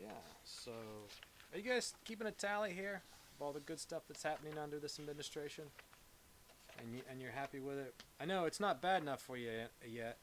Yeah. 0.00 0.08
So, 0.44 0.72
are 1.52 1.58
you 1.58 1.68
guys 1.68 1.94
keeping 2.04 2.26
a 2.26 2.32
tally 2.32 2.72
here 2.72 3.02
of 3.36 3.42
all 3.44 3.52
the 3.52 3.60
good 3.60 3.80
stuff 3.80 4.02
that's 4.08 4.22
happening 4.22 4.58
under 4.58 4.78
this 4.78 4.98
administration? 4.98 5.64
And 6.78 6.94
you, 6.94 7.00
and 7.10 7.20
you're 7.20 7.30
happy 7.30 7.58
with 7.58 7.78
it? 7.78 7.94
I 8.20 8.26
know 8.26 8.44
it's 8.44 8.60
not 8.60 8.82
bad 8.82 9.02
enough 9.02 9.22
for 9.22 9.36
you 9.36 9.50
yet-. 9.86 10.18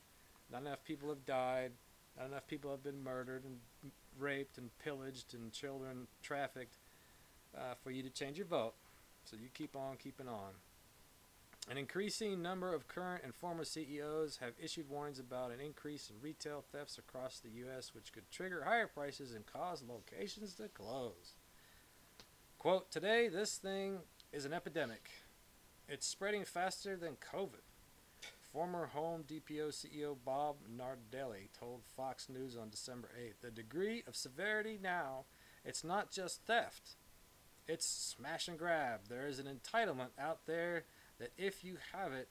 Not 0.52 0.62
enough 0.62 0.84
people 0.84 1.10
have 1.10 1.26
died. 1.26 1.72
Not 2.18 2.28
enough 2.28 2.46
people 2.46 2.70
have 2.70 2.84
been 2.84 3.04
murdered 3.04 3.44
and 3.44 3.58
raped 4.20 4.60
and 4.60 4.70
pillaged 4.78 5.34
and 5.34 5.52
children 5.52 6.08
trafficked 6.22 6.78
uh, 7.58 7.74
for 7.84 7.90
you 7.90 8.04
to 8.04 8.10
change 8.10 8.38
your 8.38 8.46
vote. 8.46 8.74
So 9.26 9.36
you 9.42 9.50
keep 9.54 9.76
on 9.76 9.98
keeping 9.98 10.28
on. 10.28 10.52
An 11.70 11.78
increasing 11.78 12.42
number 12.42 12.74
of 12.74 12.90
current 12.90 13.24
and 13.24 13.34
former 13.34 13.64
CEOs 13.64 14.38
have 14.42 14.54
issued 14.62 14.90
warnings 14.90 15.18
about 15.18 15.52
an 15.52 15.62
increase 15.62 16.10
in 16.10 16.22
retail 16.22 16.64
thefts 16.72 16.98
across 16.98 17.40
the 17.40 17.50
U.S., 17.52 17.96
which 17.96 18.12
could 18.12 18.30
trigger 18.30 18.66
higher 18.66 18.88
prices 18.88 19.34
and 19.34 19.46
cause 19.46 19.82
locations 19.82 20.54
to 20.56 20.68
close. 20.68 21.36
Quote 22.60 22.92
Today, 22.92 23.30
this 23.30 23.58
thing 23.58 24.00
is 24.34 24.44
an 24.44 24.52
epidemic. 24.52 25.10
It's 25.88 26.06
spreading 26.06 26.44
faster 26.44 26.98
than 26.98 27.16
COVID. 27.34 27.64
Former 28.52 28.88
Home 28.88 29.24
Depot 29.26 29.70
CEO 29.70 30.16
Bob 30.24 30.58
Nardelli 30.70 31.48
told 31.58 31.82
Fox 31.96 32.28
News 32.30 32.58
on 32.58 32.70
December 32.70 33.10
8th 33.20 33.42
the 33.42 33.52
degree 33.52 34.04
of 34.06 34.16
severity 34.16 34.78
now, 34.82 35.26
it's 35.66 35.84
not 35.84 36.12
just 36.12 36.46
theft, 36.46 36.98
it's 37.68 37.86
smash 37.86 38.48
and 38.48 38.60
grab. 38.60 39.02
There 39.10 39.28
is 39.28 39.40
an 39.40 39.48
entitlement 39.48 40.10
out 40.20 40.46
there 40.46 40.84
that 41.20 41.32
if 41.38 41.64
you 41.64 41.78
have 41.94 42.14
it, 42.14 42.28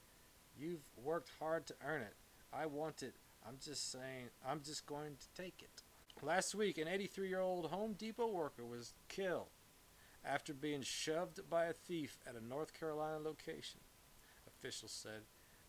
you've 0.59 0.85
worked 1.03 1.31
hard 1.39 1.67
to 1.67 1.75
earn 1.87 2.03
it. 2.03 2.15
I 2.53 2.67
want 2.67 3.03
it. 3.03 3.15
I'm 3.47 3.57
just 3.65 3.91
saying, 3.91 4.29
I'm 4.47 4.61
just 4.63 4.87
going 4.87 5.17
to 5.17 5.43
take 5.43 5.63
it. 5.63 5.83
Last 6.25 6.55
week, 6.55 6.79
an 6.79 6.87
83 6.87 7.29
year 7.29 7.41
old 7.41 7.71
Home 7.71 7.95
Depot 7.95 8.29
worker 8.29 8.65
was 8.65 8.95
killed 9.09 9.49
after 10.25 10.55
being 10.55 10.83
shoved 10.83 11.41
by 11.51 11.65
a 11.65 11.73
thief 11.73 12.19
at 12.29 12.37
a 12.37 12.47
North 12.47 12.79
Carolina 12.79 13.19
location, 13.19 13.81
officials 14.47 14.93
said. 14.93 15.23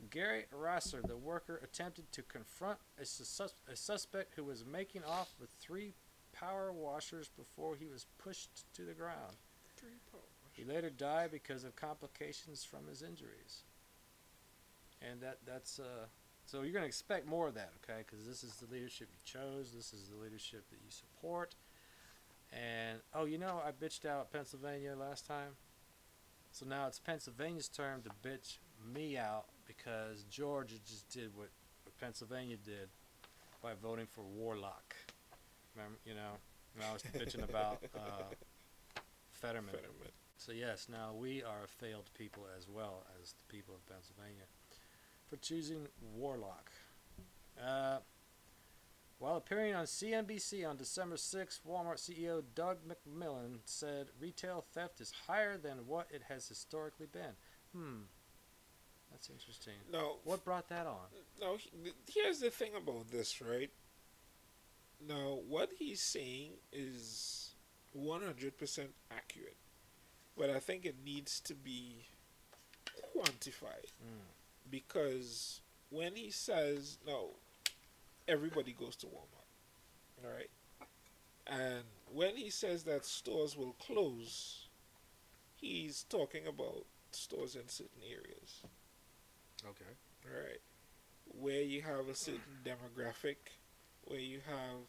Gary 0.09 0.45
Rasor, 0.53 1.01
the 1.07 1.17
worker, 1.17 1.59
attempted 1.63 2.11
to 2.11 2.21
confront 2.23 2.77
a, 3.01 3.05
sus- 3.05 3.53
a 3.71 3.75
suspect 3.75 4.33
who 4.35 4.43
was 4.43 4.65
making 4.65 5.03
off 5.05 5.33
with 5.39 5.49
three 5.59 5.93
power 6.33 6.71
washers 6.71 7.29
before 7.35 7.75
he 7.75 7.85
was 7.85 8.05
pushed 8.17 8.65
to 8.75 8.83
the 8.83 8.93
ground. 8.93 9.37
Three 9.77 9.97
powers. 10.11 10.42
He 10.53 10.63
later 10.63 10.89
died 10.89 11.31
because 11.31 11.63
of 11.63 11.75
complications 11.75 12.63
from 12.63 12.87
his 12.87 13.01
injuries. 13.01 13.63
And 15.01 15.19
that 15.21 15.39
that's 15.45 15.79
uh, 15.79 16.05
so 16.45 16.61
you're 16.61 16.71
going 16.71 16.83
to 16.83 16.87
expect 16.87 17.27
more 17.27 17.47
of 17.47 17.55
that, 17.55 17.71
okay? 17.83 18.03
Because 18.05 18.25
this 18.25 18.43
is 18.43 18.55
the 18.55 18.71
leadership 18.73 19.09
you 19.11 19.19
chose. 19.25 19.71
This 19.75 19.93
is 19.93 20.09
the 20.09 20.23
leadership 20.23 20.69
that 20.69 20.77
you 20.83 20.89
support. 20.89 21.55
And 22.51 22.99
oh, 23.13 23.25
you 23.25 23.37
know, 23.37 23.61
I 23.65 23.71
bitched 23.71 24.05
out 24.05 24.31
Pennsylvania 24.31 24.95
last 24.95 25.25
time. 25.25 25.57
So 26.51 26.65
now 26.67 26.87
it's 26.87 26.99
Pennsylvania's 26.99 27.67
turn 27.67 28.03
to 28.03 28.09
bitch 28.27 28.57
me 28.93 29.17
out 29.17 29.45
because 29.65 30.23
Georgia 30.29 30.75
just 30.85 31.09
did 31.09 31.35
what, 31.35 31.49
Pennsylvania 31.99 32.57
did 32.63 32.89
by 33.63 33.71
voting 33.81 34.05
for 34.05 34.21
Warlock. 34.21 34.95
Remember, 35.75 35.97
you 36.05 36.13
know, 36.13 36.37
when 36.75 36.87
I 36.87 36.93
was 36.93 37.01
bitching 37.01 37.43
about 37.43 37.81
uh, 37.95 37.99
Fetterman. 39.31 39.73
Fetterman. 39.73 40.11
So 40.45 40.51
yes, 40.51 40.87
now 40.91 41.13
we 41.17 41.41
are 41.41 41.63
a 41.63 41.67
failed 41.67 42.09
people 42.17 42.43
as 42.57 42.67
well 42.67 43.05
as 43.21 43.31
the 43.31 43.53
people 43.53 43.73
of 43.75 43.87
Pennsylvania 43.87 44.43
for 45.29 45.37
choosing 45.37 45.87
Warlock. 46.17 46.69
Uh, 47.65 47.99
while 49.19 49.37
appearing 49.37 49.73
on 49.73 49.85
CNBC 49.85 50.67
on 50.67 50.75
December 50.75 51.15
6th, 51.15 51.61
Walmart 51.65 51.95
CEO 51.95 52.43
Doug 52.55 52.79
McMillan 52.85 53.59
said 53.63 54.07
retail 54.19 54.65
theft 54.73 54.99
is 54.99 55.13
higher 55.27 55.55
than 55.57 55.87
what 55.87 56.09
it 56.11 56.23
has 56.27 56.45
historically 56.49 57.07
been. 57.07 57.37
Hmm, 57.73 58.01
that's 59.11 59.29
interesting. 59.29 59.75
No. 59.93 60.17
What 60.25 60.43
brought 60.43 60.67
that 60.67 60.87
on? 60.87 61.07
No, 61.39 61.55
here's 62.13 62.41
the 62.41 62.49
thing 62.49 62.71
about 62.75 63.09
this, 63.09 63.41
right? 63.41 63.69
Now, 65.07 65.39
what 65.47 65.69
he's 65.79 66.01
saying 66.01 66.51
is 66.73 67.51
100% 67.97 68.87
accurate, 69.09 69.55
but 70.37 70.49
I 70.49 70.59
think 70.59 70.85
it 70.85 70.95
needs 71.03 71.39
to 71.41 71.53
be 71.53 72.07
quantified 73.15 73.91
Mm. 74.03 74.25
because 74.69 75.61
when 75.89 76.15
he 76.15 76.29
says 76.31 76.97
no, 77.05 77.31
everybody 78.27 78.73
goes 78.73 78.95
to 78.97 79.05
Walmart, 79.07 80.23
all 80.23 80.31
right, 80.31 80.49
and 81.47 81.83
when 82.11 82.35
he 82.35 82.49
says 82.49 82.83
that 82.83 83.05
stores 83.05 83.55
will 83.57 83.73
close, 83.73 84.67
he's 85.55 86.03
talking 86.03 86.47
about 86.47 86.85
stores 87.11 87.55
in 87.55 87.67
certain 87.67 88.01
areas. 88.09 88.61
Okay. 89.65 89.95
Right. 90.25 90.59
Where 91.25 91.61
you 91.61 91.81
have 91.83 92.07
a 92.09 92.15
certain 92.15 92.59
demographic, 92.65 93.37
where 94.05 94.19
you 94.19 94.41
have 94.45 94.87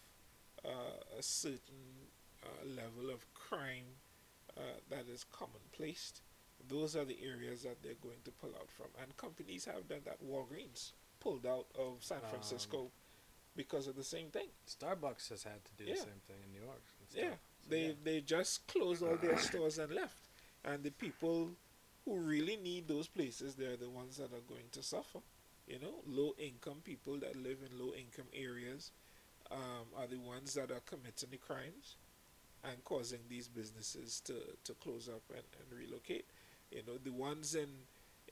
uh, 0.65 1.19
a 1.19 1.23
certain 1.23 2.09
uh, 2.43 2.65
level 2.67 3.11
of 3.11 3.33
crime 3.35 3.99
uh, 4.57 4.61
that 4.91 5.07
is 5.09 5.25
commonplace, 5.33 6.13
those 6.69 6.97
are 6.97 7.05
the 7.05 7.19
areas 7.23 7.63
that 7.63 7.83
they're 7.83 7.95
going 8.03 8.23
to 8.25 8.31
pull 8.31 8.51
out 8.61 8.71
from. 8.71 8.87
And 9.03 9.17
companies 9.17 9.65
have 9.67 9.89
done 9.89 10.01
that. 10.05 10.19
Walgreens 10.25 10.93
pulled 11.21 11.47
out 11.47 11.67
of 11.79 12.03
San 12.03 12.19
Um, 12.19 12.31
Francisco 12.31 12.91
because 13.57 13.87
of 13.87 13.97
the 13.97 14.05
same 14.05 14.29
thing. 14.31 14.49
Starbucks 14.67 15.29
has 15.31 15.43
had 15.45 15.65
to 15.65 15.73
do 15.77 15.85
Yeah. 15.85 15.95
the 15.95 16.01
same 16.01 16.21
thing 16.27 16.37
in 16.45 16.53
New 16.53 16.63
York. 16.65 16.83
Yeah. 17.15 17.31
So, 17.31 17.37
they 17.69 17.87
yeah. 17.89 17.93
they 18.03 18.21
just 18.21 18.67
closed 18.67 19.03
all 19.03 19.17
their 19.17 19.39
stores 19.49 19.79
and 19.79 19.93
left. 19.93 20.29
And 20.65 20.83
the 20.83 20.91
people 20.91 21.51
who 22.05 22.17
really 22.19 22.57
need 22.57 22.89
those 22.89 23.09
places, 23.09 23.55
they're 23.55 23.77
the 23.77 23.91
ones 23.91 24.17
that 24.19 24.33
are 24.33 24.45
going 24.49 24.69
to 24.73 24.83
suffer. 24.83 25.21
You 25.67 25.79
know, 25.79 25.95
low 26.07 26.35
income 26.39 26.83
people 26.85 27.17
that 27.19 27.37
live 27.37 27.59
in 27.63 27.79
low 27.79 27.95
income 27.95 28.27
areas 28.35 28.91
um, 29.51 29.87
are 29.97 30.07
the 30.07 30.19
ones 30.19 30.55
that 30.55 30.71
are 30.71 30.81
committing 30.85 31.31
the 31.31 31.39
crimes 31.39 31.97
and 32.65 32.83
causing 32.85 33.21
these 33.29 33.49
businesses 33.49 34.21
to, 34.25 34.35
to 34.65 34.75
close 34.75 35.09
up 35.09 35.23
and, 35.31 35.45
and 35.61 35.79
relocate. 35.79 36.27
You 36.71 36.83
know, 36.87 36.99
the 37.03 37.11
ones 37.13 37.55
in 37.55 37.69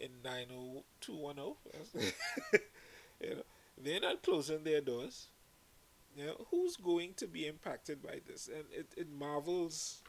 in 0.00 0.10
90210, 0.24 2.02
you 3.20 3.36
know, 3.36 3.42
they're 3.82 4.00
not 4.00 4.22
closing 4.22 4.64
their 4.64 4.80
doors. 4.80 5.28
You 6.16 6.26
know, 6.26 6.46
who's 6.50 6.76
going 6.76 7.14
to 7.14 7.26
be 7.26 7.46
impacted 7.46 8.02
by 8.02 8.20
this? 8.26 8.48
And 8.48 8.64
it, 8.72 8.92
it 8.96 9.08
marvels 9.10 10.02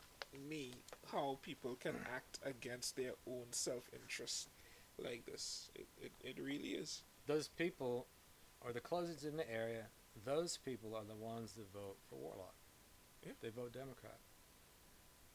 me 0.50 0.74
how 1.12 1.40
people 1.42 1.76
can 1.76 1.96
act 2.14 2.40
against 2.46 2.96
their 2.96 3.14
own 3.28 3.48
self 3.52 3.90
interest 3.94 4.50
like 4.98 5.26
this. 5.26 5.70
It, 5.76 5.88
it, 6.02 6.12
it 6.24 6.42
really 6.42 6.70
is. 6.70 7.04
those 7.28 7.48
people, 7.48 8.08
or 8.62 8.74
the 8.74 8.82
closings 8.82 9.26
in 9.26 9.38
the 9.38 9.50
area, 9.52 9.86
those 10.26 10.58
people 10.58 10.96
are 10.96 11.06
the 11.06 11.16
ones 11.16 11.54
that 11.54 11.72
vote 11.74 11.98
for 12.10 12.16
Warlock. 12.16 12.56
They 13.42 13.50
vote 13.50 13.74
Democrat. 13.74 14.18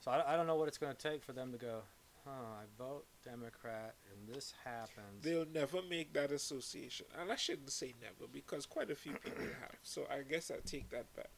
So 0.00 0.10
I, 0.10 0.34
I 0.34 0.36
don't 0.36 0.46
know 0.46 0.56
what 0.56 0.68
it's 0.68 0.78
going 0.78 0.94
to 0.94 1.10
take 1.10 1.22
for 1.22 1.32
them 1.32 1.52
to 1.52 1.58
go, 1.58 1.80
huh, 2.24 2.30
I 2.30 2.82
vote 2.82 3.04
Democrat 3.24 3.94
and 4.12 4.34
this 4.34 4.54
happens. 4.64 5.22
They'll 5.22 5.46
never 5.52 5.80
make 5.88 6.12
that 6.14 6.30
association. 6.30 7.06
And 7.20 7.32
I 7.32 7.36
shouldn't 7.36 7.70
say 7.70 7.94
never 8.00 8.30
because 8.32 8.66
quite 8.66 8.90
a 8.90 8.94
few 8.94 9.12
people 9.24 9.44
have. 9.60 9.76
So 9.82 10.06
I 10.10 10.22
guess 10.22 10.50
I 10.50 10.56
take 10.64 10.90
that 10.90 11.14
back. 11.14 11.30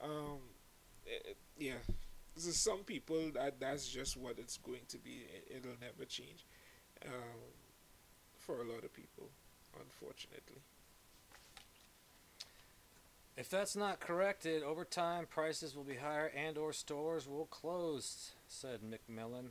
Um, 0.00 0.38
eh, 1.06 1.32
yeah. 1.58 1.80
So 2.36 2.50
some 2.50 2.84
people 2.84 3.32
that 3.34 3.58
that's 3.58 3.88
just 3.88 4.16
what 4.16 4.38
it's 4.38 4.58
going 4.58 4.86
to 4.88 4.98
be. 4.98 5.26
It, 5.34 5.56
it'll 5.56 5.78
never 5.80 6.04
change. 6.08 6.44
Um, 7.04 7.52
for 8.36 8.62
a 8.62 8.64
lot 8.64 8.84
of 8.84 8.92
people, 8.92 9.28
unfortunately. 9.78 10.62
If 13.38 13.48
that's 13.48 13.76
not 13.76 14.00
corrected, 14.00 14.64
over 14.64 14.84
time 14.84 15.26
prices 15.26 15.76
will 15.76 15.84
be 15.84 15.94
higher 15.94 16.32
and 16.36 16.58
or 16.58 16.72
stores 16.72 17.28
will 17.28 17.46
close, 17.46 18.32
said 18.48 18.80
McMillan. 18.82 19.50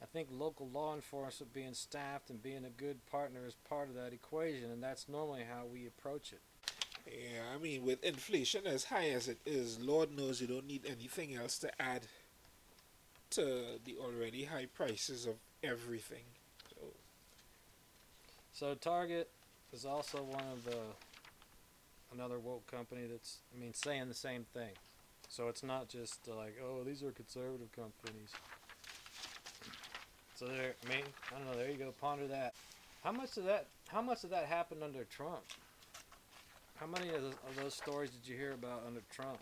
I 0.00 0.06
think 0.06 0.28
local 0.30 0.68
law 0.68 0.94
enforcement 0.94 1.52
being 1.52 1.74
staffed 1.74 2.30
and 2.30 2.40
being 2.40 2.64
a 2.64 2.70
good 2.70 3.04
partner 3.10 3.40
is 3.44 3.56
part 3.68 3.88
of 3.88 3.96
that 3.96 4.12
equation, 4.12 4.70
and 4.70 4.80
that's 4.80 5.08
normally 5.08 5.42
how 5.42 5.64
we 5.64 5.88
approach 5.88 6.32
it. 6.32 6.40
Yeah, 7.08 7.40
I 7.52 7.58
mean, 7.58 7.84
with 7.84 8.04
inflation 8.04 8.68
as 8.68 8.84
high 8.84 9.08
as 9.08 9.26
it 9.26 9.38
is, 9.44 9.80
Lord 9.80 10.16
knows 10.16 10.40
you 10.40 10.46
don't 10.46 10.68
need 10.68 10.82
anything 10.86 11.34
else 11.34 11.58
to 11.58 11.82
add 11.82 12.02
to 13.30 13.80
the 13.84 13.96
already 14.00 14.44
high 14.44 14.66
prices 14.66 15.26
of 15.26 15.34
everything. 15.64 16.22
So, 16.70 16.86
So 18.52 18.74
Target 18.76 19.28
is 19.72 19.84
also 19.84 20.22
one 20.22 20.44
of 20.52 20.64
the 20.64 20.78
another 22.12 22.38
woke 22.38 22.66
company 22.66 23.02
that's 23.10 23.38
I 23.54 23.60
mean 23.60 23.74
saying 23.74 24.08
the 24.08 24.14
same 24.14 24.44
thing. 24.54 24.70
So 25.28 25.48
it's 25.48 25.62
not 25.62 25.88
just 25.88 26.28
uh, 26.28 26.36
like 26.36 26.56
oh 26.64 26.82
these 26.84 27.02
are 27.02 27.10
conservative 27.12 27.70
companies. 27.72 28.30
So 30.34 30.46
there, 30.46 30.74
I 30.84 30.88
mean 30.88 31.04
I 31.30 31.38
don't 31.38 31.50
know. 31.50 31.56
There 31.56 31.70
you 31.70 31.76
go. 31.76 31.92
Ponder 32.00 32.26
that. 32.28 32.54
How 33.04 33.12
much 33.12 33.36
of 33.36 33.44
that? 33.44 33.66
How 33.88 34.02
much 34.02 34.24
of 34.24 34.30
that 34.30 34.44
happened 34.46 34.82
under 34.82 35.04
Trump? 35.04 35.42
How 36.76 36.86
many 36.86 37.08
of 37.08 37.22
those, 37.22 37.34
of 37.48 37.56
those 37.62 37.74
stories 37.74 38.10
did 38.10 38.28
you 38.28 38.36
hear 38.36 38.52
about 38.52 38.84
under 38.86 39.00
Trump? 39.10 39.38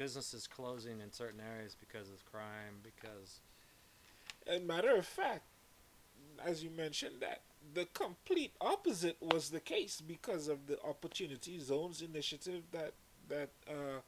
businesses 0.00 0.46
closing 0.46 1.02
in 1.02 1.12
certain 1.12 1.40
areas 1.54 1.76
because 1.78 2.08
of 2.08 2.24
crime. 2.32 2.80
Because 2.82 3.40
And 4.46 4.66
matter 4.66 4.96
of 4.96 5.04
fact, 5.04 5.42
as 6.42 6.64
you 6.64 6.70
mentioned, 6.70 7.16
that 7.20 7.42
the 7.74 7.84
complete 7.86 8.52
opposite 8.60 9.16
was 9.20 9.50
the 9.50 9.60
case 9.60 10.00
because 10.00 10.48
of 10.48 10.66
the 10.66 10.80
opportunity 10.82 11.58
zones 11.60 12.02
initiative 12.02 12.64
that 12.72 12.92
that 13.28 13.50
uh, 13.68 14.00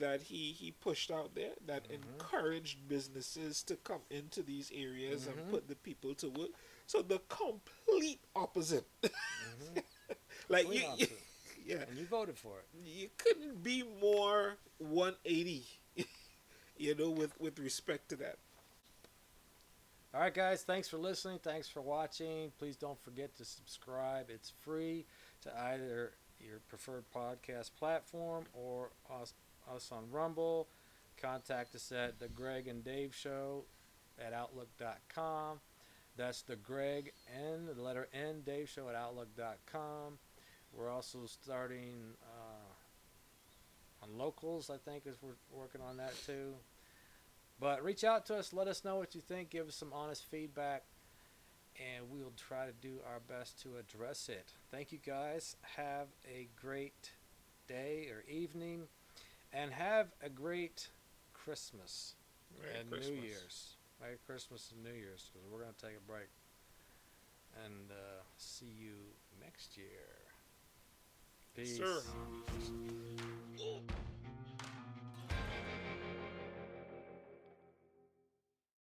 that 0.00 0.22
he 0.22 0.52
he 0.52 0.70
pushed 0.70 1.10
out 1.10 1.34
there 1.34 1.52
that 1.66 1.84
Mhm. 1.88 1.94
encouraged 1.94 2.88
businesses 2.88 3.62
to 3.64 3.76
come 3.76 4.02
into 4.10 4.42
these 4.42 4.70
areas 4.72 5.26
Mhm. 5.26 5.32
and 5.38 5.50
put 5.50 5.68
the 5.68 5.76
people 5.76 6.14
to 6.16 6.28
work. 6.30 6.50
So 6.86 7.02
the 7.02 7.18
complete 7.28 8.20
opposite. 8.34 8.86
Mhm. 9.02 9.82
like 10.48 10.62
Complete 10.64 10.82
you, 10.82 10.86
you, 10.86 10.92
opposite. 10.92 11.22
yeah, 11.66 11.76
and 11.88 11.98
you 11.98 12.06
voted 12.06 12.38
for 12.38 12.58
it. 12.60 12.66
you 12.84 13.10
couldn't 13.18 13.62
be 13.62 13.82
more 14.00 14.56
180. 14.78 15.66
you 16.76 16.94
know, 16.94 17.10
with 17.10 17.38
with 17.40 17.58
respect 17.58 18.08
to 18.10 18.16
that. 18.16 18.38
All 20.14 20.20
right, 20.20 20.34
guys. 20.34 20.62
Thanks 20.62 20.88
for 20.88 20.98
listening. 20.98 21.38
Thanks 21.42 21.68
for 21.68 21.80
watching. 21.80 22.52
Please 22.58 22.76
don't 22.76 23.02
forget 23.02 23.34
to 23.38 23.46
subscribe. 23.46 24.26
It's 24.28 24.52
free 24.60 25.06
to 25.40 25.58
either 25.58 26.12
your 26.38 26.58
preferred 26.68 27.04
podcast 27.14 27.70
platform 27.78 28.44
or 28.52 28.90
us, 29.10 29.32
us 29.74 29.90
on 29.90 30.10
Rumble. 30.10 30.68
Contact 31.16 31.74
us 31.74 31.90
at 31.92 32.18
the 32.18 32.28
Greg 32.28 32.68
and 32.68 32.84
Dave 32.84 33.14
Show 33.14 33.64
at 34.18 34.34
Outlook.com. 34.34 35.60
That's 36.14 36.42
the 36.42 36.56
Greg 36.56 37.12
N, 37.34 37.70
the 37.74 37.80
letter 37.80 38.08
N, 38.12 38.42
Dave 38.44 38.68
Show 38.68 38.90
at 38.90 38.94
Outlook.com. 38.94 40.18
We're 40.74 40.90
also 40.90 41.20
starting 41.24 41.96
uh, 42.22 44.04
on 44.04 44.18
locals, 44.18 44.68
I 44.68 44.76
think, 44.76 45.06
is 45.06 45.16
we're 45.22 45.30
working 45.58 45.80
on 45.80 45.96
that 45.96 46.12
too. 46.26 46.52
But 47.62 47.84
reach 47.84 48.02
out 48.02 48.26
to 48.26 48.34
us, 48.34 48.52
let 48.52 48.66
us 48.66 48.84
know 48.84 48.96
what 48.96 49.14
you 49.14 49.20
think, 49.20 49.50
give 49.50 49.68
us 49.68 49.76
some 49.76 49.92
honest 49.92 50.28
feedback, 50.28 50.82
and 51.76 52.10
we'll 52.10 52.32
try 52.36 52.66
to 52.66 52.72
do 52.72 52.96
our 53.08 53.20
best 53.20 53.62
to 53.62 53.76
address 53.76 54.28
it. 54.28 54.50
Thank 54.72 54.90
you 54.90 54.98
guys. 54.98 55.54
Have 55.76 56.08
a 56.28 56.48
great 56.60 57.12
day 57.68 58.08
or 58.10 58.24
evening, 58.28 58.88
and 59.52 59.70
have 59.70 60.08
a 60.20 60.28
great 60.28 60.88
Christmas 61.32 62.16
Merry 62.60 62.80
and 62.80 62.90
Christmas. 62.90 63.10
New 63.10 63.22
Year's. 63.22 63.76
Merry 64.00 64.16
Christmas 64.26 64.72
and 64.74 64.82
New 64.82 64.98
Year's 64.98 65.30
because 65.32 65.48
we're 65.48 65.60
going 65.62 65.72
to 65.72 65.86
take 65.86 65.96
a 65.96 66.10
break. 66.10 66.30
And 67.64 67.92
uh, 67.92 68.22
see 68.38 68.74
you 68.76 68.96
next 69.40 69.76
year. 69.76 69.86
Peace. 71.54 71.78